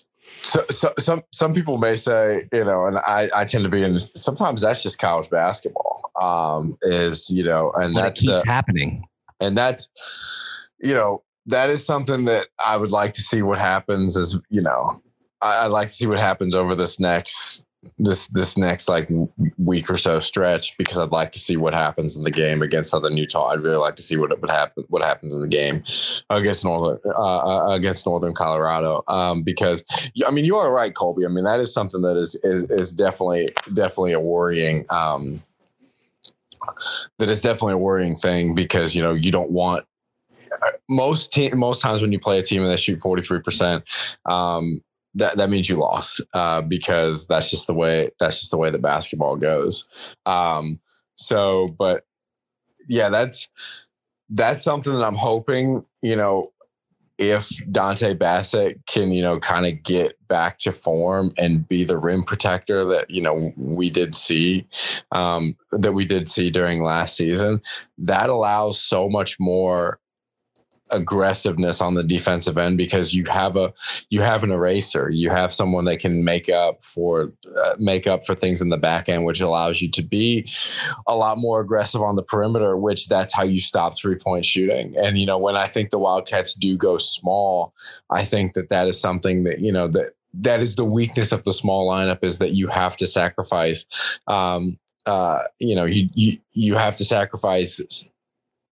So, 0.43 0.65
so, 0.69 0.93
some 0.99 1.21
some 1.31 1.53
people 1.53 1.77
may 1.77 1.95
say, 1.95 2.43
you 2.51 2.65
know, 2.65 2.85
and 2.85 2.97
I, 2.97 3.29
I 3.33 3.45
tend 3.45 3.63
to 3.63 3.69
be 3.69 3.81
in 3.81 3.93
this. 3.93 4.11
Sometimes 4.15 4.61
that's 4.61 4.83
just 4.83 4.99
college 4.99 5.29
basketball. 5.29 6.11
Um, 6.19 6.77
is 6.81 7.29
you 7.29 7.43
know, 7.43 7.71
and 7.75 7.95
that 7.95 8.15
keeps 8.15 8.41
the, 8.41 8.47
happening. 8.47 9.05
And 9.39 9.57
that's, 9.57 9.89
you 10.79 10.93
know, 10.93 11.23
that 11.45 11.69
is 11.69 11.85
something 11.85 12.25
that 12.25 12.47
I 12.63 12.77
would 12.77 12.91
like 12.91 13.13
to 13.13 13.21
see 13.21 13.41
what 13.41 13.57
happens. 13.57 14.17
Is 14.17 14.37
you 14.49 14.61
know, 14.61 15.01
I, 15.41 15.65
I'd 15.65 15.71
like 15.71 15.87
to 15.87 15.93
see 15.93 16.07
what 16.07 16.19
happens 16.19 16.55
over 16.55 16.75
this 16.75 16.99
next 16.99 17.65
this 17.99 18.27
this 18.27 18.57
next 18.57 18.87
like 18.87 19.09
week 19.57 19.89
or 19.89 19.97
so 19.97 20.19
stretch 20.19 20.77
because 20.77 20.97
I'd 20.97 21.11
like 21.11 21.31
to 21.33 21.39
see 21.39 21.57
what 21.57 21.73
happens 21.73 22.17
in 22.17 22.23
the 22.23 22.31
game 22.31 22.61
against 22.61 22.89
Southern 22.89 23.17
Utah. 23.17 23.49
I'd 23.49 23.61
really 23.61 23.77
like 23.77 23.95
to 23.97 24.01
see 24.01 24.17
what 24.17 24.39
would 24.39 24.49
happen 24.49 24.85
what 24.89 25.01
happens 25.01 25.33
in 25.33 25.41
the 25.41 25.47
game 25.47 25.83
against 26.29 26.63
Northern 26.63 26.99
uh, 27.05 27.69
uh, 27.69 27.73
against 27.73 28.05
Northern 28.05 28.33
Colorado 28.33 29.03
um, 29.07 29.43
because 29.43 29.83
I 30.25 30.31
mean 30.31 30.45
you 30.45 30.57
are 30.57 30.73
right, 30.73 30.93
Colby. 30.93 31.25
I 31.25 31.29
mean 31.29 31.43
that 31.43 31.59
is 31.59 31.73
something 31.73 32.01
that 32.01 32.17
is 32.17 32.35
is 32.43 32.63
is 32.69 32.93
definitely 32.93 33.49
definitely 33.73 34.13
a 34.13 34.19
worrying. 34.19 34.85
Um, 34.89 35.43
that 37.19 37.29
is 37.29 37.41
definitely 37.41 37.73
a 37.73 37.77
worrying 37.77 38.15
thing 38.15 38.55
because 38.55 38.95
you 38.95 39.01
know 39.01 39.13
you 39.13 39.31
don't 39.31 39.51
want 39.51 39.85
uh, 40.31 40.71
most 40.89 41.33
team 41.33 41.57
most 41.57 41.81
times 41.81 42.01
when 42.01 42.11
you 42.11 42.19
play 42.19 42.39
a 42.39 42.43
team 42.43 42.61
and 42.61 42.71
they 42.71 42.77
shoot 42.77 42.99
43% 42.99 44.17
um, 44.25 44.81
that 45.15 45.37
that 45.37 45.49
means 45.49 45.69
you 45.69 45.77
lost 45.77 46.21
uh, 46.33 46.61
because 46.61 47.27
that's 47.27 47.49
just 47.49 47.67
the 47.67 47.73
way 47.73 48.09
that's 48.19 48.39
just 48.39 48.51
the 48.51 48.57
way 48.57 48.69
that 48.69 48.81
basketball 48.81 49.35
goes. 49.35 49.87
Um, 50.25 50.79
so, 51.15 51.69
but 51.77 52.05
yeah, 52.87 53.09
that's 53.09 53.49
that's 54.29 54.63
something 54.63 54.93
that 54.93 55.03
I'm 55.03 55.15
hoping 55.15 55.85
you 56.01 56.15
know 56.15 56.51
if 57.19 57.49
Dontay 57.71 58.17
Bassett 58.17 58.85
can 58.87 59.11
you 59.11 59.21
know 59.21 59.39
kind 59.39 59.65
of 59.65 59.83
get 59.83 60.15
back 60.27 60.57
to 60.59 60.71
form 60.71 61.31
and 61.37 61.67
be 61.67 61.83
the 61.83 61.97
rim 61.97 62.23
protector 62.23 62.83
that 62.85 63.11
you 63.11 63.21
know 63.21 63.53
we 63.55 63.89
did 63.89 64.15
see 64.15 64.65
um, 65.11 65.55
that 65.71 65.93
we 65.93 66.05
did 66.05 66.27
see 66.27 66.49
during 66.49 66.81
last 66.81 67.15
season, 67.15 67.61
that 67.97 68.29
allows 68.29 68.81
so 68.81 69.09
much 69.09 69.39
more 69.39 69.99
aggressiveness 70.93 71.81
on 71.81 71.95
the 71.95 72.03
defensive 72.03 72.57
end 72.57 72.77
because 72.77 73.13
you 73.13 73.25
have 73.25 73.55
a 73.55 73.73
you 74.09 74.21
have 74.21 74.43
an 74.43 74.51
eraser. 74.51 75.09
You 75.09 75.29
have 75.29 75.51
someone 75.51 75.85
that 75.85 75.99
can 75.99 76.23
make 76.23 76.49
up 76.49 76.85
for 76.85 77.33
uh, 77.45 77.75
make 77.79 78.07
up 78.07 78.25
for 78.25 78.35
things 78.35 78.61
in 78.61 78.69
the 78.69 78.77
back 78.77 79.09
end 79.09 79.25
which 79.25 79.41
allows 79.41 79.81
you 79.81 79.89
to 79.91 80.03
be 80.03 80.47
a 81.07 81.15
lot 81.15 81.37
more 81.37 81.59
aggressive 81.59 82.01
on 82.01 82.15
the 82.15 82.23
perimeter 82.23 82.77
which 82.77 83.07
that's 83.07 83.33
how 83.33 83.43
you 83.43 83.59
stop 83.59 83.97
three 83.97 84.15
point 84.15 84.45
shooting. 84.45 84.95
And 84.97 85.17
you 85.17 85.25
know 85.25 85.37
when 85.37 85.55
i 85.55 85.65
think 85.65 85.89
the 85.89 85.99
wildcats 85.99 86.53
do 86.53 86.77
go 86.77 86.97
small 86.97 87.73
i 88.09 88.23
think 88.23 88.53
that 88.53 88.69
that 88.69 88.87
is 88.87 88.99
something 88.99 89.43
that 89.43 89.59
you 89.59 89.71
know 89.71 89.87
that 89.87 90.11
that 90.33 90.59
is 90.59 90.75
the 90.75 90.85
weakness 90.85 91.31
of 91.31 91.43
the 91.43 91.51
small 91.51 91.89
lineup 91.89 92.19
is 92.23 92.39
that 92.39 92.53
you 92.53 92.67
have 92.67 92.95
to 92.97 93.07
sacrifice 93.07 93.85
um 94.27 94.77
uh 95.05 95.39
you 95.59 95.75
know 95.75 95.85
you 95.85 96.09
you 96.13 96.37
you 96.53 96.75
have 96.75 96.95
to 96.95 97.03
sacrifice 97.03 98.11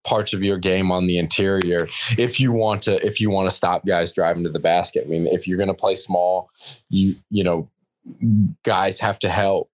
parts 0.03 0.33
of 0.33 0.43
your 0.43 0.57
game 0.57 0.91
on 0.91 1.07
the 1.07 1.17
interior 1.17 1.87
if 2.17 2.39
you 2.39 2.51
want 2.51 2.83
to 2.83 3.05
if 3.05 3.21
you 3.21 3.29
want 3.29 3.49
to 3.49 3.55
stop 3.55 3.85
guys 3.85 4.11
driving 4.11 4.43
to 4.43 4.49
the 4.49 4.59
basket. 4.59 5.03
I 5.05 5.09
mean, 5.09 5.27
if 5.27 5.47
you're 5.47 5.57
going 5.57 5.67
to 5.67 5.73
play 5.73 5.95
small, 5.95 6.49
you 6.89 7.15
you 7.29 7.43
know 7.43 7.69
guys 8.63 8.99
have 8.99 9.19
to 9.19 9.29
help. 9.29 9.69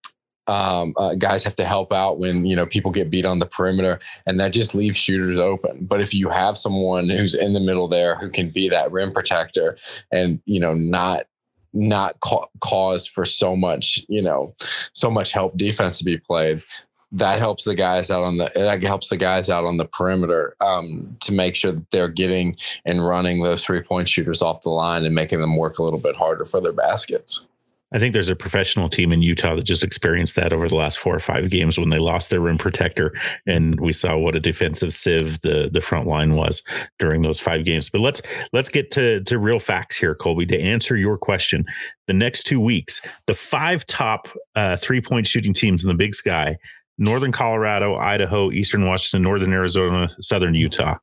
Um, 0.50 0.94
uh, 0.96 1.16
guys 1.16 1.44
have 1.44 1.58
to 1.58 1.66
help 1.66 1.92
out 1.92 2.20
when 2.20 2.46
you 2.46 2.56
know 2.56 2.66
people 2.66 2.90
get 2.90 3.10
beat 3.10 3.26
on 3.26 3.40
the 3.40 3.46
perimeter, 3.46 4.00
and 4.26 4.40
that 4.40 4.54
just 4.54 4.74
leaves 4.74 4.96
shooters 4.96 5.38
open. 5.38 5.86
But 5.86 6.00
if 6.00 6.14
you 6.14 6.30
have 6.30 6.58
someone 6.58 7.10
who's 7.10 7.36
in 7.36 7.52
the 7.52 7.60
middle 7.60 7.90
there 7.90 8.16
who 8.16 8.30
can 8.30 8.50
be 8.50 8.70
that 8.70 8.92
rim 8.92 9.12
protector, 9.12 9.78
and 10.10 10.40
you 10.46 10.62
know 10.62 10.74
not 10.74 11.26
not 11.74 12.20
ca- 12.22 12.48
cause 12.62 13.06
for 13.06 13.26
so 13.26 13.58
much 13.58 14.06
you 14.08 14.22
know 14.22 14.56
so 14.94 15.12
much 15.12 15.34
help 15.34 15.58
defense 15.58 15.98
to 15.98 16.06
be 16.06 16.18
played 16.18 16.64
that 17.12 17.40
helps 17.40 17.64
the 17.64 17.76
guys 17.76 18.12
out 18.12 18.24
on 18.24 18.38
the 18.38 18.52
that 18.56 18.82
helps 18.84 19.10
the 19.10 19.18
guys 19.18 19.50
out 19.50 19.66
on 19.66 19.78
the 19.78 19.86
perimeter 19.86 20.56
um, 20.60 21.16
to 21.22 21.34
make 21.34 21.56
sure 21.56 21.72
that 21.72 21.90
they're 21.92 22.10
getting 22.10 22.56
and 22.86 23.06
running 23.06 23.42
those 23.42 23.64
three 23.64 23.82
point 23.82 24.10
shooters 24.10 24.42
off 24.42 24.62
the 24.62 24.70
line 24.70 25.06
and 25.06 25.16
making 25.16 25.40
them 25.40 25.56
work 25.56 25.80
a 25.80 25.84
little 25.84 26.00
bit 26.00 26.16
harder 26.16 26.46
for 26.46 26.60
their 26.60 26.74
baskets. 26.74 27.48
I 27.94 28.00
think 28.00 28.12
there's 28.12 28.30
a 28.30 28.36
professional 28.36 28.90
team 28.90 29.14
in 29.14 29.22
Utah 29.22 29.56
that 29.56 29.64
just 29.64 29.84
experienced 29.84 30.36
that 30.36 30.52
over 30.52 30.68
the 30.68 30.76
last 30.76 31.00
four 31.00 31.16
or 31.16 31.22
five 31.22 31.50
games 31.50 31.80
when 31.80 31.88
they 31.88 32.00
lost 32.00 32.30
their 32.30 32.42
rim 32.42 32.58
protector, 32.58 33.14
and 33.46 33.80
we 33.80 33.94
saw 33.94 34.18
what 34.18 34.36
a 34.36 34.42
defensive 34.42 34.94
sieve 34.94 35.40
the 35.40 35.70
the 35.72 35.80
front 35.80 36.06
line 36.06 36.34
was 36.36 36.64
during 37.00 37.22
those 37.22 37.40
five 37.40 37.64
games. 37.64 37.90
But 37.90 38.02
let's 38.02 38.22
let's 38.52 38.68
get 38.68 38.92
to 38.92 39.24
to 39.24 39.40
real 39.40 39.60
facts 39.60 39.96
here, 39.96 40.16
Colby. 40.16 40.46
To 40.48 40.60
answer 40.60 40.98
your 40.98 41.18
question, 41.18 41.66
the 42.08 42.14
next 42.14 42.44
two 42.44 42.60
weeks, 42.60 43.00
the 43.26 43.34
five 43.34 43.86
top 43.86 44.28
uh, 44.56 44.76
three 44.76 45.00
point 45.00 45.26
shooting 45.26 45.54
teams 45.54 45.82
in 45.82 45.88
the 45.88 45.96
Big 45.96 46.14
Sky: 46.14 46.58
Northern 46.98 47.32
Colorado, 47.32 47.96
Idaho, 47.96 48.52
Eastern 48.52 48.86
Washington, 48.86 49.24
Northern 49.24 49.54
Arizona, 49.54 50.10
Southern 50.20 50.56
Utah. 50.56 50.98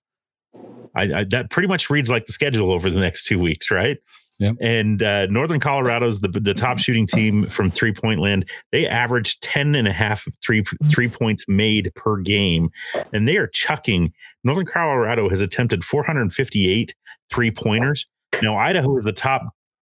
I, 0.96 1.02
I, 1.02 1.24
that 1.30 1.50
pretty 1.50 1.68
much 1.68 1.90
reads 1.90 2.10
like 2.10 2.26
the 2.26 2.32
schedule 2.32 2.70
over 2.70 2.90
the 2.90 3.00
next 3.00 3.24
two 3.24 3.38
weeks, 3.38 3.70
right? 3.70 3.98
Yep. 4.40 4.56
And 4.60 5.02
uh, 5.02 5.26
Northern 5.26 5.60
Colorado 5.60 6.06
is 6.06 6.20
the, 6.20 6.28
the 6.28 6.54
top 6.54 6.78
shooting 6.78 7.06
team 7.06 7.46
from 7.46 7.70
three 7.70 7.92
point 7.92 8.20
land. 8.20 8.48
They 8.72 8.86
average 8.86 9.38
10 9.40 9.74
and 9.74 9.86
a 9.86 9.92
half 9.92 10.26
three, 10.42 10.64
three 10.90 11.08
points 11.08 11.44
made 11.46 11.92
per 11.94 12.16
game. 12.16 12.70
And 13.12 13.28
they 13.28 13.36
are 13.36 13.46
chucking. 13.46 14.12
Northern 14.42 14.66
Colorado 14.66 15.28
has 15.28 15.40
attempted 15.40 15.84
458 15.84 16.94
three 17.30 17.50
pointers. 17.50 18.06
Now, 18.42 18.56
Idaho 18.56 18.96
is 18.96 19.04
the 19.04 19.12
top 19.12 19.42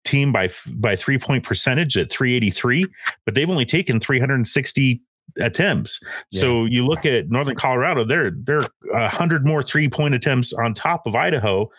team 0.06 0.32
by 0.32 0.50
by 0.68 0.96
three 0.96 1.18
point 1.18 1.44
percentage 1.44 1.98
at 1.98 2.10
383, 2.10 2.86
but 3.26 3.36
they've 3.36 3.50
only 3.50 3.66
taken 3.66 4.00
360 4.00 5.02
attempts. 5.40 6.00
Yeah. 6.32 6.42
So 6.42 6.66
you 6.66 6.86
look 6.86 7.06
at 7.06 7.30
Northern 7.30 7.56
Colorado, 7.56 8.04
they're 8.04 8.32
they're 8.32 8.64
a 8.94 9.10
hundred 9.10 9.46
more 9.46 9.64
three 9.64 9.90
point 9.90 10.14
attempts 10.14 10.54
on 10.54 10.74
top 10.74 11.06
of 11.06 11.16
Idaho, 11.16 11.70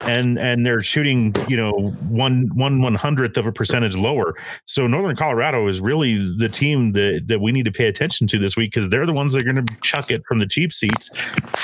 and 0.00 0.38
and 0.38 0.66
they're 0.66 0.82
shooting 0.82 1.34
you 1.48 1.56
know 1.56 1.72
one 2.08 2.50
one 2.54 2.82
one 2.82 2.94
hundredth 2.94 3.36
of 3.36 3.46
a 3.46 3.52
percentage 3.52 3.96
lower. 3.96 4.34
So 4.66 4.86
Northern 4.86 5.16
Colorado 5.16 5.66
is 5.68 5.80
really 5.80 6.14
the 6.38 6.48
team 6.48 6.92
that 6.92 7.24
that 7.28 7.40
we 7.40 7.52
need 7.52 7.64
to 7.64 7.72
pay 7.72 7.86
attention 7.86 8.26
to 8.28 8.38
this 8.38 8.56
week 8.56 8.72
because 8.72 8.88
they're 8.88 9.06
the 9.06 9.12
ones 9.12 9.32
that 9.32 9.42
are 9.42 9.52
going 9.52 9.64
to 9.64 9.76
chuck 9.82 10.10
it 10.10 10.22
from 10.26 10.38
the 10.38 10.46
cheap 10.46 10.72
seats 10.72 11.10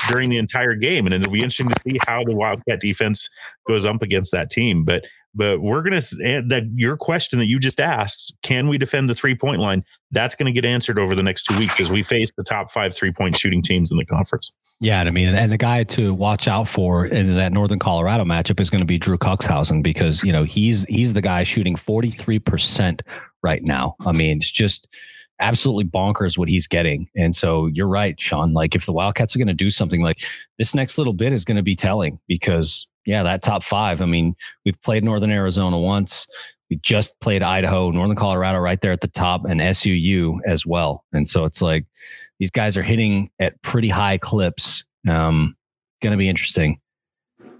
during 0.09 0.29
the 0.29 0.37
entire 0.37 0.75
game, 0.75 1.05
and 1.05 1.13
it'll 1.13 1.31
be 1.31 1.39
interesting 1.39 1.69
to 1.69 1.75
see 1.87 1.97
how 2.07 2.23
the 2.23 2.35
Wildcat 2.35 2.79
defense 2.79 3.29
goes 3.67 3.85
up 3.85 4.01
against 4.01 4.31
that 4.31 4.49
team. 4.49 4.83
But 4.83 5.05
but 5.35 5.61
we're 5.61 5.81
going 5.81 5.99
to 5.99 6.23
eh, 6.23 6.41
that 6.47 6.63
your 6.75 6.97
question 6.97 7.39
that 7.39 7.45
you 7.45 7.59
just 7.59 7.79
asked, 7.79 8.35
can 8.41 8.67
we 8.67 8.77
defend 8.77 9.09
the 9.09 9.15
three 9.15 9.35
point 9.35 9.61
line? 9.61 9.83
That's 10.11 10.35
going 10.35 10.47
to 10.47 10.51
get 10.51 10.65
answered 10.65 10.97
over 10.97 11.15
the 11.15 11.23
next 11.23 11.43
two 11.43 11.57
weeks 11.57 11.79
as 11.79 11.89
we 11.89 12.03
face 12.03 12.31
the 12.35 12.43
top 12.43 12.71
five 12.71 12.95
three 12.95 13.11
point 13.11 13.37
shooting 13.37 13.61
teams 13.61 13.91
in 13.91 13.97
the 13.97 14.05
conference. 14.05 14.51
Yeah, 14.81 15.01
I 15.01 15.11
mean, 15.11 15.27
and 15.27 15.51
the 15.51 15.57
guy 15.57 15.83
to 15.83 16.13
watch 16.13 16.47
out 16.47 16.67
for 16.67 17.05
in 17.05 17.35
that 17.35 17.51
Northern 17.51 17.79
Colorado 17.79 18.23
matchup 18.23 18.59
is 18.59 18.69
going 18.69 18.79
to 18.79 18.85
be 18.85 18.97
Drew 18.97 19.17
Cuxhausen 19.17 19.83
because 19.83 20.23
you 20.23 20.31
know 20.31 20.43
he's 20.43 20.83
he's 20.85 21.13
the 21.13 21.21
guy 21.21 21.43
shooting 21.43 21.75
forty 21.75 22.09
three 22.09 22.39
percent 22.39 23.01
right 23.43 23.63
now. 23.63 23.95
I 24.05 24.13
mean, 24.13 24.37
it's 24.37 24.51
just 24.51 24.87
absolutely 25.39 25.85
bonkers 25.85 26.37
what 26.37 26.49
he's 26.49 26.67
getting. 26.67 27.07
And 27.15 27.35
so 27.35 27.67
you're 27.67 27.87
right, 27.87 28.19
Sean. 28.19 28.53
Like 28.53 28.75
if 28.75 28.85
the 28.85 28.93
Wildcats 28.93 29.35
are 29.35 29.39
going 29.39 29.47
to 29.47 29.53
do 29.53 29.69
something 29.69 30.01
like 30.01 30.19
this 30.57 30.75
next 30.75 30.97
little 30.97 31.13
bit 31.13 31.33
is 31.33 31.45
going 31.45 31.57
to 31.57 31.63
be 31.63 31.75
telling 31.75 32.19
because 32.27 32.87
yeah, 33.09 33.23
that 33.23 33.41
top 33.41 33.63
five. 33.63 34.03
I 34.03 34.05
mean, 34.05 34.35
we've 34.65 34.79
played 34.83 35.03
Northern 35.03 35.31
Arizona 35.31 35.79
once. 35.79 36.27
We 36.69 36.75
just 36.75 37.19
played 37.21 37.41
Idaho, 37.41 37.89
Northern 37.89 38.15
Colorado 38.15 38.59
right 38.59 38.79
there 38.79 38.91
at 38.91 39.01
the 39.01 39.07
top, 39.07 39.45
and 39.45 39.59
SUU 39.59 40.37
as 40.45 40.63
well. 40.63 41.03
And 41.11 41.27
so 41.27 41.43
it's 41.43 41.59
like 41.59 41.87
these 42.37 42.51
guys 42.51 42.77
are 42.77 42.83
hitting 42.83 43.31
at 43.39 43.59
pretty 43.63 43.89
high 43.89 44.19
clips. 44.19 44.85
Um, 45.09 45.57
going 46.03 46.11
to 46.11 46.17
be 46.19 46.29
interesting. 46.29 46.79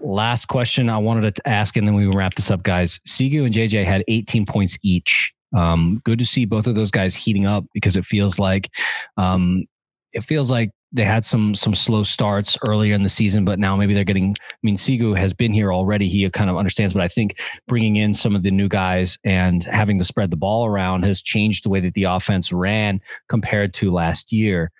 Last 0.00 0.46
question 0.46 0.88
I 0.88 0.98
wanted 0.98 1.34
to 1.34 1.48
ask, 1.48 1.76
and 1.76 1.84
then 1.84 1.96
we 1.96 2.06
wrap 2.06 2.34
this 2.34 2.52
up, 2.52 2.62
guys. 2.62 3.00
Seikou 3.08 3.44
and 3.44 3.52
JJ 3.52 3.84
had 3.84 4.04
18 4.06 4.46
points 4.46 4.78
each. 4.84 5.34
Um, 5.52 6.00
good 6.04 6.20
to 6.20 6.26
see 6.26 6.44
both 6.44 6.68
of 6.68 6.76
those 6.76 6.92
guys 6.92 7.16
heating 7.16 7.44
up 7.44 7.64
because 7.74 7.96
it 7.96 8.04
feels 8.04 8.38
like 8.38 8.70
um, 9.16 9.64
it 10.12 10.22
feels 10.22 10.48
like 10.48 10.70
they 10.92 11.04
had 11.04 11.24
some 11.24 11.54
some 11.54 11.74
slow 11.74 12.02
starts 12.02 12.58
earlier 12.66 12.94
in 12.94 13.02
the 13.02 13.08
season, 13.08 13.44
but 13.44 13.58
now 13.58 13.76
maybe 13.76 13.94
they're 13.94 14.04
getting. 14.04 14.36
I 14.40 14.56
mean, 14.62 14.76
Seikou 14.76 15.16
has 15.16 15.32
been 15.32 15.52
here 15.52 15.72
already; 15.72 16.08
he 16.08 16.28
kind 16.30 16.50
of 16.50 16.56
understands. 16.56 16.92
But 16.92 17.02
I 17.02 17.08
think 17.08 17.38
bringing 17.68 17.96
in 17.96 18.12
some 18.14 18.34
of 18.34 18.42
the 18.42 18.50
new 18.50 18.68
guys 18.68 19.18
and 19.24 19.62
having 19.64 19.98
to 19.98 20.04
spread 20.04 20.30
the 20.30 20.36
ball 20.36 20.66
around 20.66 21.04
has 21.04 21.22
changed 21.22 21.64
the 21.64 21.68
way 21.68 21.80
that 21.80 21.94
the 21.94 22.04
offense 22.04 22.52
ran 22.52 23.00
compared 23.28 23.72
to 23.74 23.90
last 23.90 24.32
year. 24.32 24.70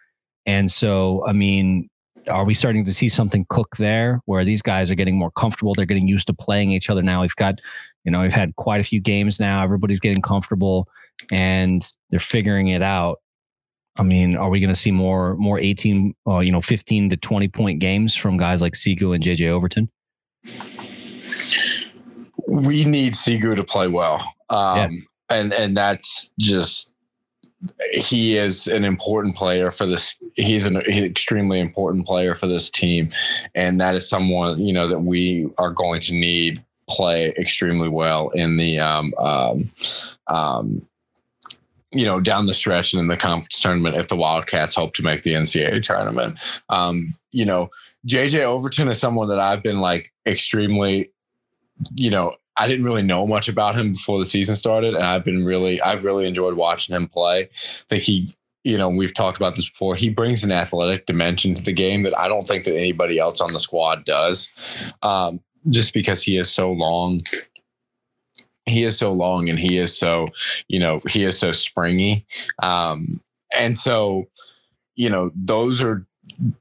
And 0.47 0.71
so, 0.71 1.25
I 1.27 1.33
mean, 1.33 1.89
are 2.29 2.45
we 2.45 2.55
starting 2.55 2.85
to 2.85 2.93
see 2.93 3.09
something 3.09 3.47
cook 3.49 3.77
there 3.77 4.21
where 4.27 4.45
these 4.45 4.63
guys 4.63 4.91
are 4.91 4.97
getting 4.97 5.17
more 5.17 5.31
comfortable? 5.31 5.75
They're 5.75 5.87
getting 5.87 6.09
used 6.09 6.27
to 6.27 6.35
playing 6.35 6.71
each 6.71 6.91
other 6.91 7.03
now. 7.03 7.23
We've 7.23 7.37
got, 7.37 7.61
you 8.05 8.11
know, 8.11 8.21
we've 8.21 8.33
had 8.33 8.57
quite 8.57 8.81
a 8.81 8.85
few 8.85 9.01
games 9.01 9.39
now. 9.39 9.63
Everybody's 9.63 10.01
getting 10.01 10.23
comfortable 10.23 10.89
and 11.31 11.87
they're 12.11 12.19
figuring 12.19 12.69
it 12.69 12.83
out. 12.83 13.21
I 13.97 14.03
mean, 14.03 14.37
are 14.37 14.49
we 14.49 14.61
going 14.61 14.73
to 14.73 14.81
see 14.81 14.91
more 14.91 15.37
more 15.37 15.59
18, 15.59 16.15
uh, 16.27 16.39
you 16.39 16.53
know, 16.53 16.61
15 16.61 17.11
to 17.11 17.17
20 17.17 17.49
point 17.49 17.81
games 17.81 18.15
from 18.15 18.37
guys 18.37 18.63
like 18.63 18.75
Seikou 18.75 19.15
and 19.15 19.23
JJ 19.23 19.49
Overton? 19.49 19.91
We 22.47 22.85
need 22.85 23.15
Seikou 23.15 23.57
to 23.57 23.65
play 23.65 23.89
well. 23.89 24.35
Um, 24.49 24.77
yeah. 24.77 24.89
and 25.31 25.53
and 25.53 25.77
that's 25.77 26.33
just 26.39 26.93
he 27.93 28.37
is 28.37 28.67
an 28.67 28.85
important 28.85 29.37
player 29.37 29.71
for 29.71 29.87
this. 29.87 30.19
He's 30.35 30.67
an, 30.67 30.81
he's 30.87 30.99
an 30.99 31.05
extremely 31.05 31.61
important 31.61 32.07
player 32.07 32.35
for 32.35 32.47
this 32.47 32.71
team, 32.71 33.11
and 33.55 33.81
that 33.81 33.95
is 33.95 34.09
someone 34.09 34.65
you 34.65 34.73
know 34.73 34.89
that 34.89 35.01
we 35.01 35.51
are 35.59 35.71
going 35.71 36.01
to 36.03 36.15
need 36.15 36.65
play 36.89 37.29
extremely 37.39 37.89
well 37.89 38.31
in 38.31 38.57
the 38.57 38.81
um, 38.81 39.15
um, 39.19 39.71
um, 40.27 40.87
you 41.93 42.05
know, 42.05 42.21
down 42.21 42.47
the 42.47 42.55
stretch 42.55 42.93
and 42.93 43.01
in 43.01 43.09
the 43.09 43.17
conference 43.17 43.59
tournament 43.61 43.97
if 43.97 44.09
the 44.09 44.17
Wildcats 44.17 44.75
hope 44.75 44.95
to 44.95 45.03
make 45.03 45.23
the 45.23 45.35
NCAA 45.35 45.83
tournament. 45.83 46.39
Um, 46.69 47.15
you 47.33 47.45
know, 47.45 47.71
JJ 48.07 48.41
Overton 48.41 48.89
is 48.89 49.01
someone 49.01 49.29
that 49.29 49.41
I've 49.41 49.63
been 49.63 49.81
like 49.81 50.13
extremely, 50.27 51.13
you 51.95 52.11
know, 52.11 52.35
I 52.57 52.67
didn't 52.67 52.85
really 52.85 53.03
know 53.03 53.27
much 53.27 53.49
about 53.49 53.75
him 53.75 53.93
before 53.93 54.19
the 54.19 54.27
season 54.27 54.55
started, 54.55 54.95
and 54.95 55.03
I've 55.03 55.25
been 55.25 55.45
really, 55.45 55.81
I've 55.81 56.05
really 56.05 56.27
enjoyed 56.27 56.57
watching 56.57 56.95
him 56.95 57.09
play. 57.09 57.49
That 57.89 58.03
he, 58.03 58.35
you 58.65 58.77
know, 58.77 58.89
we've 58.89 59.15
talked 59.15 59.39
about 59.39 59.57
this 59.57 59.69
before. 59.69 59.95
He 59.95 60.11
brings 60.11 60.45
an 60.45 60.53
athletic 60.53 61.07
dimension 61.07 61.55
to 61.55 61.63
the 61.63 61.73
game 61.73 62.03
that 62.03 62.19
I 62.19 62.29
don't 62.29 62.47
think 62.47 62.65
that 62.65 62.77
anybody 62.77 63.19
else 63.19 63.41
on 63.41 63.53
the 63.53 63.59
squad 63.59 64.05
does. 64.05 64.93
Um, 65.03 65.41
just 65.69 65.95
because 65.95 66.23
he 66.23 66.37
is 66.39 66.51
so 66.51 66.73
long 66.73 67.23
he 68.71 68.85
is 68.85 68.99
so 68.99 69.13
long 69.13 69.49
and 69.49 69.59
he 69.59 69.79
is 69.79 69.97
so 69.97 70.27
you 70.69 70.79
know 70.79 71.01
he 71.09 71.25
is 71.25 71.39
so 71.39 71.53
springy. 71.53 72.27
Um 72.63 73.21
and 73.57 73.77
so 73.77 74.29
you 74.95 75.11
know 75.11 75.31
those 75.35 75.81
are 75.83 76.07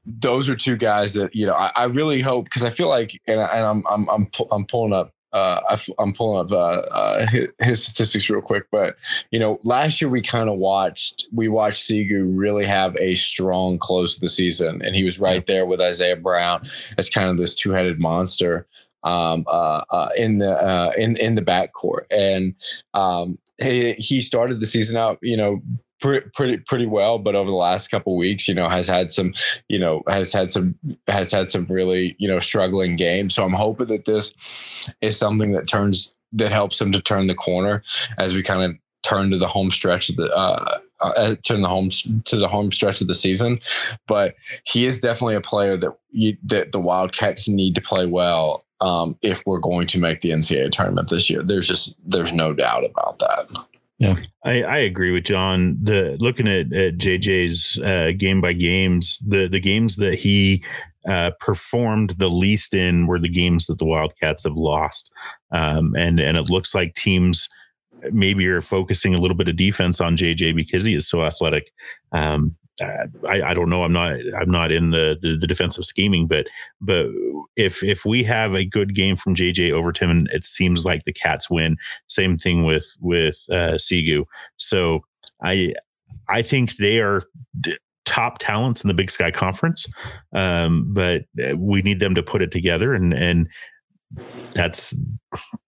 those 0.04 0.48
are 0.48 0.56
two 0.56 0.76
guys 0.76 1.14
that 1.14 1.34
you 1.34 1.46
know 1.46 1.54
i, 1.54 1.70
I 1.76 1.84
really 1.84 2.20
hope 2.20 2.44
because 2.44 2.64
i 2.64 2.70
feel 2.70 2.88
like 2.88 3.18
and, 3.26 3.40
I, 3.40 3.46
and 3.46 3.64
i'm 3.64 3.84
i'm 3.88 4.10
i'm, 4.10 4.30
I'm 4.50 4.66
pulling 4.66 4.92
up 4.92 5.12
uh, 5.32 5.60
I, 5.68 6.02
am 6.02 6.12
pulling 6.12 6.44
up 6.44 6.50
uh, 6.50 6.82
uh, 6.90 7.26
his, 7.28 7.48
his, 7.60 7.84
statistics 7.84 8.28
real 8.28 8.40
quick, 8.40 8.64
but 8.72 8.96
you 9.30 9.38
know, 9.38 9.60
last 9.62 10.00
year 10.00 10.10
we 10.10 10.22
kind 10.22 10.48
of 10.48 10.58
watched 10.58 11.28
we 11.32 11.46
watched 11.46 11.88
Seikou 11.88 12.24
really 12.36 12.64
have 12.64 12.96
a 12.96 13.14
strong 13.14 13.78
close 13.78 14.14
to 14.14 14.20
the 14.20 14.26
season, 14.26 14.82
and 14.84 14.96
he 14.96 15.04
was 15.04 15.20
right 15.20 15.46
there 15.46 15.66
with 15.66 15.80
Isaiah 15.80 16.16
Brown 16.16 16.62
as 16.98 17.08
kind 17.08 17.30
of 17.30 17.36
this 17.36 17.54
two 17.54 17.70
headed 17.70 18.00
monster 18.00 18.66
um, 19.02 19.44
uh, 19.46 19.82
uh, 19.90 20.08
in 20.16 20.38
the 20.38 20.52
uh, 20.52 20.92
in 20.96 21.16
in 21.18 21.34
the 21.34 21.42
backcourt, 21.42 22.04
and 22.10 22.54
um, 22.94 23.38
he 23.62 23.92
he 23.92 24.20
started 24.20 24.60
the 24.60 24.66
season 24.66 24.96
out, 24.96 25.18
you 25.22 25.36
know, 25.36 25.62
pretty 26.00 26.56
pretty 26.66 26.86
well 26.86 27.18
but 27.18 27.34
over 27.34 27.50
the 27.50 27.56
last 27.56 27.88
couple 27.88 28.16
weeks 28.16 28.48
you 28.48 28.54
know 28.54 28.70
has 28.70 28.86
had 28.86 29.10
some 29.10 29.34
you 29.68 29.78
know 29.78 30.02
has 30.08 30.32
had 30.32 30.50
some 30.50 30.74
has 31.08 31.30
had 31.30 31.50
some 31.50 31.66
really 31.66 32.16
you 32.18 32.26
know 32.26 32.38
struggling 32.38 32.96
games. 32.96 33.34
So 33.34 33.44
i'm 33.44 33.52
hoping 33.52 33.88
that 33.88 34.06
this 34.06 34.32
is 35.02 35.18
something 35.18 35.52
that 35.52 35.66
turns 35.66 36.14
that 36.32 36.52
helps 36.52 36.80
him 36.80 36.92
to 36.92 37.00
turn 37.00 37.26
the 37.26 37.34
corner 37.34 37.82
as 38.18 38.34
we 38.34 38.42
kind 38.42 38.62
of 38.62 38.76
turn 39.02 39.30
to 39.30 39.38
the 39.38 39.48
home 39.48 39.70
stretch 39.70 40.08
of 40.10 40.16
the 40.16 40.30
uh, 40.34 40.78
uh, 41.00 41.34
turn 41.42 41.62
the 41.62 41.68
home 41.68 41.90
to 42.24 42.36
the 42.36 42.48
home 42.48 42.70
stretch 42.70 43.00
of 43.00 43.06
the 43.06 43.14
season. 43.14 43.58
But 44.06 44.34
he 44.64 44.84
is 44.84 45.00
definitely 45.00 45.36
a 45.36 45.40
player 45.40 45.76
that 45.78 45.96
you, 46.10 46.36
that 46.44 46.72
the 46.72 46.80
wildcats 46.80 47.48
need 47.48 47.74
to 47.74 47.80
play 47.80 48.06
well 48.06 48.64
um, 48.80 49.16
if 49.22 49.42
we're 49.46 49.58
going 49.58 49.86
to 49.88 50.00
make 50.00 50.20
the 50.20 50.30
NCAA 50.30 50.72
tournament 50.72 51.08
this 51.08 51.28
year. 51.28 51.42
There's 51.42 51.68
just 51.68 51.96
there's 52.04 52.32
no 52.32 52.52
doubt 52.52 52.84
about 52.84 53.18
that. 53.18 53.64
Yeah, 53.98 54.14
I, 54.44 54.62
I 54.62 54.76
agree 54.78 55.12
with 55.12 55.24
John. 55.24 55.78
The 55.82 56.16
looking 56.18 56.48
at, 56.48 56.72
at 56.72 56.96
JJ's 56.96 57.78
uh, 57.80 58.12
game 58.16 58.40
by 58.40 58.54
games, 58.54 59.18
the 59.20 59.46
the 59.46 59.60
games 59.60 59.96
that 59.96 60.14
he 60.14 60.64
uh, 61.06 61.32
performed 61.38 62.10
the 62.10 62.30
least 62.30 62.72
in 62.72 63.06
were 63.06 63.18
the 63.18 63.28
games 63.28 63.66
that 63.66 63.78
the 63.78 63.84
Wildcats 63.84 64.44
have 64.44 64.56
lost, 64.56 65.12
um, 65.52 65.94
and 65.96 66.18
and 66.18 66.38
it 66.38 66.48
looks 66.48 66.74
like 66.74 66.94
teams 66.94 67.48
maybe 68.12 68.46
are 68.48 68.62
focusing 68.62 69.14
a 69.14 69.18
little 69.18 69.36
bit 69.36 69.48
of 69.48 69.56
defense 69.56 70.00
on 70.00 70.16
JJ 70.16 70.56
because 70.56 70.84
he 70.84 70.94
is 70.94 71.06
so 71.06 71.22
athletic. 71.22 71.70
Um, 72.12 72.56
I, 72.80 73.42
I, 73.42 73.54
don't 73.54 73.68
know. 73.68 73.84
I'm 73.84 73.92
not. 73.92 74.16
I'm 74.38 74.50
not 74.50 74.72
in 74.72 74.90
the, 74.90 75.16
the, 75.20 75.36
the 75.36 75.46
defensive 75.46 75.84
scheming, 75.84 76.26
but 76.26 76.46
but 76.80 77.06
if 77.56 77.82
if 77.82 78.04
we 78.04 78.24
have 78.24 78.54
a 78.54 78.64
good 78.64 78.94
game 78.94 79.16
from 79.16 79.34
JJ 79.34 79.72
Overton, 79.72 80.28
it 80.32 80.44
seems 80.44 80.84
like 80.84 81.04
the 81.04 81.12
Cats 81.12 81.50
win. 81.50 81.76
Same 82.06 82.38
thing 82.38 82.64
with 82.64 82.96
with 83.00 83.44
uh, 83.50 83.74
Seikou. 83.76 84.24
So 84.56 85.00
I 85.42 85.74
I 86.28 86.42
think 86.42 86.76
they 86.76 87.00
are 87.00 87.22
top 88.04 88.38
talents 88.38 88.82
in 88.82 88.88
the 88.88 88.94
Big 88.94 89.10
Sky 89.10 89.30
Conference, 89.30 89.86
um, 90.32 90.92
but 90.92 91.22
uh, 91.42 91.56
we 91.56 91.82
need 91.82 92.00
them 92.00 92.14
to 92.14 92.22
put 92.22 92.42
it 92.42 92.50
together 92.50 92.94
and 92.94 93.12
and 93.12 93.48
that's 94.54 94.94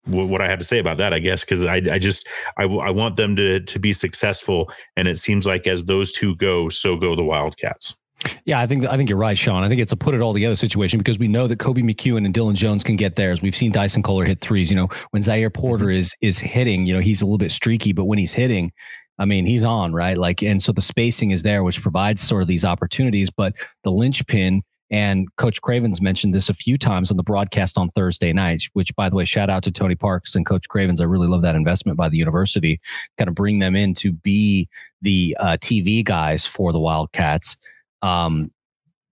what 0.07 0.41
I 0.41 0.49
have 0.49 0.59
to 0.59 0.65
say 0.65 0.79
about 0.79 0.99
that, 0.99 1.13
I 1.13 1.19
guess, 1.19 1.45
because 1.45 1.65
I, 1.65 1.77
I 1.77 1.99
just 1.99 2.29
I, 2.59 2.65
I 2.65 2.91
want 2.91 3.17
them 3.17 3.37
to 3.37 3.61
to 3.61 3.79
be 3.79 3.93
successful, 3.93 4.71
and 4.97 5.09
it 5.09 5.17
seems 5.17 5.47
like 5.47 5.67
as 5.67 5.85
those 5.85 6.13
two 6.13 6.37
go, 6.37 6.69
so 6.69 6.97
go 6.97 7.15
the 7.15 7.23
Wildcats. 7.23 7.97
Yeah, 8.45 8.61
I 8.61 8.67
think 8.67 8.89
I 8.89 8.97
think 8.97 9.09
you're 9.09 9.19
right, 9.19 9.37
Sean. 9.37 9.65
I 9.65 9.69
think 9.69 9.81
it's 9.81 9.93
a 9.93 9.97
put 9.97 10.15
it 10.15 10.21
all 10.21 10.33
together 10.33 10.57
situation 10.57 10.99
because 10.99 11.19
we 11.19 11.29
know 11.29 11.47
that 11.47 11.59
Koby 11.59 11.83
McEwen 11.83 12.25
and 12.25 12.33
Dillon 12.33 12.55
Jones 12.55 12.85
can 12.85 12.97
get 12.97 13.17
theirs. 13.17 13.43
We've 13.43 13.55
seen 13.55 13.73
Dyson 13.73 14.03
Koehler 14.03 14.27
hit 14.27 14.41
threes. 14.41 14.71
You 14.71 14.77
know, 14.77 14.89
when 15.11 15.23
Zahir 15.23 15.51
Porter 15.51 15.87
mm-hmm. 15.87 15.99
is 15.99 16.15
is 16.21 16.39
hitting, 16.39 16.87
you 16.87 16.95
know, 16.95 17.01
he's 17.01 17.23
a 17.23 17.25
little 17.25 17.39
bit 17.39 17.51
streaky, 17.51 17.93
but 17.93 18.05
when 18.05 18.19
he's 18.19 18.33
hitting, 18.33 18.73
I 19.19 19.25
mean, 19.25 19.47
he's 19.47 19.65
on, 19.65 19.93
right? 19.93 20.17
Like, 20.17 20.43
and 20.43 20.63
so 20.63 20.73
the 20.73 20.81
spacing 20.81 21.31
is 21.31 21.43
there, 21.43 21.63
which 21.65 21.83
provides 21.83 22.21
sort 22.21 22.43
of 22.43 22.49
these 22.49 22.65
opportunities. 22.65 23.31
But 23.31 23.55
the 23.83 23.91
linchpin 23.91 24.63
and 24.93 25.35
Coach 25.37 25.63
Cravens 25.63 26.03
mentioned 26.03 26.35
this 26.35 26.51
a 26.51 26.55
few 26.55 26.77
times 26.77 27.11
on 27.11 27.17
the 27.17 27.23
broadcast 27.23 27.79
on 27.79 27.91
Thursday 27.93 28.31
night, 28.31 28.65
which, 28.75 28.95
by 28.95 29.09
the 29.09 29.17
way, 29.17 29.25
shout 29.25 29.49
out 29.49 29.63
to 29.63 29.73
Tony 29.73 29.95
Parks 29.95 30.37
and 30.37 30.45
Coach 30.45 30.69
Cravens. 30.69 31.01
I 31.01 31.05
really 31.05 31.27
love 31.27 31.41
that 31.43 31.57
investment 31.57 31.97
by 31.97 32.11
the 32.11 32.19
university, 32.19 32.79
kind 33.17 33.27
of 33.27 33.35
bring 33.35 33.59
them 33.59 33.75
in 33.75 33.95
to 33.95 34.13
be 34.13 34.69
the 35.01 35.35
uh, 35.41 35.57
TV 35.57 36.05
guys 36.05 36.45
for 36.45 36.73
the 36.73 36.79
Wildcats. 36.79 37.57
Um, 38.03 38.51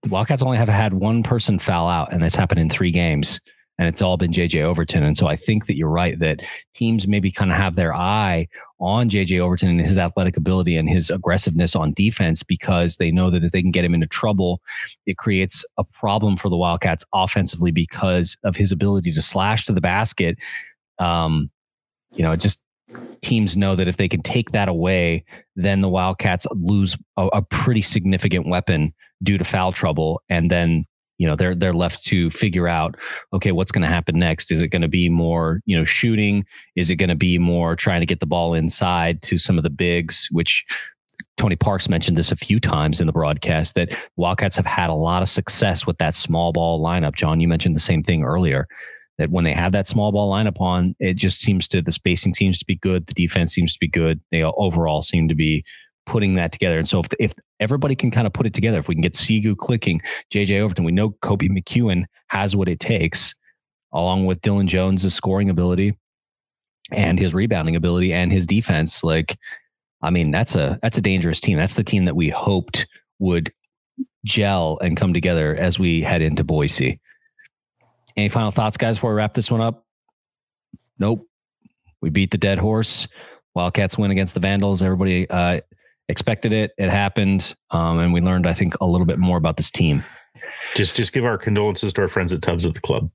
the 0.03 0.09
Wildcats 0.09 0.43
only 0.43 0.57
have 0.57 0.69
had 0.69 0.93
one 0.93 1.23
person 1.23 1.57
foul 1.57 1.89
out, 1.89 2.13
and 2.13 2.21
that's 2.21 2.35
happened 2.35 2.61
in 2.61 2.69
three 2.69 2.91
games 2.91 3.39
and 3.81 3.87
it's 3.87 4.03
all 4.03 4.15
been 4.15 4.31
JJ 4.31 4.61
Overton. 4.61 5.01
And 5.01 5.17
so 5.17 5.25
I 5.25 5.35
think 5.35 5.65
that 5.65 5.75
you're 5.75 5.89
right 5.89 6.19
that 6.19 6.43
teams 6.75 7.07
maybe 7.07 7.31
kind 7.31 7.49
of 7.49 7.57
have 7.57 7.73
their 7.73 7.95
eye 7.95 8.47
on 8.79 9.09
JJ 9.09 9.39
Overton 9.39 9.69
and 9.69 9.81
his 9.81 9.97
athletic 9.97 10.37
ability 10.37 10.77
and 10.77 10.87
his 10.87 11.09
aggressiveness 11.09 11.75
on 11.75 11.91
defense 11.93 12.43
because 12.43 12.97
they 12.97 13.09
know 13.09 13.31
that 13.31 13.43
if 13.43 13.51
they 13.51 13.61
can 13.63 13.71
get 13.71 13.83
him 13.83 13.95
into 13.95 14.05
trouble, 14.05 14.61
it 15.07 15.17
creates 15.17 15.65
a 15.79 15.83
problem 15.83 16.37
for 16.37 16.47
the 16.47 16.57
Wildcats 16.57 17.03
offensively 17.11 17.71
because 17.71 18.37
of 18.43 18.55
his 18.55 18.71
ability 18.71 19.13
to 19.13 19.21
slash 19.21 19.65
to 19.65 19.73
the 19.73 19.81
basket. 19.81 20.37
Um, 20.99 21.49
you 22.11 22.21
know, 22.21 22.35
just 22.35 22.63
teams 23.21 23.57
know 23.57 23.75
that 23.75 23.87
if 23.87 23.97
they 23.97 24.07
can 24.07 24.21
take 24.21 24.51
that 24.51 24.69
away, 24.69 25.25
then 25.55 25.81
the 25.81 25.89
Wildcats 25.89 26.45
lose 26.51 26.99
a, 27.17 27.25
a 27.33 27.41
pretty 27.41 27.81
significant 27.81 28.47
weapon 28.47 28.93
due 29.23 29.39
to 29.39 29.43
foul 29.43 29.71
trouble. 29.71 30.21
And 30.29 30.51
then 30.51 30.85
you 31.21 31.27
know 31.27 31.35
they're 31.35 31.53
they're 31.53 31.71
left 31.71 32.03
to 32.03 32.31
figure 32.31 32.67
out 32.67 32.95
okay 33.31 33.51
what's 33.51 33.71
going 33.71 33.83
to 33.83 33.87
happen 33.87 34.17
next 34.17 34.49
is 34.49 34.63
it 34.63 34.69
going 34.69 34.81
to 34.81 34.87
be 34.87 35.07
more 35.07 35.61
you 35.67 35.77
know 35.77 35.83
shooting 35.83 36.43
is 36.75 36.89
it 36.89 36.95
going 36.95 37.09
to 37.09 37.15
be 37.15 37.37
more 37.37 37.75
trying 37.75 37.99
to 37.99 38.07
get 38.07 38.19
the 38.19 38.25
ball 38.25 38.55
inside 38.55 39.21
to 39.21 39.37
some 39.37 39.55
of 39.55 39.63
the 39.63 39.69
bigs 39.69 40.27
which 40.31 40.65
Tony 41.37 41.55
Parks 41.55 41.87
mentioned 41.87 42.17
this 42.17 42.31
a 42.31 42.35
few 42.35 42.57
times 42.57 42.99
in 42.99 43.07
the 43.07 43.13
broadcast 43.13 43.75
that 43.75 43.95
Wildcats 44.15 44.55
have 44.55 44.65
had 44.65 44.89
a 44.89 44.95
lot 44.95 45.21
of 45.21 45.29
success 45.29 45.85
with 45.85 45.97
that 45.99 46.13
small 46.13 46.51
ball 46.51 46.83
lineup. 46.83 47.15
John, 47.15 47.39
you 47.39 47.47
mentioned 47.47 47.75
the 47.75 47.79
same 47.79 48.03
thing 48.03 48.23
earlier 48.23 48.67
that 49.17 49.29
when 49.29 49.43
they 49.43 49.53
have 49.53 49.71
that 49.71 49.87
small 49.87 50.11
ball 50.11 50.31
lineup 50.31 50.59
on, 50.59 50.95
it 50.99 51.13
just 51.13 51.39
seems 51.39 51.67
to 51.69 51.81
the 51.81 51.91
spacing 51.91 52.33
seems 52.33 52.59
to 52.59 52.65
be 52.65 52.75
good, 52.75 53.07
the 53.07 53.13
defense 53.13 53.53
seems 53.53 53.73
to 53.73 53.79
be 53.79 53.87
good. 53.87 54.19
They 54.31 54.43
overall 54.43 55.01
seem 55.01 55.27
to 55.29 55.35
be 55.35 55.63
putting 56.05 56.35
that 56.35 56.51
together. 56.51 56.77
And 56.77 56.87
so 56.87 56.99
if, 56.99 57.07
if 57.19 57.33
everybody 57.59 57.95
can 57.95 58.11
kind 58.11 58.27
of 58.27 58.33
put 58.33 58.45
it 58.45 58.53
together, 58.53 58.79
if 58.79 58.87
we 58.87 58.95
can 58.95 59.01
get 59.01 59.13
Seikou 59.13 59.57
clicking, 59.57 60.01
JJ 60.31 60.61
Overton, 60.61 60.83
we 60.83 60.91
know 60.91 61.11
Koby 61.21 61.49
McEwen 61.49 62.05
has 62.27 62.55
what 62.55 62.69
it 62.69 62.79
takes, 62.79 63.35
along 63.93 64.25
with 64.25 64.41
Dillon 64.41 64.67
Jones' 64.67 65.13
scoring 65.13 65.49
ability 65.49 65.97
and 66.91 67.19
his 67.19 67.33
rebounding 67.33 67.75
ability 67.75 68.13
and 68.13 68.31
his 68.31 68.45
defense. 68.45 69.03
Like, 69.03 69.37
I 70.01 70.09
mean, 70.09 70.31
that's 70.31 70.55
a 70.55 70.79
that's 70.81 70.97
a 70.97 71.01
dangerous 71.01 71.39
team. 71.39 71.57
That's 71.57 71.75
the 71.75 71.83
team 71.83 72.05
that 72.05 72.15
we 72.15 72.29
hoped 72.29 72.87
would 73.19 73.51
gel 74.25 74.79
and 74.81 74.97
come 74.97 75.13
together 75.13 75.55
as 75.55 75.79
we 75.79 76.01
head 76.01 76.21
into 76.21 76.43
Boise. 76.43 76.99
Any 78.17 78.29
final 78.29 78.51
thoughts, 78.51 78.77
guys, 78.77 78.97
before 78.97 79.11
we 79.11 79.17
wrap 79.17 79.33
this 79.33 79.51
one 79.51 79.61
up? 79.61 79.85
Nope. 80.99 81.27
We 82.01 82.09
beat 82.09 82.31
the 82.31 82.37
dead 82.37 82.57
horse. 82.57 83.07
Wildcats 83.53 83.97
win 83.97 84.11
against 84.11 84.33
the 84.33 84.39
Vandals. 84.39 84.81
Everybody 84.81 85.29
uh, 85.29 85.61
expected 86.11 86.53
it. 86.53 86.71
It 86.77 86.89
happened, 86.89 87.55
um, 87.71 87.97
and 87.97 88.13
we 88.13 88.21
learned, 88.21 88.45
I 88.45 88.53
think, 88.53 88.75
a 88.79 88.85
little 88.85 89.07
bit 89.07 89.17
more 89.17 89.37
about 89.37 89.57
this 89.57 89.71
team. 89.71 90.03
Just, 90.75 90.95
just 90.95 91.13
give 91.13 91.25
our 91.25 91.37
condolences 91.37 91.93
to 91.93 92.01
our 92.01 92.07
friends 92.07 92.31
at 92.31 92.41
Tubbs 92.41 92.65
at 92.65 92.73
the 92.75 92.81
club. 92.81 93.09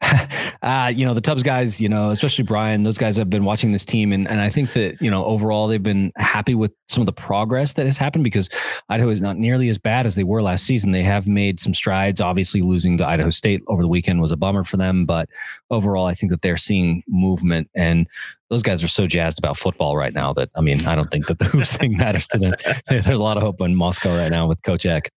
uh, 0.62 0.92
you 0.94 1.04
know, 1.04 1.12
the 1.12 1.20
Tubbs 1.20 1.42
guys, 1.42 1.80
you 1.80 1.88
know, 1.88 2.10
especially 2.10 2.44
Brian, 2.44 2.84
those 2.84 2.98
guys 2.98 3.16
have 3.16 3.28
been 3.28 3.44
watching 3.44 3.72
this 3.72 3.84
team. 3.84 4.12
And, 4.12 4.28
and 4.28 4.40
I 4.40 4.48
think 4.48 4.72
that, 4.74 5.00
you 5.00 5.10
know, 5.10 5.24
overall 5.24 5.66
they've 5.66 5.82
been 5.82 6.12
happy 6.16 6.54
with 6.54 6.72
some 6.86 7.02
of 7.02 7.06
the 7.06 7.12
progress 7.12 7.72
that 7.74 7.86
has 7.86 7.98
happened 7.98 8.24
because 8.24 8.48
Idaho 8.88 9.10
is 9.10 9.20
not 9.20 9.36
nearly 9.36 9.68
as 9.68 9.76
bad 9.76 10.06
as 10.06 10.14
they 10.14 10.24
were 10.24 10.40
last 10.40 10.64
season. 10.64 10.92
They 10.92 11.02
have 11.02 11.26
made 11.26 11.58
some 11.58 11.74
strides. 11.74 12.20
Obviously, 12.20 12.62
losing 12.62 12.96
to 12.98 13.06
Idaho 13.06 13.30
State 13.30 13.62
over 13.66 13.82
the 13.82 13.88
weekend 13.88 14.20
was 14.20 14.32
a 14.32 14.36
bummer 14.36 14.62
for 14.62 14.76
them. 14.76 15.04
But 15.04 15.28
overall, 15.70 16.06
I 16.06 16.14
think 16.14 16.30
that 16.30 16.42
they're 16.42 16.56
seeing 16.56 17.02
movement. 17.08 17.68
And 17.74 18.06
those 18.50 18.62
guys 18.62 18.82
are 18.84 18.88
so 18.88 19.06
jazzed 19.06 19.38
about 19.38 19.58
football 19.58 19.96
right 19.96 20.14
now 20.14 20.32
that, 20.34 20.48
I 20.54 20.60
mean, 20.60 20.86
I 20.86 20.94
don't 20.94 21.10
think 21.10 21.26
that 21.26 21.38
the 21.40 21.44
hoops 21.44 21.76
thing 21.76 21.96
matters 21.96 22.28
to 22.28 22.38
them. 22.38 22.54
There's 22.88 23.08
a 23.08 23.22
lot 23.22 23.36
of 23.36 23.42
hope 23.42 23.60
in 23.60 23.74
Moscow 23.74 24.16
right 24.16 24.30
now 24.30 24.46
with 24.46 24.62
Coach 24.62 24.86
Eck. 24.86 25.12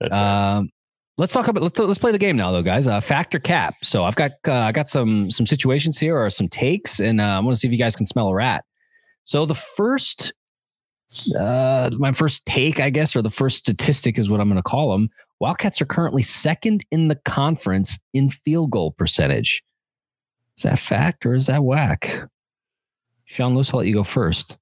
Right. 0.00 0.12
Um, 0.12 0.70
Let's 1.18 1.32
talk 1.32 1.48
about 1.48 1.62
let's 1.62 1.78
let's 1.78 1.98
play 1.98 2.12
the 2.12 2.18
game 2.18 2.36
now 2.36 2.52
though, 2.52 2.62
guys. 2.62 2.86
Uh, 2.86 3.00
factor 3.00 3.38
cap. 3.38 3.74
So 3.82 4.04
I've 4.04 4.16
got 4.16 4.32
uh, 4.46 4.52
I 4.52 4.72
got 4.72 4.88
some 4.88 5.30
some 5.30 5.46
situations 5.46 5.98
here 5.98 6.18
or 6.18 6.28
some 6.28 6.48
takes, 6.48 7.00
and 7.00 7.20
uh, 7.20 7.24
I 7.24 7.40
want 7.40 7.54
to 7.54 7.58
see 7.58 7.66
if 7.66 7.72
you 7.72 7.78
guys 7.78 7.96
can 7.96 8.04
smell 8.04 8.28
a 8.28 8.34
rat. 8.34 8.64
So 9.24 9.46
the 9.46 9.54
first, 9.54 10.34
uh, 11.38 11.90
my 11.98 12.12
first 12.12 12.44
take, 12.44 12.80
I 12.80 12.90
guess, 12.90 13.16
or 13.16 13.22
the 13.22 13.30
first 13.30 13.56
statistic 13.56 14.18
is 14.18 14.28
what 14.28 14.40
I'm 14.40 14.48
going 14.48 14.56
to 14.56 14.62
call 14.62 14.92
them. 14.92 15.08
Wildcats 15.40 15.80
are 15.80 15.86
currently 15.86 16.22
second 16.22 16.84
in 16.90 17.08
the 17.08 17.16
conference 17.24 17.98
in 18.12 18.28
field 18.28 18.70
goal 18.70 18.92
percentage. 18.92 19.64
Is 20.56 20.64
that 20.64 20.78
fact 20.78 21.24
or 21.24 21.34
is 21.34 21.46
that 21.46 21.64
whack? 21.64 22.24
Sean 23.24 23.54
Lewis, 23.54 23.72
I'll 23.72 23.78
let 23.78 23.86
you 23.86 23.94
go 23.94 24.04
first. 24.04 24.58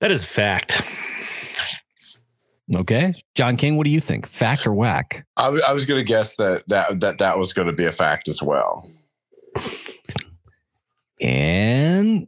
That 0.00 0.10
is 0.10 0.24
fact. 0.24 0.82
Okay, 2.74 3.14
John 3.36 3.56
King, 3.56 3.76
what 3.76 3.84
do 3.84 3.90
you 3.90 4.00
think? 4.00 4.26
Fact 4.26 4.66
or 4.66 4.72
whack? 4.72 5.24
I 5.36 5.50
was 5.50 5.86
going 5.86 6.00
to 6.00 6.04
guess 6.04 6.34
that 6.36 6.64
that 6.68 7.00
that 7.00 7.18
that 7.18 7.38
was 7.38 7.52
going 7.52 7.68
to 7.68 7.72
be 7.72 7.84
a 7.84 7.92
fact 7.92 8.26
as 8.26 8.42
well. 8.42 8.90
And 11.20 12.26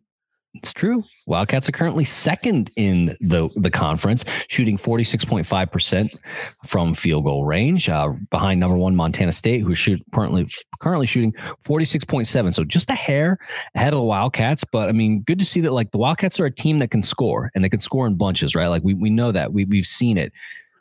it's 0.58 0.72
true. 0.72 1.02
Wildcats 1.26 1.68
are 1.68 1.72
currently 1.72 2.04
second 2.04 2.70
in 2.76 3.16
the 3.20 3.48
the 3.56 3.70
conference, 3.70 4.24
shooting 4.48 4.76
46.5% 4.76 6.18
from 6.66 6.94
field 6.94 7.24
goal 7.24 7.44
range, 7.44 7.88
uh, 7.88 8.12
behind 8.30 8.60
number 8.60 8.76
one 8.76 8.94
Montana 8.94 9.32
State, 9.32 9.60
who's 9.60 9.78
shoot, 9.78 10.02
currently 10.12 10.46
currently 10.80 11.06
shooting 11.06 11.32
46.7. 11.64 12.54
So 12.54 12.64
just 12.64 12.90
a 12.90 12.94
hair 12.94 13.38
ahead 13.74 13.92
of 13.92 13.98
the 13.98 14.04
Wildcats. 14.04 14.64
But 14.64 14.88
I 14.88 14.92
mean, 14.92 15.22
good 15.22 15.38
to 15.38 15.44
see 15.44 15.60
that 15.60 15.72
like 15.72 15.92
the 15.92 15.98
Wildcats 15.98 16.38
are 16.40 16.46
a 16.46 16.50
team 16.50 16.78
that 16.80 16.90
can 16.90 17.02
score 17.02 17.50
and 17.54 17.64
they 17.64 17.68
can 17.68 17.80
score 17.80 18.06
in 18.06 18.16
bunches, 18.16 18.54
right? 18.54 18.68
Like 18.68 18.82
we 18.82 18.94
we 18.94 19.10
know 19.10 19.32
that. 19.32 19.52
We 19.52 19.64
we've 19.64 19.86
seen 19.86 20.18
it. 20.18 20.32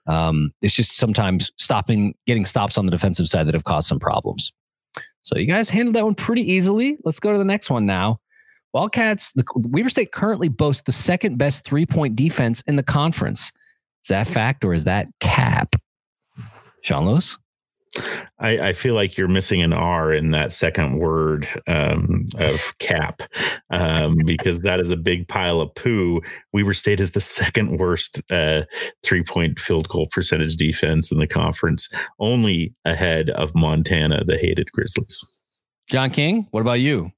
Um, 0.08 0.54
it's 0.62 0.74
just 0.74 0.98
sometimes 0.98 1.52
stopping, 1.58 2.16
getting 2.26 2.46
stops 2.46 2.78
on 2.78 2.86
the 2.86 2.92
defensive 2.92 3.28
side 3.28 3.46
that 3.48 3.54
have 3.54 3.66
caused 3.66 3.90
some 3.90 4.00
problems. 4.00 4.54
So 5.22 5.38
you 5.38 5.46
guys 5.46 5.70
handled 5.70 5.96
that 5.98 6.06
one 6.06 6.16
pretty 6.16 6.50
easily. 6.50 6.98
Let's 7.04 7.20
go 7.20 7.34
to 7.34 7.38
the 7.38 7.46
next 7.46 7.70
one 7.70 7.86
now. 7.86 8.22
Wildcats, 8.74 9.32
the 9.34 9.43
Weber 9.55 9.89
State 9.89 10.11
currently 10.11 10.49
boasts 10.49 10.84
the 10.84 10.91
second 10.91 11.38
best 11.38 11.65
three 11.65 11.86
point 11.86 12.15
defense 12.15 12.61
in 12.61 12.76
the 12.76 12.84
conference. 12.84 13.51
Is 14.03 14.09
that 14.09 14.28
fact 14.28 14.63
or 14.63 14.74
is 14.74 14.84
that 14.84 15.07
cap? 15.20 15.76
Sean 16.82 17.05
Lewis? 17.05 17.38
I, 18.39 18.59
I, 18.59 18.74
feel 18.74 18.93
like 18.93 19.18
you're 19.18 19.28
missing 19.28 19.61
an 19.61 19.74
R 19.74 20.13
in 20.13 20.32
that 20.32 20.51
second 20.51 20.99
word 20.99 21.47
um, 21.68 22.26
of 22.38 22.78
cap 22.80 23.24
um, 23.72 24.18
because 24.26 24.59
that 24.61 24.80
is 24.80 24.91
a 24.91 24.97
big 24.97 25.28
pile 25.28 25.61
of 25.61 25.74
poo. 25.76 26.22
Weber 26.53 26.74
State 26.74 26.99
is 26.99 27.11
the 27.11 27.22
second 27.22 27.78
worst 27.80 28.22
uh, 28.30 28.63
three 29.03 29.24
point 29.24 29.59
field 29.59 29.89
goal 29.89 30.07
percentage 30.11 30.57
defense 30.57 31.11
in 31.11 31.18
the 31.18 31.28
conference, 31.28 31.89
only 32.20 32.74
ahead 32.86 33.30
of 33.32 33.55
Montana, 33.55 34.24
the 34.24 34.38
hated 34.38 34.72
Grizzlies. 34.72 35.26
John 35.89 36.09
King, 36.09 36.47
what 36.51 36.61
about 36.61 36.80
you? 36.80 37.11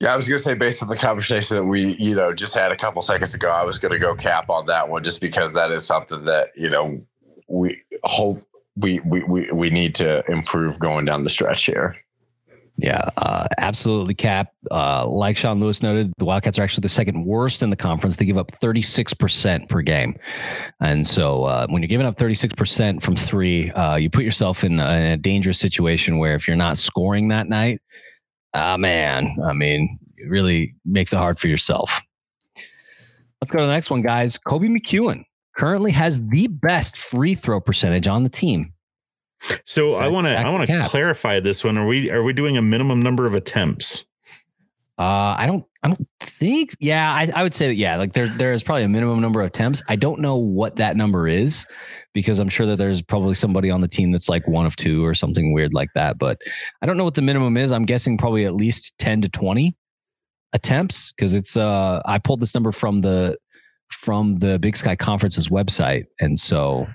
Yeah, 0.00 0.12
I 0.12 0.16
was 0.16 0.28
going 0.28 0.38
to 0.38 0.42
say, 0.42 0.54
based 0.54 0.80
on 0.82 0.88
the 0.88 0.96
conversation 0.96 1.56
that 1.56 1.64
we, 1.64 1.96
you 1.96 2.14
know, 2.14 2.32
just 2.32 2.54
had 2.54 2.70
a 2.70 2.76
couple 2.76 3.02
seconds 3.02 3.34
ago, 3.34 3.48
I 3.48 3.64
was 3.64 3.80
going 3.80 3.92
to 3.92 3.98
go 3.98 4.14
cap 4.14 4.48
on 4.48 4.66
that 4.66 4.88
one 4.88 5.02
just 5.02 5.20
because 5.20 5.54
that 5.54 5.72
is 5.72 5.84
something 5.84 6.22
that, 6.22 6.50
you 6.54 6.70
know, 6.70 7.00
we 7.48 7.82
hope 8.04 8.38
we, 8.76 9.00
we, 9.00 9.24
we, 9.24 9.50
we 9.50 9.70
need 9.70 9.96
to 9.96 10.22
improve 10.30 10.78
going 10.78 11.04
down 11.04 11.24
the 11.24 11.30
stretch 11.30 11.64
here. 11.64 11.96
Yeah, 12.80 13.10
uh, 13.16 13.48
absolutely, 13.58 14.14
Cap. 14.14 14.52
Uh, 14.70 15.04
like 15.04 15.36
Sean 15.36 15.58
Lewis 15.58 15.82
noted, 15.82 16.12
the 16.18 16.24
Wildcats 16.24 16.60
are 16.60 16.62
actually 16.62 16.82
the 16.82 16.88
second 16.88 17.24
worst 17.24 17.60
in 17.64 17.70
the 17.70 17.76
conference. 17.76 18.14
They 18.14 18.24
give 18.24 18.38
up 18.38 18.52
36% 18.62 19.68
per 19.68 19.82
game. 19.82 20.16
And 20.80 21.04
so 21.04 21.42
uh, 21.42 21.66
when 21.66 21.82
you're 21.82 21.88
giving 21.88 22.06
up 22.06 22.16
36% 22.16 23.02
from 23.02 23.16
three, 23.16 23.72
uh, 23.72 23.96
you 23.96 24.10
put 24.10 24.22
yourself 24.22 24.62
in 24.62 24.78
a, 24.78 24.92
in 24.92 25.06
a, 25.06 25.16
dangerous 25.16 25.58
situation 25.58 26.18
where 26.18 26.36
if 26.36 26.46
you're 26.46 26.56
not 26.56 26.76
scoring 26.76 27.28
that 27.28 27.48
night, 27.48 27.80
ah, 28.54 28.76
man, 28.76 29.36
I 29.44 29.52
mean, 29.52 29.98
it 30.16 30.28
really 30.28 30.74
makes 30.84 31.12
it 31.12 31.16
hard 31.16 31.38
for 31.38 31.48
yourself. 31.48 32.00
Let's 33.40 33.52
go 33.52 33.60
to 33.60 33.66
the 33.66 33.72
next 33.72 33.90
one, 33.90 34.02
guys. 34.02 34.36
Koby 34.36 34.68
McEwen 34.68 35.24
currently 35.56 35.92
has 35.92 36.26
the 36.28 36.48
best 36.48 36.96
free 36.96 37.34
throw 37.34 37.60
percentage 37.60 38.06
on 38.06 38.24
the 38.24 38.28
team. 38.28 38.72
So 39.64 39.94
I 39.94 40.08
want 40.08 40.26
to 40.26 40.34
I 40.36 40.50
want 40.50 40.68
to 40.68 40.88
clarify 40.88 41.38
this 41.38 41.62
one. 41.62 41.78
Are 41.78 41.86
we 41.86 42.10
are 42.10 42.24
we 42.24 42.32
doing 42.32 42.56
a 42.56 42.62
minimum 42.62 43.00
number 43.00 43.24
of 43.24 43.34
attempts? 43.34 44.04
Uh, 44.98 45.36
I 45.38 45.46
don't 45.46 45.64
I 45.84 45.88
don't 45.88 46.08
think. 46.18 46.74
Yeah, 46.80 47.12
I, 47.12 47.30
I 47.34 47.44
would 47.44 47.54
say 47.54 47.68
that. 47.68 47.76
Yeah, 47.76 47.96
like 47.96 48.14
there 48.14 48.26
there 48.26 48.52
is 48.52 48.64
probably 48.64 48.82
a 48.82 48.88
minimum 48.88 49.20
number 49.20 49.40
of 49.40 49.46
attempts. 49.46 49.80
I 49.88 49.94
don't 49.94 50.20
know 50.20 50.34
what 50.34 50.76
that 50.76 50.96
number 50.96 51.28
is 51.28 51.66
because 52.18 52.40
I'm 52.40 52.48
sure 52.48 52.66
that 52.66 52.76
there's 52.76 53.00
probably 53.00 53.34
somebody 53.34 53.70
on 53.70 53.80
the 53.80 53.88
team 53.88 54.10
that's 54.10 54.28
like 54.28 54.46
one 54.48 54.66
of 54.66 54.74
two 54.74 55.04
or 55.04 55.14
something 55.14 55.52
weird 55.52 55.72
like 55.72 55.90
that. 55.94 56.18
But 56.18 56.38
I 56.82 56.86
don't 56.86 56.96
know 56.96 57.04
what 57.04 57.14
the 57.14 57.22
minimum 57.22 57.56
is. 57.56 57.70
I'm 57.70 57.84
guessing 57.84 58.18
probably 58.18 58.44
at 58.44 58.54
least 58.54 58.98
ten 58.98 59.20
to 59.22 59.28
twenty 59.28 59.76
attempts 60.52 61.12
because 61.12 61.34
it's. 61.34 61.56
Uh, 61.56 62.02
I 62.04 62.18
pulled 62.18 62.40
this 62.40 62.54
number 62.54 62.72
from 62.72 63.02
the 63.02 63.36
from 63.90 64.38
the 64.38 64.58
Big 64.58 64.76
Sky 64.76 64.96
Conference's 64.96 65.48
website, 65.48 66.06
and 66.20 66.38
so 66.38 66.86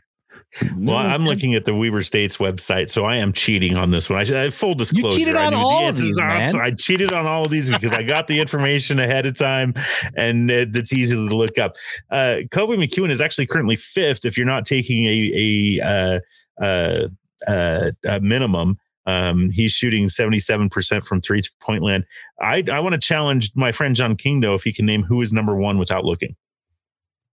well, 0.78 0.98
I'm 0.98 1.26
looking 1.26 1.56
at 1.56 1.66
the 1.66 1.74
Weber 1.74 2.02
State's 2.04 2.38
website, 2.38 2.90
so 2.90 3.06
I 3.06 3.18
am 3.18 3.34
cheating 3.34 3.76
on 3.76 3.92
this 3.92 4.10
one. 4.10 4.20
I, 4.20 4.46
I 4.46 4.50
full 4.50 4.76
disclosure. 4.76 5.08
You 5.08 5.26
cheated 5.26 5.36
on 5.36 5.54
all 5.54 5.90
of 5.90 5.96
these, 5.96 6.20
man. 6.20 6.56
I 6.56 6.72
cheated 6.72 7.12
on 7.12 7.26
all 7.26 7.44
of 7.44 7.52
these 7.52 7.70
because 7.70 7.94
I 7.94 8.04
got 8.04 8.28
the 8.28 8.40
information 8.40 9.00
ahead 9.00 9.26
of 9.26 9.38
time, 9.38 9.74
and 10.16 10.52
it's 10.52 10.94
easy 10.94 11.16
to 11.16 11.36
look 11.36 11.58
up. 11.58 11.76
Uh, 12.12 12.42
Koby 12.52 12.78
McEwen 12.78 13.10
is 13.10 13.22
actually 13.22 13.48
currently 13.48 13.76
fifth 13.76 14.26
if 14.26 14.38
you're 14.38 14.46
not 14.46 14.66
taking 14.66 15.06
a 15.06 15.80
a, 15.82 16.20
uh, 16.62 16.64
uh, 16.64 17.08
uh, 17.48 17.92
a 18.06 18.20
minimum. 18.20 18.78
Um, 19.06 19.50
he's 19.50 19.74
shooting 19.74 20.06
77% 20.08 21.04
from 21.04 21.20
three 21.20 21.42
point 21.60 21.84
land. 21.84 22.06
I, 22.40 22.64
I 22.72 22.80
want 22.80 22.94
to 22.94 23.00
challenge 23.00 23.52
my 23.56 23.72
friend 23.72 23.96
John 23.96 24.16
King, 24.16 24.40
though, 24.40 24.54
if 24.54 24.64
he 24.64 24.72
can 24.72 24.86
name 24.86 25.04
who 25.04 25.22
is 25.22 25.34
number 25.34 25.56
one 25.56 25.78
without 25.78 26.06
looking. 26.06 26.36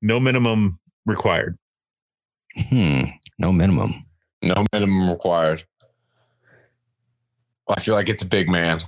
No 0.02 0.18
minimum 0.18 0.80
required. 1.06 1.58
Hmm. 2.56 3.02
No 3.38 3.52
minimum. 3.52 4.04
No 4.42 4.64
minimum 4.72 5.10
required. 5.10 5.64
I 7.68 7.80
feel 7.80 7.94
like 7.94 8.08
it's 8.08 8.22
a 8.22 8.26
big 8.26 8.48
man. 8.48 8.80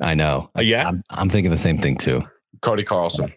I 0.00 0.14
know. 0.14 0.50
Uh, 0.58 0.62
yeah. 0.62 0.88
I'm, 0.88 1.02
I'm, 1.10 1.30
thinking 1.30 1.50
the 1.50 1.58
same 1.58 1.78
thing 1.78 1.96
too. 1.96 2.22
Cody 2.62 2.82
Carlson. 2.82 3.32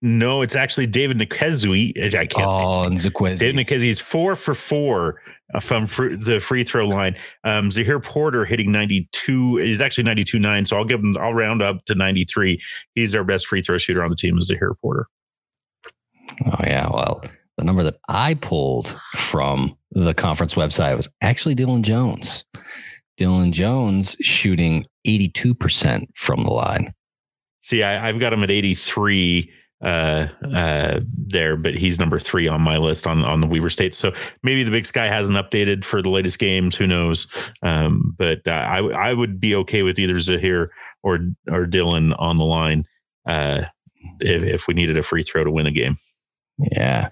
No, 0.00 0.42
it's 0.42 0.54
actually 0.54 0.86
David 0.86 1.18
Nkezui. 1.18 2.14
I 2.14 2.26
can't 2.26 2.50
see. 2.50 2.56
oh, 2.60 2.84
say 2.84 3.10
Nzekwezi. 3.10 3.38
David 3.38 3.66
Nkezui 3.66 3.88
is 3.88 4.00
four 4.00 4.36
for 4.36 4.54
four 4.54 5.20
uh, 5.54 5.60
from 5.60 5.86
fr- 5.86 6.14
the 6.14 6.40
free 6.40 6.62
throw 6.62 6.86
line. 6.86 7.16
Um, 7.42 7.70
Zahir 7.70 7.98
Porter 7.98 8.44
hitting 8.44 8.70
92 8.70 9.58
is 9.58 9.80
actually 9.80 10.04
92 10.04 10.38
9. 10.38 10.64
So 10.66 10.76
I'll 10.76 10.84
give 10.84 11.00
him, 11.00 11.16
I'll 11.18 11.34
round 11.34 11.62
up 11.62 11.84
to 11.86 11.94
93. 11.94 12.60
He's 12.94 13.14
our 13.16 13.24
best 13.24 13.46
free 13.46 13.62
throw 13.62 13.78
shooter 13.78 14.04
on 14.04 14.10
the 14.10 14.16
team 14.16 14.38
is 14.38 14.46
Zahir 14.46 14.74
Porter. 14.80 15.08
Oh, 16.46 16.64
yeah. 16.64 16.88
Well, 16.88 17.22
the 17.56 17.64
number 17.64 17.82
that 17.82 17.96
I 18.08 18.34
pulled 18.34 18.96
from 19.14 19.76
the 19.92 20.14
conference 20.14 20.54
website 20.54 20.96
was 20.96 21.08
actually 21.22 21.54
Dillon 21.54 21.82
Jones. 21.82 22.44
Dillon 23.16 23.52
Jones 23.52 24.16
shooting 24.20 24.86
82% 25.06 26.06
from 26.14 26.44
the 26.44 26.52
line. 26.52 26.94
See, 27.60 27.82
I, 27.82 28.06
have 28.06 28.20
got 28.20 28.32
him 28.32 28.44
at 28.44 28.50
83 28.50 29.52
uh, 29.80 30.28
uh, 30.54 31.00
there, 31.16 31.56
but 31.56 31.74
he's 31.74 31.98
number 31.98 32.18
three 32.18 32.48
on 32.48 32.60
my 32.60 32.78
list 32.78 33.06
on, 33.06 33.24
on 33.24 33.40
the 33.40 33.46
Weber 33.46 33.70
State. 33.70 33.94
So 33.94 34.12
maybe 34.42 34.62
the 34.62 34.70
Big 34.70 34.86
Sky 34.86 35.06
hasn't 35.06 35.38
updated 35.38 35.84
for 35.84 36.02
the 36.02 36.10
latest 36.10 36.38
games. 36.38 36.76
Who 36.76 36.86
knows? 36.86 37.26
Um, 37.62 38.14
but 38.18 38.46
uh, 38.46 38.50
I 38.50 38.78
I 38.78 39.14
would 39.14 39.40
be 39.40 39.54
okay 39.56 39.82
with 39.82 39.98
either 39.98 40.18
Zahir 40.18 40.70
or 41.02 41.20
or 41.50 41.66
Dillon 41.66 42.12
on 42.14 42.38
the 42.38 42.44
line 42.44 42.86
uh, 43.26 43.62
if, 44.20 44.42
if 44.42 44.68
we 44.68 44.74
needed 44.74 44.98
a 44.98 45.02
free 45.02 45.22
throw 45.22 45.44
to 45.44 45.50
win 45.50 45.66
a 45.66 45.72
game. 45.72 45.96
Yeah. 46.58 47.08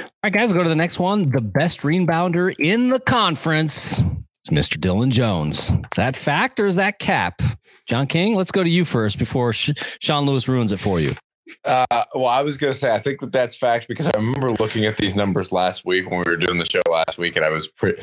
All 0.00 0.08
right, 0.24 0.32
guys, 0.32 0.52
go 0.52 0.62
to 0.62 0.68
the 0.68 0.74
next 0.74 0.98
one. 0.98 1.30
The 1.30 1.40
best 1.40 1.80
rebounder 1.80 2.54
in 2.58 2.88
the 2.88 3.00
conference 3.00 3.98
is 4.00 4.50
Mr. 4.50 4.80
Dillon 4.80 5.10
Jones. 5.10 5.70
Is 5.70 5.76
that 5.96 6.16
fact 6.16 6.58
or 6.58 6.66
is 6.66 6.76
that 6.76 6.98
cap? 6.98 7.42
John 7.86 8.06
King, 8.06 8.34
let's 8.34 8.50
go 8.50 8.64
to 8.64 8.70
you 8.70 8.84
first 8.84 9.18
before 9.18 9.52
Sean 9.52 10.26
Lewis 10.26 10.48
ruins 10.48 10.72
it 10.72 10.80
for 10.80 10.98
you. 10.98 11.14
Uh, 11.64 12.04
well, 12.14 12.26
I 12.26 12.42
was 12.42 12.56
going 12.56 12.72
to 12.72 12.78
say, 12.78 12.92
I 12.92 12.98
think 12.98 13.20
that 13.20 13.30
that's 13.30 13.56
fact 13.56 13.86
because 13.86 14.08
I 14.08 14.16
remember 14.16 14.52
looking 14.52 14.84
at 14.84 14.96
these 14.96 15.14
numbers 15.14 15.52
last 15.52 15.84
week 15.84 16.10
when 16.10 16.18
we 16.18 16.30
were 16.30 16.36
doing 16.36 16.58
the 16.58 16.64
show 16.66 16.82
last 16.90 17.18
week, 17.18 17.36
and 17.36 17.44
I 17.44 17.50
was 17.50 17.68
pretty 17.68 18.02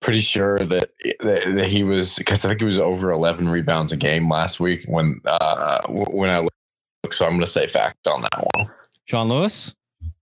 pretty 0.00 0.20
sure 0.20 0.58
that 0.58 0.90
that, 1.20 1.52
that 1.54 1.66
he 1.66 1.84
was 1.84 2.16
because 2.16 2.44
I 2.44 2.48
think 2.48 2.60
he 2.60 2.66
was 2.66 2.78
over 2.78 3.10
11 3.10 3.48
rebounds 3.48 3.92
a 3.92 3.96
game 3.96 4.28
last 4.28 4.60
week 4.60 4.84
when 4.86 5.20
uh, 5.24 5.86
when 5.88 6.28
I 6.28 6.40
looked. 6.40 7.14
So 7.14 7.24
I'm 7.24 7.32
going 7.32 7.40
to 7.40 7.46
say 7.46 7.66
fact 7.66 8.06
on 8.06 8.20
that 8.20 8.46
one. 8.54 8.70
Sean 9.06 9.28
Lewis. 9.28 9.74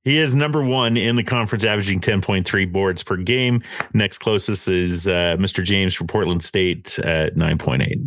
He 0.05 0.17
is 0.17 0.35
number 0.35 0.63
one 0.63 0.97
in 0.97 1.17
the 1.17 1.23
conference, 1.23 1.65
averaging 1.65 2.01
10.3 2.01 2.73
boards 2.73 3.03
per 3.03 3.17
game. 3.17 3.63
Next 3.93 4.19
closest 4.19 4.69
is 4.69 5.07
uh, 5.07 5.37
Mr. 5.39 5.63
James 5.63 5.95
from 5.95 6.07
Portland 6.07 6.43
State 6.43 6.99
at 7.01 7.37
9.8. 7.37 8.03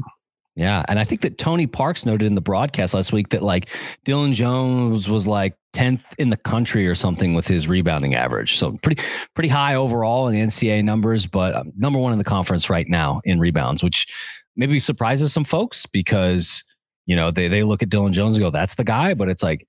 Yeah. 0.55 0.83
And 0.87 0.99
I 0.99 1.03
think 1.03 1.21
that 1.21 1.37
Tony 1.37 1.65
Parks 1.65 2.05
noted 2.05 2.25
in 2.25 2.35
the 2.35 2.41
broadcast 2.41 2.93
last 2.93 3.11
week 3.11 3.29
that 3.29 3.41
like 3.41 3.69
Dillon 4.05 4.33
Jones 4.33 5.09
was 5.09 5.25
like 5.25 5.55
10th 5.73 6.03
in 6.19 6.29
the 6.29 6.37
country 6.37 6.87
or 6.87 6.93
something 6.93 7.33
with 7.33 7.47
his 7.47 7.67
rebounding 7.67 8.13
average. 8.13 8.57
So 8.57 8.77
pretty, 8.83 9.01
pretty 9.33 9.49
high 9.49 9.75
overall 9.75 10.27
in 10.27 10.35
NCAA 10.35 10.83
numbers, 10.83 11.25
but 11.25 11.55
um, 11.55 11.71
number 11.75 11.97
one 11.97 12.11
in 12.11 12.19
the 12.19 12.23
conference 12.23 12.69
right 12.69 12.87
now 12.87 13.21
in 13.23 13.39
rebounds, 13.39 13.83
which 13.83 14.07
maybe 14.55 14.77
surprises 14.77 15.33
some 15.33 15.43
folks 15.43 15.87
because, 15.87 16.63
you 17.07 17.15
know, 17.15 17.31
they, 17.31 17.47
they 17.47 17.63
look 17.63 17.81
at 17.81 17.89
Dillon 17.89 18.13
Jones 18.13 18.35
and 18.35 18.43
go, 18.43 18.51
that's 18.51 18.75
the 18.75 18.83
guy. 18.83 19.15
But 19.15 19.29
it's 19.29 19.41
like, 19.41 19.67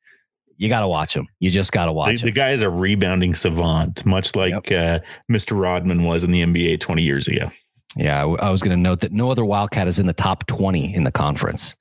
you 0.56 0.68
got 0.68 0.80
to 0.80 0.88
watch 0.88 1.14
him. 1.14 1.26
You 1.40 1.50
just 1.50 1.72
got 1.72 1.86
to 1.86 1.92
watch 1.92 2.16
the, 2.16 2.20
him. 2.20 2.26
The 2.26 2.32
guy 2.32 2.50
is 2.52 2.62
a 2.62 2.70
rebounding 2.70 3.34
savant, 3.34 4.04
much 4.06 4.34
like 4.36 4.70
yep. 4.70 5.02
uh, 5.02 5.04
Mr. 5.30 5.58
Rodman 5.58 6.04
was 6.04 6.24
in 6.24 6.30
the 6.30 6.42
NBA 6.42 6.80
20 6.80 7.02
years 7.02 7.28
ago. 7.28 7.50
Yeah, 7.96 8.24
I, 8.24 8.46
I 8.46 8.50
was 8.50 8.62
going 8.62 8.76
to 8.76 8.80
note 8.82 9.00
that 9.00 9.12
no 9.12 9.30
other 9.30 9.44
Wildcat 9.44 9.88
is 9.88 9.98
in 9.98 10.06
the 10.06 10.12
top 10.12 10.46
20 10.46 10.94
in 10.94 11.04
the 11.04 11.12
conference. 11.12 11.76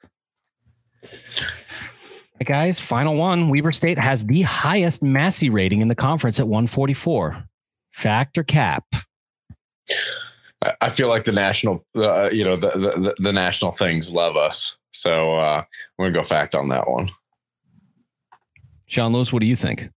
Hey 1.01 2.45
guys, 2.45 2.80
final 2.80 3.15
one. 3.15 3.49
Weber 3.49 3.71
State 3.71 3.97
has 3.97 4.26
the 4.26 4.41
highest 4.41 5.03
Massey 5.03 5.49
rating 5.49 5.82
in 5.82 5.88
the 5.88 5.95
conference 5.95 6.39
at 6.39 6.47
144. 6.47 7.43
Factor 7.91 8.43
cap? 8.43 8.86
I 10.82 10.89
feel 10.89 11.09
like 11.09 11.26
the 11.26 11.32
national, 11.32 11.86
uh, 11.95 12.30
you 12.32 12.43
know, 12.43 12.55
the, 12.55 12.69
the 12.69 13.15
the 13.17 13.34
national 13.34 13.71
things 13.71 14.11
love 14.11 14.38
us. 14.38 14.78
So 14.91 15.36
uh, 15.36 15.61
I'm 15.61 16.05
gonna 16.05 16.11
go 16.11 16.24
fact 16.24 16.55
on 16.55 16.69
that 16.69 16.89
one. 16.89 17.11
Sean 18.88 19.11
Lewis, 19.11 19.31
what 19.31 19.41
do 19.41 19.47
you 19.47 19.55
think? 19.55 19.89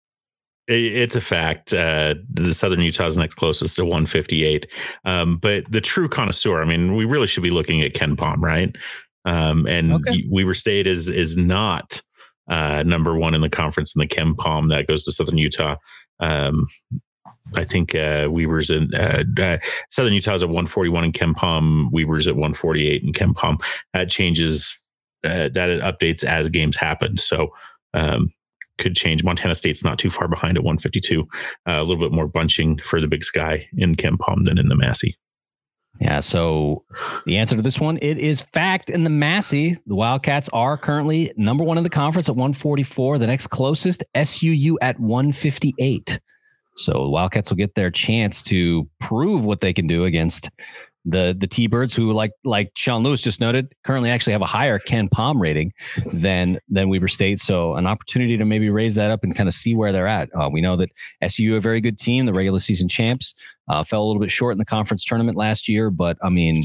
It's 0.68 1.14
a 1.14 1.20
fact. 1.20 1.72
Uh, 1.72 2.16
the 2.28 2.52
Southern 2.52 2.80
Utah's 2.80 3.16
next 3.16 3.36
closest 3.36 3.76
to 3.76 3.84
158. 3.84 4.66
Um, 5.04 5.36
but 5.36 5.64
the 5.70 5.80
true 5.80 6.08
connoisseur, 6.08 6.60
I 6.60 6.64
mean, 6.64 6.96
we 6.96 7.04
really 7.04 7.28
should 7.28 7.44
be 7.44 7.50
looking 7.50 7.82
at 7.82 7.94
KenPom, 7.94 8.38
right? 8.38 8.76
Um, 9.24 9.66
and 9.66 9.92
okay. 9.92 10.24
Weber 10.28 10.54
State 10.54 10.88
is 10.88 11.08
is 11.08 11.36
not 11.36 12.00
uh, 12.48 12.82
number 12.84 13.16
one 13.16 13.34
in 13.34 13.42
the 13.42 13.48
conference 13.48 13.94
in 13.94 14.00
the 14.00 14.08
KenPom 14.08 14.70
that 14.70 14.88
goes 14.88 15.04
to 15.04 15.12
Southern 15.12 15.38
Utah. 15.38 15.76
Um, 16.18 16.66
I 17.56 17.64
think 17.64 17.94
uh, 17.94 18.26
Weber's 18.28 18.70
in 18.70 18.92
uh, 18.94 19.22
uh, 19.40 19.58
Southern 19.90 20.14
Utah's 20.14 20.42
at 20.42 20.48
141 20.48 21.04
in 21.04 21.12
KenPom. 21.12 21.90
Weber's 21.92 22.26
at 22.26 22.34
148 22.34 23.02
in 23.04 23.12
KenPom. 23.12 23.62
That 23.92 24.10
changes. 24.10 24.80
Uh, 25.24 25.48
that 25.54 25.70
it 25.70 25.82
updates 25.82 26.22
as 26.22 26.48
games 26.48 26.76
happen. 26.76 27.16
So 27.16 27.48
um, 27.94 28.32
could 28.78 28.94
change. 28.94 29.24
Montana 29.24 29.54
State's 29.54 29.84
not 29.84 29.98
too 29.98 30.10
far 30.10 30.28
behind 30.28 30.56
at 30.56 30.64
152. 30.64 31.22
Uh, 31.22 31.24
a 31.66 31.82
little 31.82 31.96
bit 31.96 32.12
more 32.12 32.28
bunching 32.28 32.78
for 32.78 33.00
the 33.00 33.08
Big 33.08 33.24
Sky 33.24 33.68
in 33.76 33.94
KenPom 33.94 34.44
than 34.44 34.58
in 34.58 34.68
the 34.68 34.76
Massey. 34.76 35.16
Yeah. 36.00 36.20
So 36.20 36.84
the 37.24 37.38
answer 37.38 37.56
to 37.56 37.62
this 37.62 37.80
one, 37.80 37.98
it 38.02 38.18
is 38.18 38.42
fact 38.52 38.90
in 38.90 39.04
the 39.04 39.10
Massey. 39.10 39.78
The 39.86 39.94
Wildcats 39.94 40.48
are 40.52 40.76
currently 40.76 41.32
number 41.36 41.64
one 41.64 41.78
in 41.78 41.84
the 41.84 41.90
conference 41.90 42.28
at 42.28 42.36
144. 42.36 43.18
The 43.18 43.26
next 43.26 43.46
closest 43.46 44.04
SUU 44.14 44.76
at 44.82 45.00
158. 45.00 46.20
So 46.76 47.08
Wildcats 47.08 47.50
will 47.50 47.56
get 47.56 47.74
their 47.74 47.90
chance 47.90 48.42
to 48.44 48.88
prove 49.00 49.46
what 49.46 49.62
they 49.62 49.72
can 49.72 49.86
do 49.86 50.04
against 50.04 50.50
the 51.06 51.34
the 51.38 51.46
T 51.46 51.68
Birds, 51.68 51.94
who 51.94 52.12
like 52.12 52.32
like 52.44 52.72
Sean 52.74 53.02
Lewis 53.02 53.22
just 53.22 53.40
noted, 53.40 53.72
currently 53.84 54.10
actually 54.10 54.32
have 54.32 54.42
a 54.42 54.46
higher 54.46 54.78
KenPom 54.78 55.40
rating 55.40 55.72
than 56.12 56.58
than 56.68 56.88
Weber 56.88 57.08
State. 57.08 57.40
So 57.40 57.76
an 57.76 57.86
opportunity 57.86 58.36
to 58.36 58.44
maybe 58.44 58.68
raise 58.68 58.96
that 58.96 59.10
up 59.10 59.22
and 59.22 59.34
kind 59.34 59.48
of 59.48 59.54
see 59.54 59.74
where 59.74 59.92
they're 59.92 60.08
at. 60.08 60.28
Uh, 60.38 60.50
we 60.52 60.60
know 60.60 60.76
that 60.76 60.90
SU 61.22 61.56
a 61.56 61.60
very 61.60 61.80
good 61.80 61.98
team, 61.98 62.26
the 62.26 62.32
regular 62.32 62.58
season 62.58 62.88
champs, 62.88 63.34
uh, 63.68 63.84
fell 63.84 64.02
a 64.02 64.06
little 64.06 64.20
bit 64.20 64.30
short 64.30 64.52
in 64.52 64.58
the 64.58 64.64
conference 64.64 65.04
tournament 65.04 65.36
last 65.36 65.68
year, 65.68 65.90
but 65.90 66.18
I 66.22 66.28
mean, 66.28 66.64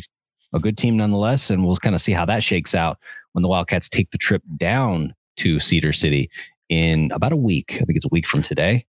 a 0.53 0.59
good 0.59 0.77
team 0.77 0.97
nonetheless. 0.97 1.49
And 1.49 1.65
we'll 1.65 1.75
kind 1.75 1.95
of 1.95 2.01
see 2.01 2.11
how 2.11 2.25
that 2.25 2.43
shakes 2.43 2.73
out 2.73 2.97
when 3.33 3.43
the 3.43 3.47
Wildcats 3.47 3.89
take 3.89 4.09
the 4.11 4.17
trip 4.17 4.41
down 4.57 5.13
to 5.37 5.57
Cedar 5.57 5.93
City 5.93 6.29
in 6.69 7.11
about 7.11 7.31
a 7.31 7.37
week. 7.37 7.73
I 7.75 7.85
think 7.85 7.95
it's 7.95 8.05
a 8.05 8.11
week 8.11 8.27
from 8.27 8.41
today. 8.41 8.85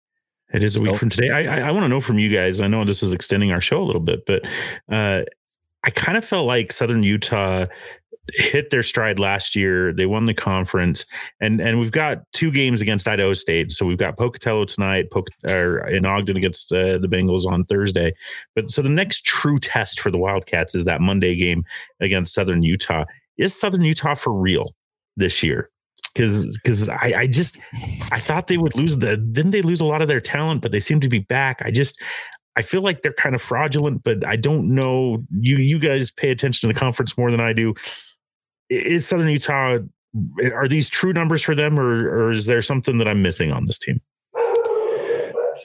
It 0.53 0.63
is 0.63 0.77
a 0.77 0.83
week 0.83 0.97
from 0.97 1.09
today. 1.09 1.31
I, 1.31 1.61
I, 1.61 1.69
I 1.69 1.71
want 1.71 1.85
to 1.85 1.89
know 1.89 2.01
from 2.01 2.19
you 2.19 2.29
guys. 2.29 2.61
I 2.61 2.69
know 2.69 2.85
this 2.85 3.03
is 3.03 3.15
extending 3.15 3.53
our 3.53 3.61
show 3.61 3.83
a 3.83 3.85
little 3.85 4.03
bit, 4.03 4.27
but 4.27 4.43
uh, 4.91 5.23
I 5.85 5.91
kind 5.91 6.17
of 6.17 6.25
felt 6.25 6.47
like 6.47 6.73
Southern 6.73 7.03
Utah 7.03 7.67
hit 8.35 8.71
their 8.71 8.83
stride 8.83 9.19
last 9.19 9.57
year. 9.57 9.93
They 9.93 10.07
won 10.07 10.27
the 10.27 10.35
conference, 10.35 11.05
and 11.41 11.61
and 11.61 11.81
we've 11.81 11.91
got 11.91 12.19
two 12.33 12.51
games 12.51 12.81
against 12.81 13.09
Idaho 13.09 13.35
State. 13.35 13.73
So 13.73 13.85
we've 13.85 13.99
got 13.99 14.17
Pocatello 14.17 14.65
tonight, 14.65 15.11
Poc- 15.11 15.29
or 15.49 15.87
in 15.89 16.07
Ogden 16.07 16.37
against 16.37 16.73
uh, 16.73 16.99
the 16.99 17.09
Bengals 17.09 17.51
on 17.51 17.65
Thursday. 17.65 18.15
But 18.55 18.71
so 18.71 18.83
the 18.83 18.89
next 18.89 19.25
true 19.25 19.59
test 19.59 20.01
for 20.01 20.11
the 20.11 20.19
Wildcats 20.19 20.75
is 20.75 20.85
that 20.85 21.01
Monday 21.01 21.35
game 21.35 21.65
against 22.01 22.33
Southern 22.33 22.63
Utah. 22.63 23.05
Is 23.39 23.59
Southern 23.59 23.83
Utah 23.83 24.15
for 24.15 24.33
real 24.33 24.67
this 25.17 25.43
year? 25.43 25.69
Because 26.15 26.59
because 26.63 26.89
I, 26.89 27.15
I 27.17 27.27
just 27.27 27.59
I 28.11 28.21
thought 28.21 28.47
they 28.47 28.59
would 28.59 28.77
lose 28.77 28.99
the 28.99 29.17
didn't 29.17 29.53
they 29.53 29.63
lose 29.63 29.81
a 29.81 29.87
lot 29.87 30.03
of 30.03 30.09
their 30.09 30.21
talent, 30.21 30.61
but 30.61 30.71
they 30.71 30.81
seem 30.81 31.01
to 31.01 31.09
be 31.09 31.21
back. 31.21 31.63
I 31.65 31.71
just 31.71 32.01
I 32.57 32.63
feel 32.63 32.83
like 32.83 33.03
they're 33.03 33.13
kind 33.15 33.35
of 33.35 33.43
fraudulent, 33.43 34.03
but 34.03 34.27
I 34.27 34.37
don't 34.37 34.75
know. 34.75 35.25
You 35.31 35.57
you 35.57 35.79
guys 35.79 36.11
pay 36.11 36.31
attention 36.31 36.69
to 36.69 36.75
the 36.75 36.79
conference 36.79 37.17
more 37.17 37.31
than 37.31 37.41
I 37.41 37.53
do 37.53 37.75
is 38.69 39.07
Southern 39.07 39.29
Utah 39.29 39.79
are 40.55 40.69
these 40.69 40.91
true 40.91 41.13
numbers 41.13 41.43
for 41.43 41.55
them, 41.55 41.79
or 41.79 42.09
or 42.11 42.31
is 42.31 42.47
there 42.47 42.63
something 42.63 42.99
that 42.99 43.09
I'm 43.09 43.23
missing 43.23 43.53
on 43.53 43.67
this 43.67 43.79
team? 43.79 44.01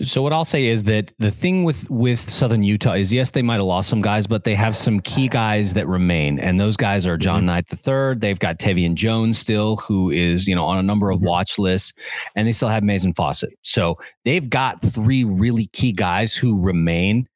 So 0.04 0.22
what 0.22 0.32
I'll 0.32 0.45
say 0.45 0.68
is 0.68 0.84
that 0.84 1.12
the 1.18 1.32
thing 1.32 1.64
with 1.64 1.89
with 1.89 2.20
Southern 2.20 2.62
Utah 2.62 2.93
is 2.93 3.12
yes, 3.12 3.32
they 3.32 3.41
might 3.41 3.56
have 3.56 3.64
lost 3.64 3.89
some 3.89 4.02
guys, 4.02 4.28
but 4.28 4.43
they 4.43 4.54
have 4.54 4.78
some 4.78 5.00
key 5.00 5.28
guys 5.28 5.74
that 5.74 5.88
remain, 5.88 6.39
and 6.39 6.60
those 6.60 6.78
guys 6.78 7.08
are 7.08 7.18
John 7.18 7.39
mm-hmm. 7.39 7.45
Knight 7.48 7.68
the 7.70 7.78
third. 7.78 8.22
They've 8.22 8.38
got 8.38 8.60
Tevian 8.60 8.93
Jones 8.93 9.39
still, 9.39 9.78
who 9.78 10.12
is 10.12 10.48
you 10.48 10.56
know 10.56 10.66
on 10.66 10.78
a 10.78 10.84
number 10.84 11.10
of 11.10 11.18
mm-hmm. 11.18 11.28
watch 11.28 11.58
lists, 11.58 11.93
and 12.36 12.48
they 12.48 12.52
still 12.52 12.70
have 12.70 12.84
Maizen 12.84 13.14
Fausett. 13.16 13.54
So 13.64 13.98
they've 14.24 14.48
got 14.48 14.82
three 14.82 15.24
really 15.24 15.66
key 15.68 15.93
guys 15.93 16.36
who 16.36 16.62
remain, 16.62 17.28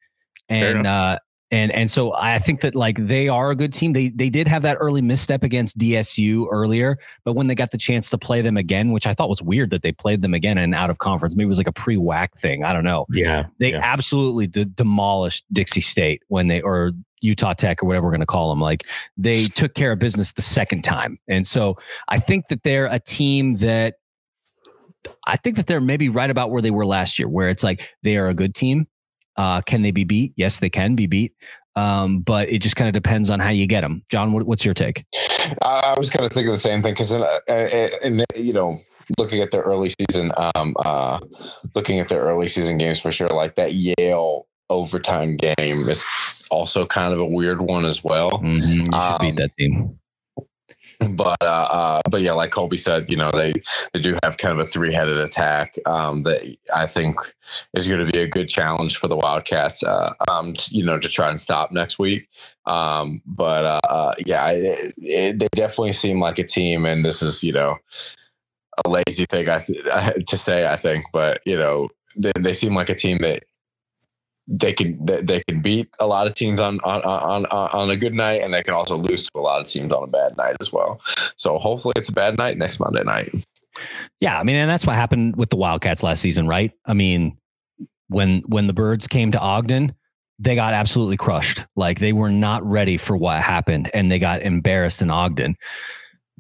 and 0.48 0.86
uh, 0.86 1.18
and 1.52 1.72
and 1.74 1.92
so 1.92 2.14
I 2.16 2.40
think 2.40 2.62
that 2.62 2.76
like 2.76 2.98
they 2.98 3.28
are 3.28 3.52
a 3.52 3.56
good 3.56 3.74
team. 3.74 3.92
They 3.92 4.10
they 4.10 4.30
did 4.30 4.48
have 4.48 4.62
that 4.62 4.78
early 4.80 5.02
misstep 5.02 5.44
against 5.44 5.78
DSU 5.78 6.48
earlier, 6.50 6.98
but 7.26 7.34
when 7.34 7.48
they 7.48 7.56
got 7.56 7.72
the 7.72 7.78
chance 7.78 8.10
to 8.12 8.18
play 8.18 8.42
them 8.42 8.56
again, 8.56 8.92
which 8.92 9.06
I 9.06 9.14
thought 9.14 9.28
was 9.28 9.42
weird 9.42 9.70
that 9.72 9.82
they 9.82 9.92
played 9.92 10.22
them 10.22 10.34
again 10.34 10.58
and 10.58 10.74
out 10.74 10.90
of 10.90 11.00
conference, 11.00 11.36
maybe 11.36 11.46
it 11.46 11.50
was 11.50 11.58
like 11.58 11.68
a 11.68 11.74
pre 11.74 11.98
WAC 11.98 12.32
thing. 12.40 12.64
I 12.64 12.72
don't 12.72 12.86
know. 12.86 13.06
Yeah, 13.12 13.48
they 13.60 13.72
yeah. 13.72 13.82
absolutely 13.84 14.48
de- 14.48 14.66
demolished 14.66 15.46
Dixie 15.52 15.82
State 15.82 16.24
when 16.30 16.48
they 16.48 16.62
or 16.62 16.94
Utah 17.20 17.54
Tech 17.54 17.84
or 17.84 17.86
whatever 17.86 18.06
we're 18.06 18.12
going 18.12 18.22
to 18.22 18.26
call 18.26 18.50
them. 18.50 18.62
Like 18.62 18.88
they 19.18 19.46
took 19.48 19.74
care 19.74 19.92
of 19.92 20.00
business 20.00 20.32
the 20.32 20.42
second 20.42 20.84
time, 20.84 21.20
and 21.28 21.46
so 21.46 21.78
I 22.08 22.20
think 22.20 22.48
that 22.48 22.64
they're 22.64 22.88
a 22.88 23.00
team 23.00 23.56
that 23.56 23.96
I 25.28 25.36
think 25.36 25.58
that 25.58 25.68
they're 25.68 25.82
maybe 25.82 26.08
right 26.08 26.30
about 26.30 26.50
where 26.50 26.62
they 26.62 26.72
were 26.72 26.86
last 26.86 27.20
year, 27.20 27.28
where 27.28 27.50
it's 27.50 27.64
like 27.64 27.94
they 28.04 28.16
are 28.16 28.30
a 28.30 28.34
good 28.34 28.56
team. 28.56 28.88
Uh, 29.38 29.62
can 29.62 29.82
they 29.82 29.92
be 29.92 30.04
beat? 30.04 30.34
Yes, 30.36 30.60
they 30.60 30.70
can 30.70 30.96
be 30.96 31.08
beat. 31.08 31.34
Um, 31.76 32.20
but 32.20 32.50
it 32.50 32.60
just 32.60 32.76
kind 32.76 32.88
of 32.90 32.94
depends 32.94 33.30
on 33.30 33.40
how 33.40 33.50
you 33.50 33.66
get 33.66 33.82
them. 33.82 34.04
John, 34.10 34.34
what, 34.34 34.44
what's 34.44 34.66
your 34.66 34.74
take? 34.74 35.06
I 35.62 35.96
was 35.98 36.10
kind 36.10 36.26
of 36.26 36.32
thinking 36.32 36.52
the 36.52 36.58
same 36.58 36.82
thing 36.82 36.94
because, 36.94 37.12
in, 37.12 37.24
in, 38.04 38.26
you 38.36 38.54
know, 38.54 38.82
looking 39.18 39.42
at 39.42 39.52
their 39.52 39.62
early 39.62 39.90
season, 39.90 40.32
um, 40.56 40.76
uh, 40.86 41.20
looking 41.74 42.00
at 42.00 42.10
their 42.10 42.22
early 42.22 42.48
season 42.48 42.78
games 42.78 43.00
for 43.00 43.12
sure, 43.12 43.30
like 43.30 43.56
that 43.56 43.74
Yale 43.74 44.48
overtime 44.70 45.38
game 45.38 45.80
is 45.90 46.06
also 46.50 46.86
kind 46.86 47.14
of 47.14 47.20
a 47.20 47.26
weird 47.26 47.62
one 47.62 47.86
as 47.86 48.04
well. 48.04 48.32
Mm-hmm. 48.40 48.92
You 48.92 49.00
um, 49.00 49.18
beat 49.22 49.36
that 49.38 49.52
team 49.58 49.98
but 51.10 51.42
uh, 51.42 51.68
uh, 51.72 52.02
but 52.10 52.22
yeah, 52.22 52.34
like 52.34 52.52
Colby 52.52 52.78
said, 52.78 53.10
you 53.10 53.18
know 53.18 53.32
they 53.32 53.54
they 53.94 54.00
do 54.00 54.18
have 54.24 54.38
kind 54.38 54.60
of 54.60 54.66
a 54.66 54.70
three 54.70 54.94
headed 54.94 55.18
attack 55.18 55.76
um, 55.86 56.24
that 56.24 56.56
I 56.76 56.86
think 56.86 57.18
is 57.74 57.88
going 57.88 58.06
to 58.06 58.12
be 58.12 58.20
a 58.20 58.28
good 58.28 58.50
challenge 58.50 58.98
for 58.98 59.08
the 59.08 59.16
Wildcats. 59.16 59.84
Uh, 59.84 60.14
um, 60.30 60.54
you 60.70 60.84
know, 60.84 61.00
to 61.00 61.10
try 61.10 61.30
and 61.30 61.40
stop 61.40 61.72
next 61.72 61.98
week. 61.98 62.28
Um, 62.68 63.22
but 63.26 63.66
uh, 63.66 63.88
uh 63.90 64.14
yeah, 64.26 64.52
it, 64.52 64.94
it, 64.98 65.40
they 65.40 65.48
definitely 65.56 65.94
seem 65.94 66.20
like 66.20 66.38
a 66.38 66.44
team, 66.44 66.86
and 66.86 67.04
this 67.04 67.24
is 67.24 67.44
you 67.44 67.54
know 67.54 67.78
a 68.86 68.90
lazy 68.90 69.26
thing 69.26 69.50
I 69.50 69.60
th- 69.60 70.26
to 70.28 70.38
say, 70.38 70.68
I 70.68 70.76
think, 70.76 71.06
but 71.12 71.42
you 71.46 71.58
know 71.58 71.90
they, 72.18 72.32
they 72.40 72.54
seem 72.54 72.76
like 72.76 72.90
a 72.90 72.96
team 72.96 73.18
that 73.20 73.44
they 74.52 74.74
can 74.74 75.00
they 75.06 75.42
can 75.48 75.62
beat 75.62 75.88
a 76.00 76.06
lot 76.06 76.28
of 76.28 76.36
teams 76.36 76.60
on 76.60 76.80
on 76.82 77.02
on 77.04 77.46
on 77.46 77.90
a 77.90 77.96
good 77.96 78.14
night, 78.14 78.42
and 78.42 78.54
they 78.54 78.62
can 78.62 78.74
also 78.74 78.98
lose 78.98 79.24
to 79.24 79.32
a 79.36 79.40
lot 79.40 79.62
of 79.62 79.68
teams 79.68 79.94
on 79.94 80.04
a 80.04 80.08
bad 80.08 80.36
night 80.36 80.58
as 80.60 80.74
well. 80.74 81.00
So 81.38 81.58
hopefully, 81.58 81.94
it's 81.96 82.10
a 82.10 82.14
bad 82.14 82.38
night 82.38 82.58
next 82.58 82.80
Monday 82.80 83.04
night. 83.04 83.34
Yeah, 84.20 84.38
I 84.38 84.44
mean, 84.44 84.58
and 84.58 84.70
that's 84.70 84.86
what 84.86 84.96
happened 84.96 85.38
with 85.38 85.50
the 85.50 85.56
Wildcats 85.56 86.04
last 86.04 86.22
season, 86.22 86.48
right? 86.48 86.74
I 86.86 86.94
mean, 86.94 87.38
when 88.10 88.42
when 88.48 88.68
the 88.68 88.74
Birds 88.74 89.08
came 89.08 89.32
to 89.32 89.40
Ogden, 89.40 89.96
they 90.38 90.56
got 90.56 90.74
absolutely 90.74 91.18
crushed. 91.18 91.66
Like 91.78 92.00
they 92.00 92.12
were 92.12 92.30
not 92.30 92.70
ready 92.70 92.98
for 92.98 93.16
what 93.16 93.42
happened, 93.42 93.90
and 93.94 94.12
they 94.12 94.20
got 94.20 94.42
embarrassed 94.42 95.02
in 95.02 95.10
Ogden. 95.10 95.56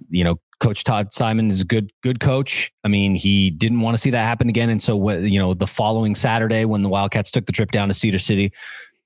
You 0.10 0.26
know, 0.26 0.36
Coach 0.62 0.84
Todd 0.84 1.12
Simon 1.12 1.48
is 1.48 1.62
a 1.62 1.66
good 1.66 1.92
good 2.04 2.20
coach. 2.20 2.72
I 2.84 2.88
mean, 2.88 3.16
he 3.16 3.50
didn't 3.50 3.82
want 3.82 3.96
to 3.96 4.02
see 4.02 4.12
that 4.12 4.22
happen 4.22 4.48
again, 4.48 4.70
and 4.70 4.82
so 4.82 5.10
you 5.10 5.40
know, 5.40 5.56
the 5.56 5.68
following 5.68 6.14
Saturday 6.14 6.66
when 6.66 6.84
the 6.84 6.90
Wildcats 6.90 7.32
took 7.32 7.48
the 7.48 7.52
trip 7.52 7.72
down 7.72 7.88
to 7.88 7.94
Cedar 7.96 8.20
City, 8.20 8.54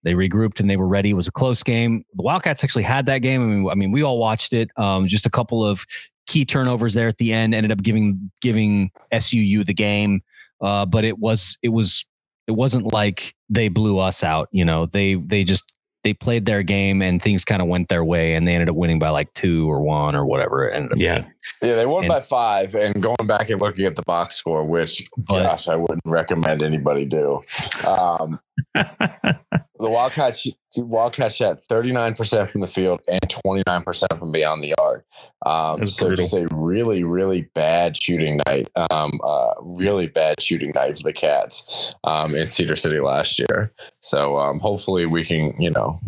they 0.04 0.14
regrouped 0.14 0.60
and 0.60 0.70
they 0.70 0.76
were 0.76 0.88
ready. 0.88 1.12
It 1.12 1.14
was 1.14 1.30
a 1.30 1.32
close 1.32 1.64
game. 1.64 2.04
The 2.14 2.24
Wildcats 2.24 2.64
actually 2.64 2.84
had 2.84 3.06
that 3.06 3.20
game. 3.20 3.42
I 3.42 3.46
mean, 3.46 3.70
I 3.70 3.76
mean, 3.76 3.92
we 3.94 4.04
all 4.04 4.20
watched 4.20 4.52
it. 4.52 4.70
Um, 4.78 5.08
just 5.08 5.26
a 5.26 5.30
couple 5.30 5.66
of 5.66 5.86
key 6.28 6.44
turnovers 6.44 6.94
there 6.94 7.08
at 7.08 7.18
the 7.20 7.32
end 7.32 7.56
ended 7.56 7.72
up 7.72 7.82
giving 7.82 8.32
giving 8.42 8.92
SUU 9.14 9.66
the 9.66 9.74
game. 9.74 10.22
Uh, 10.60 10.86
but 10.86 11.06
it 11.06 11.20
was 11.20 11.58
it 11.64 11.70
was 11.70 12.06
it 12.48 12.52
wasn't 12.52 12.92
like 12.92 13.34
they 13.50 13.70
blew 13.70 13.98
us 14.00 14.24
out. 14.24 14.50
You 14.52 14.66
know, 14.66 14.88
they 14.88 15.16
they 15.16 15.46
just 15.46 15.72
they 16.06 16.14
played 16.14 16.46
their 16.46 16.62
game 16.62 17.02
and 17.02 17.20
things 17.20 17.44
kind 17.44 17.64
of 17.64 17.68
went 17.68 17.90
their 17.90 18.06
way 18.06 18.36
and 18.36 18.48
they 18.48 18.54
ended 18.54 18.70
up 18.70 18.76
winning 18.76 19.00
by 19.00 19.10
like 19.10 19.34
two 19.34 19.68
or 19.70 19.82
one 19.82 20.16
or 20.16 20.24
whatever 20.24 20.70
it 20.70 20.76
ended 20.76 20.92
up 20.92 21.00
yeah 21.00 21.18
being. 21.18 21.34
yeah 21.64 21.76
they 21.76 21.88
won 21.88 22.04
and, 22.04 22.10
by 22.10 22.20
five 22.20 22.76
and 22.76 23.02
going 23.02 23.26
back 23.26 23.50
and 23.50 23.60
looking 23.60 23.86
at 23.86 23.96
the 23.96 24.04
box 24.04 24.36
score 24.36 24.64
which 24.64 25.04
but, 25.18 25.42
gosh 25.42 25.68
i 25.68 25.76
wouldn't 25.76 26.04
recommend 26.06 26.62
anybody 26.62 27.06
do 27.06 27.42
um, 27.88 28.40
the 28.76 29.40
Wildcats 29.80 30.48
Wildcats 30.78 31.36
shot 31.36 31.60
39% 31.70 32.50
from 32.50 32.62
the 32.62 32.68
field 32.68 33.02
and 33.08 33.22
29% 33.22 34.20
from 34.20 34.32
beyond 34.32 34.64
the 34.64 34.74
arc. 34.76 35.06
Um, 35.46 35.86
so 35.86 36.08
brutal. 36.08 36.24
just 36.24 36.34
a 36.36 36.48
really, 36.52 37.04
really 37.04 37.50
bad 37.54 38.02
shooting 38.02 38.42
night. 38.48 38.70
Um, 38.92 39.20
uh, 39.24 39.54
really 39.62 40.08
bad 40.08 40.42
shooting 40.42 40.72
night 40.76 40.98
for 40.98 41.04
the 41.04 41.14
Cats 41.14 41.96
um, 42.04 42.36
in 42.36 42.48
Cedar 42.48 42.76
City 42.76 43.00
last 43.00 43.40
year. 43.40 43.72
So 44.02 44.38
um, 44.38 44.60
hopefully 44.60 45.06
we 45.06 45.24
can, 45.24 45.54
you 45.60 45.72
know, 45.72 46.00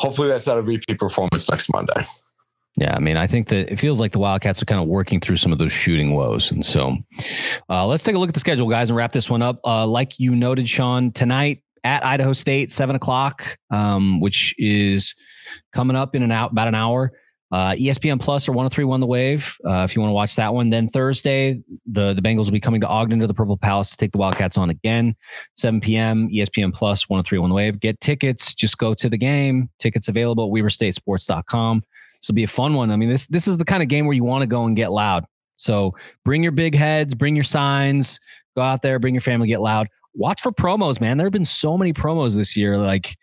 hopefully 0.00 0.28
that's 0.28 0.46
not 0.46 0.58
a 0.58 0.62
repeat 0.62 0.98
performance 0.98 1.50
next 1.50 1.72
Monday. 1.72 2.06
Yeah, 2.78 2.94
I 2.94 2.98
mean, 2.98 3.16
I 3.16 3.26
think 3.26 3.48
that 3.48 3.72
it 3.72 3.80
feels 3.80 4.00
like 4.00 4.12
the 4.12 4.18
Wildcats 4.18 4.60
are 4.60 4.66
kind 4.66 4.80
of 4.80 4.86
working 4.86 5.18
through 5.18 5.36
some 5.36 5.50
of 5.50 5.58
those 5.58 5.72
shooting 5.72 6.12
woes. 6.12 6.50
And 6.50 6.64
so 6.64 6.96
uh, 7.70 7.86
let's 7.86 8.04
take 8.04 8.14
a 8.14 8.18
look 8.18 8.28
at 8.28 8.34
the 8.34 8.40
schedule, 8.40 8.68
guys, 8.68 8.90
and 8.90 8.96
wrap 8.96 9.12
this 9.12 9.30
one 9.30 9.40
up. 9.40 9.60
Uh, 9.64 9.86
like 9.86 10.18
you 10.20 10.34
noted, 10.34 10.68
Sean, 10.68 11.10
tonight 11.12 11.62
at 11.84 12.04
Idaho 12.04 12.34
State, 12.34 12.70
seven 12.70 12.94
o'clock, 12.94 13.56
um, 13.70 14.20
which 14.20 14.54
is 14.58 15.14
coming 15.72 15.96
up 15.96 16.14
in 16.14 16.22
an 16.22 16.32
out 16.32 16.52
about 16.52 16.68
an 16.68 16.74
hour. 16.74 17.12
Uh, 17.52 17.72
ESPN 17.74 18.20
Plus 18.20 18.48
or 18.48 18.52
1031 18.52 19.00
The 19.00 19.06
Wave, 19.06 19.56
uh, 19.64 19.84
if 19.84 19.94
you 19.94 20.02
want 20.02 20.10
to 20.10 20.14
watch 20.14 20.34
that 20.34 20.52
one. 20.52 20.68
Then 20.68 20.88
Thursday, 20.88 21.62
the, 21.86 22.12
the 22.12 22.20
Bengals 22.20 22.46
will 22.46 22.52
be 22.52 22.60
coming 22.60 22.80
to 22.80 22.88
Ogden 22.88 23.20
to 23.20 23.28
the 23.28 23.34
Purple 23.34 23.56
Palace 23.56 23.90
to 23.90 23.96
take 23.96 24.10
the 24.10 24.18
Wildcats 24.18 24.58
on 24.58 24.68
again. 24.68 25.14
7 25.54 25.80
p.m. 25.80 26.28
ESPN 26.28 26.74
Plus, 26.74 27.08
1031 27.08 27.50
The 27.50 27.54
Wave. 27.54 27.80
Get 27.80 28.00
tickets. 28.00 28.52
Just 28.52 28.78
go 28.78 28.94
to 28.94 29.08
the 29.08 29.16
game. 29.16 29.70
Tickets 29.78 30.08
available 30.08 30.44
at 30.44 30.50
weberstatesports.com. 30.50 31.84
This 32.26 32.30
will 32.32 32.34
be 32.34 32.42
a 32.42 32.48
fun 32.48 32.74
one. 32.74 32.90
I 32.90 32.96
mean, 32.96 33.08
this 33.08 33.28
this 33.28 33.46
is 33.46 33.56
the 33.56 33.64
kind 33.64 33.84
of 33.84 33.88
game 33.88 34.04
where 34.04 34.12
you 34.12 34.24
want 34.24 34.42
to 34.42 34.48
go 34.48 34.64
and 34.64 34.74
get 34.74 34.90
loud. 34.90 35.26
So 35.58 35.94
bring 36.24 36.42
your 36.42 36.50
big 36.50 36.74
heads, 36.74 37.14
bring 37.14 37.36
your 37.36 37.44
signs, 37.44 38.18
go 38.56 38.62
out 38.62 38.82
there, 38.82 38.98
bring 38.98 39.14
your 39.14 39.20
family, 39.20 39.46
get 39.46 39.60
loud. 39.60 39.86
Watch 40.12 40.42
for 40.42 40.50
promos, 40.50 41.00
man. 41.00 41.18
There 41.18 41.26
have 41.26 41.32
been 41.32 41.44
so 41.44 41.78
many 41.78 41.92
promos 41.92 42.34
this 42.34 42.56
year. 42.56 42.78
Like, 42.78 43.16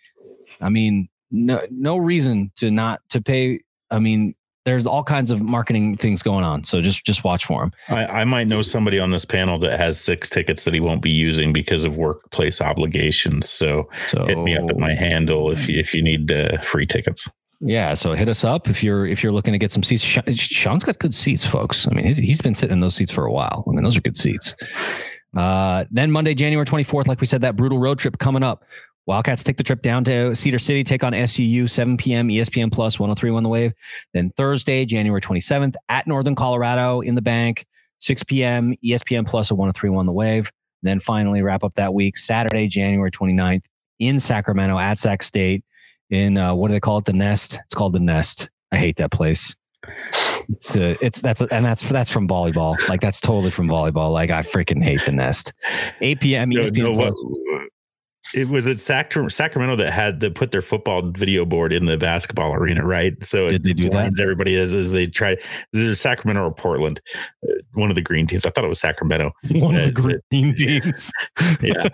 I 0.62 0.70
mean, 0.70 1.10
no 1.32 1.60
no 1.70 1.98
reason 1.98 2.50
to 2.56 2.72
not 2.72 3.02
to 3.10 3.22
pay. 3.22 3.60
I 3.92 4.00
mean, 4.00 4.36
there's 4.64 4.88
all 4.88 5.04
kinds 5.04 5.32
of 5.32 5.42
marketing 5.42 5.98
things 5.98 6.24
going 6.24 6.46
on. 6.46 6.64
So 6.64 6.80
just 6.80 7.06
just 7.06 7.26
watch 7.26 7.44
for 7.44 7.60
them. 7.60 7.74
I, 7.90 8.22
I, 8.22 8.24
might 8.24 8.48
know 8.48 8.62
somebody 8.62 9.00
on 9.00 9.12
this 9.12 9.26
panel 9.26 9.60
that 9.60 9.78
has 9.78 10.00
six 10.00 10.30
tickets 10.30 10.64
that 10.64 10.74
he 10.74 10.80
won't 10.80 11.02
be 11.02 11.12
using 11.12 11.52
because 11.52 11.84
of 11.84 11.98
workplace 11.98 12.62
obligations. 12.62 13.50
So, 13.50 13.90
so 14.08 14.26
hit 14.28 14.38
me 14.38 14.56
up 14.56 14.70
at 14.70 14.78
my 14.78 14.94
handle 14.94 15.52
if 15.52 15.68
you, 15.68 15.78
if 15.78 15.94
you 15.94 16.02
need 16.02 16.32
uh, 16.32 16.62
free 16.62 16.86
tickets. 16.86 17.30
Yeah, 17.66 17.94
so 17.94 18.14
hit 18.14 18.28
us 18.28 18.44
up 18.44 18.68
if 18.68 18.84
you're 18.84 19.06
if 19.06 19.24
you're 19.24 19.32
looking 19.32 19.54
to 19.54 19.58
get 19.58 19.72
some 19.72 19.84
seats. 19.84 20.04
Sean's 20.04 20.84
got 20.84 21.00
good 21.00 21.16
seats, 21.16 21.46
folks. 21.46 21.88
I 21.88 21.94
mean, 21.94 22.14
he's 22.14 22.42
been 22.42 22.54
sitting 22.54 22.74
in 22.74 22.80
those 22.82 22.94
seats 22.94 23.12
for 23.12 23.26
a 23.26 23.32
while. 23.32 23.64
I 23.66 23.72
mean, 23.72 23.84
those 23.84 23.96
are 23.96 24.02
good 24.02 24.18
seats. 24.18 24.54
Uh, 25.36 25.86
then 25.90 26.12
Monday, 26.12 26.34
January 26.34 26.66
24th, 26.66 27.08
like 27.08 27.22
we 27.22 27.26
said, 27.26 27.40
that 27.42 27.56
brutal 27.56 27.80
road 27.80 28.00
trip 28.00 28.18
coming 28.18 28.44
up. 28.44 28.66
Wildcats 29.06 29.46
take 29.46 29.56
the 29.56 29.64
trip 29.64 29.82
down 29.82 30.04
to 30.04 30.36
Cedar 30.36 30.60
City, 30.60 30.84
take 30.84 31.06
on 31.06 31.14
SUU, 31.14 31.70
7 31.70 31.96
p.m. 31.96 32.28
ESPN 32.28 32.72
Plus 32.72 33.00
1031 33.00 33.44
The 33.44 33.50
Wave. 33.50 33.74
Then 34.14 34.30
Thursday, 34.32 34.86
January 34.86 35.22
27th 35.22 35.76
at 35.88 36.06
Northern 36.06 36.36
Colorado 36.36 37.00
in 37.00 37.16
the 37.16 37.22
bank, 37.22 37.66
6 38.00 38.24
p.m. 38.24 38.76
ESPN 38.84 39.26
Plus 39.26 39.52
1031 39.52 40.06
The 40.06 40.12
Wave. 40.12 40.52
And 40.82 40.90
then 40.90 41.00
finally 41.00 41.42
wrap 41.42 41.64
up 41.64 41.74
that 41.76 41.94
week, 41.94 42.18
Saturday, 42.18 42.68
January 42.68 43.12
29th 43.12 43.64
in 44.00 44.20
Sacramento 44.20 44.78
at 44.78 45.00
Sac 45.00 45.24
State 45.24 45.64
in 46.10 46.38
uh, 46.38 46.54
what 46.54 46.68
do 46.70 46.74
they 46.74 46.80
call 46.80 46.98
it? 47.00 47.06
The 47.06 47.14
Nest. 47.14 47.60
It's 47.66 47.74
called 47.74 47.94
the 47.94 48.00
Nest. 48.00 48.50
I 48.72 48.78
hate 48.78 48.98
that 48.98 49.12
place. 49.12 49.56
It's 50.50 50.76
uh, 50.76 50.96
it's 51.02 51.22
that's 51.22 51.42
and 51.42 51.66
that's 51.66 51.88
that's 51.90 52.10
from 52.10 52.28
volleyball. 52.28 52.78
Like 52.90 53.02
that's 53.02 53.20
totally 53.20 53.52
from 53.52 53.68
volleyball. 53.68 54.12
Like 54.12 54.30
I 54.30 54.42
freaking 54.42 54.84
hate 54.84 55.06
the 55.06 55.12
Nest. 55.12 55.54
8 56.02 56.20
p.m. 56.20 56.50
No, 56.50 56.64
no, 56.84 56.92
what- 56.92 57.14
it 58.34 58.50
was 58.50 58.68
at 58.68 58.80
Sac- 58.80 59.14
Sacramento 59.30 59.76
that 59.78 59.92
had 59.92 60.20
to 60.22 60.32
put 60.32 60.52
their 60.52 60.62
football 60.62 61.12
video 61.12 61.46
board 61.46 61.72
in 61.74 61.86
the 61.86 61.98
basketball 61.98 62.54
arena, 62.54 62.86
right? 62.86 63.22
So 63.24 63.50
Did 63.50 63.64
they 63.64 63.74
do 63.74 63.84
that? 63.86 63.92
blinds 63.92 64.20
Everybody 64.20 64.56
is 64.56 64.74
as 64.74 64.92
they 64.92 65.06
try. 65.06 65.32
Is 65.74 65.80
it 65.88 65.96
Sacramento 65.96 66.44
or 66.44 66.54
Portland? 66.54 67.02
Uh, 67.48 67.54
One 67.74 67.90
of 67.90 67.96
the 67.96 68.02
green 68.02 68.28
teams. 68.28 68.46
I 68.46 68.50
thought 68.50 68.64
it 68.66 68.70
was 68.70 68.80
Sacramento. 68.80 69.32
One 69.52 69.76
of 69.76 69.86
the 69.86 69.92
green 70.32 70.56
teams. 70.56 71.12
Yeah, 71.62 71.88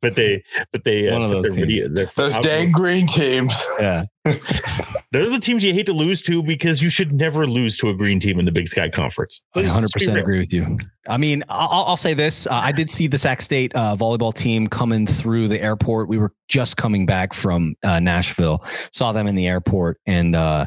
but 0.00 0.14
they 0.16 0.42
but 0.72 0.84
they 0.84 1.08
uh, 1.08 1.18
of 1.20 1.30
put 1.30 1.42
those 1.42 1.54
their 1.56 1.66
video. 1.66 1.88
Their 1.88 2.06
Those 2.16 2.36
dang 2.38 2.70
green 2.72 3.06
teams. 3.06 3.62
Yeah. 3.80 4.02
Those 4.24 5.28
are 5.28 5.34
the 5.34 5.40
teams 5.40 5.62
you 5.62 5.74
hate 5.74 5.86
to 5.86 5.92
lose 5.92 6.22
to 6.22 6.42
because 6.42 6.82
you 6.82 6.88
should 6.88 7.12
never 7.12 7.46
lose 7.46 7.76
to 7.76 7.90
a 7.90 7.94
green 7.94 8.18
team 8.18 8.38
in 8.38 8.46
the 8.46 8.50
Big 8.50 8.66
Sky 8.66 8.88
Conference. 8.88 9.44
I 9.54 9.60
Let's 9.60 9.78
just 9.78 9.96
100% 9.96 10.18
agree 10.18 10.38
with 10.38 10.52
you. 10.52 10.78
I 11.08 11.18
mean, 11.18 11.44
I'll, 11.50 11.84
I'll 11.84 11.96
say 11.96 12.14
this. 12.14 12.46
Uh, 12.46 12.54
I 12.54 12.72
did 12.72 12.90
see 12.90 13.06
the 13.06 13.18
Sac 13.18 13.42
State 13.42 13.74
uh, 13.74 13.96
volleyball 13.96 14.34
team 14.34 14.66
coming 14.66 15.06
through 15.06 15.48
the 15.48 15.60
airport. 15.60 16.08
We 16.08 16.18
were 16.18 16.32
just 16.48 16.78
coming 16.78 17.04
back 17.04 17.34
from 17.34 17.74
uh, 17.82 18.00
Nashville, 18.00 18.64
saw 18.92 19.12
them 19.12 19.26
in 19.26 19.34
the 19.34 19.46
airport. 19.46 20.00
And 20.06 20.34
uh, 20.34 20.66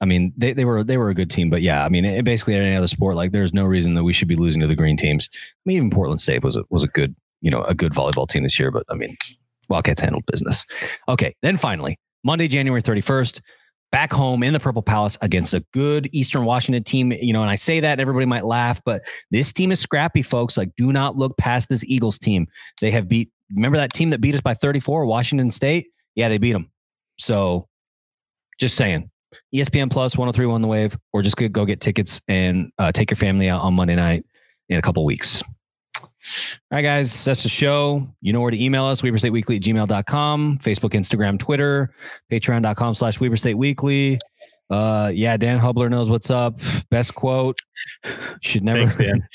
I 0.00 0.06
mean, 0.06 0.32
they, 0.36 0.54
they 0.54 0.64
were 0.64 0.82
they 0.82 0.96
were 0.96 1.10
a 1.10 1.14
good 1.14 1.30
team. 1.30 1.50
But 1.50 1.60
yeah, 1.60 1.84
I 1.84 1.90
mean, 1.90 2.06
it, 2.06 2.24
basically 2.24 2.54
any 2.54 2.74
other 2.74 2.86
sport, 2.86 3.16
like 3.16 3.32
there's 3.32 3.52
no 3.52 3.64
reason 3.64 3.94
that 3.94 4.04
we 4.04 4.14
should 4.14 4.28
be 4.28 4.36
losing 4.36 4.62
to 4.62 4.66
the 4.66 4.74
green 4.74 4.96
teams. 4.96 5.28
I 5.32 5.38
mean, 5.66 5.76
even 5.76 5.90
Portland 5.90 6.20
State 6.20 6.42
was 6.42 6.56
a, 6.56 6.64
was 6.70 6.84
a 6.84 6.88
good, 6.88 7.14
you 7.42 7.50
know, 7.50 7.62
a 7.64 7.74
good 7.74 7.92
volleyball 7.92 8.26
team 8.26 8.44
this 8.44 8.58
year. 8.58 8.70
But 8.70 8.84
I 8.88 8.94
mean, 8.94 9.16
Wildcats 9.68 10.00
handled 10.00 10.24
business. 10.26 10.66
Okay. 11.08 11.36
Then 11.42 11.58
finally, 11.58 11.98
Monday, 12.24 12.48
January 12.48 12.82
31st, 12.82 13.40
back 13.90 14.12
home 14.12 14.42
in 14.42 14.52
the 14.52 14.60
Purple 14.60 14.82
Palace 14.82 15.16
against 15.22 15.54
a 15.54 15.64
good 15.72 16.08
Eastern 16.12 16.44
Washington 16.44 16.84
team. 16.84 17.12
You 17.12 17.32
know, 17.32 17.42
and 17.42 17.50
I 17.50 17.54
say 17.54 17.80
that 17.80 18.00
everybody 18.00 18.26
might 18.26 18.44
laugh, 18.44 18.80
but 18.84 19.02
this 19.30 19.52
team 19.52 19.72
is 19.72 19.80
scrappy, 19.80 20.22
folks. 20.22 20.56
Like, 20.56 20.70
do 20.76 20.92
not 20.92 21.16
look 21.16 21.36
past 21.38 21.68
this 21.68 21.84
Eagles 21.84 22.18
team. 22.18 22.46
They 22.80 22.90
have 22.90 23.08
beat, 23.08 23.30
remember 23.54 23.78
that 23.78 23.92
team 23.92 24.10
that 24.10 24.20
beat 24.20 24.34
us 24.34 24.40
by 24.40 24.54
34, 24.54 25.06
Washington 25.06 25.50
State? 25.50 25.88
Yeah, 26.14 26.28
they 26.28 26.38
beat 26.38 26.52
them. 26.52 26.70
So 27.18 27.68
just 28.58 28.76
saying. 28.76 29.10
ESPN 29.54 29.90
Plus 29.90 30.16
1031 30.16 30.62
The 30.62 30.68
Wave, 30.68 30.96
or 31.12 31.20
just 31.20 31.36
go 31.36 31.48
go 31.48 31.66
get 31.66 31.82
tickets 31.82 32.22
and 32.28 32.72
uh, 32.78 32.92
take 32.92 33.10
your 33.10 33.16
family 33.16 33.48
out 33.48 33.60
on 33.60 33.74
Monday 33.74 33.94
night 33.94 34.24
in 34.68 34.78
a 34.78 34.82
couple 34.82 35.04
weeks. 35.04 35.42
All 36.70 36.76
right, 36.76 36.82
guys, 36.82 37.24
that's 37.24 37.42
the 37.42 37.48
show. 37.48 38.06
You 38.20 38.32
know 38.32 38.40
where 38.40 38.50
to 38.50 38.62
email 38.62 38.84
us, 38.84 39.02
weaverstateweekly 39.02 39.56
at 39.56 39.62
gmail.com, 39.62 40.58
Facebook, 40.58 40.90
Instagram, 40.90 41.38
Twitter, 41.38 41.94
patreon.com 42.30 42.94
slash 42.94 43.18
weberstateweekly. 43.18 44.18
Uh, 44.70 45.10
yeah, 45.14 45.36
Dan 45.36 45.58
Hubler 45.58 45.88
knows 45.88 46.10
what's 46.10 46.30
up. 46.30 46.60
Best 46.90 47.14
quote. 47.14 47.58
Should 48.42 48.64
never 48.64 48.86
Thanks, 48.86 48.96
Dan. 48.96 49.26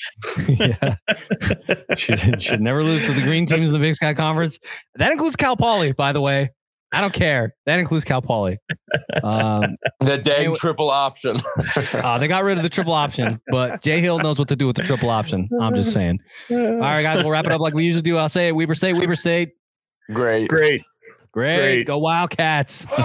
yeah. 0.48 1.96
should, 1.96 2.42
should 2.42 2.62
never 2.62 2.84
lose 2.84 3.06
to 3.08 3.14
the 3.14 3.22
green 3.22 3.46
teams 3.46 3.66
in 3.66 3.74
the 3.74 3.80
Big 3.80 3.96
Sky 3.96 4.14
Conference. 4.14 4.60
That 4.96 5.12
includes 5.12 5.36
Cal 5.36 5.58
Poly, 5.58 5.94
by 5.94 6.12
the 6.12 6.22
way. 6.22 6.52
I 6.94 7.02
don't 7.02 7.14
care. 7.14 7.56
That 7.66 7.80
includes 7.80 8.06
Cal 8.06 8.22
Poly. 8.22 8.60
Um, 9.24 9.76
The 10.00 10.18
dang 10.18 10.36
Anyway- 10.38 10.56
triple 10.58 10.90
option. 10.90 11.42
uh, 11.94 12.18
they 12.20 12.28
got 12.28 12.44
rid 12.44 12.58
of 12.58 12.64
the 12.64 12.70
triple 12.70 12.94
option, 12.94 13.42
but 13.50 13.82
Jay 13.82 14.00
Hill 14.00 14.20
knows 14.20 14.38
what 14.40 14.48
to 14.50 14.56
do 14.56 14.68
with 14.68 14.76
the 14.76 14.84
triple 14.84 15.10
option. 15.10 15.50
I'm 15.62 15.76
just 15.76 15.92
saying. 15.92 16.20
All 16.52 16.58
right, 16.80 17.02
guys, 17.02 17.24
we'll 17.24 17.32
wrap 17.32 17.46
it 17.48 17.52
up 17.52 17.62
like 17.62 17.74
we 17.74 17.84
usually 17.84 18.02
do. 18.04 18.18
I'll 18.18 18.30
say 18.30 18.50
it. 18.50 18.52
Weber 18.56 18.76
State, 18.76 18.94
Weber 18.94 19.16
State. 19.16 19.54
Great. 20.14 20.48
Great. 20.50 20.82
Great. 21.32 21.58
Great. 21.58 21.88
Go 21.88 21.98
Wildcats. 21.98 22.86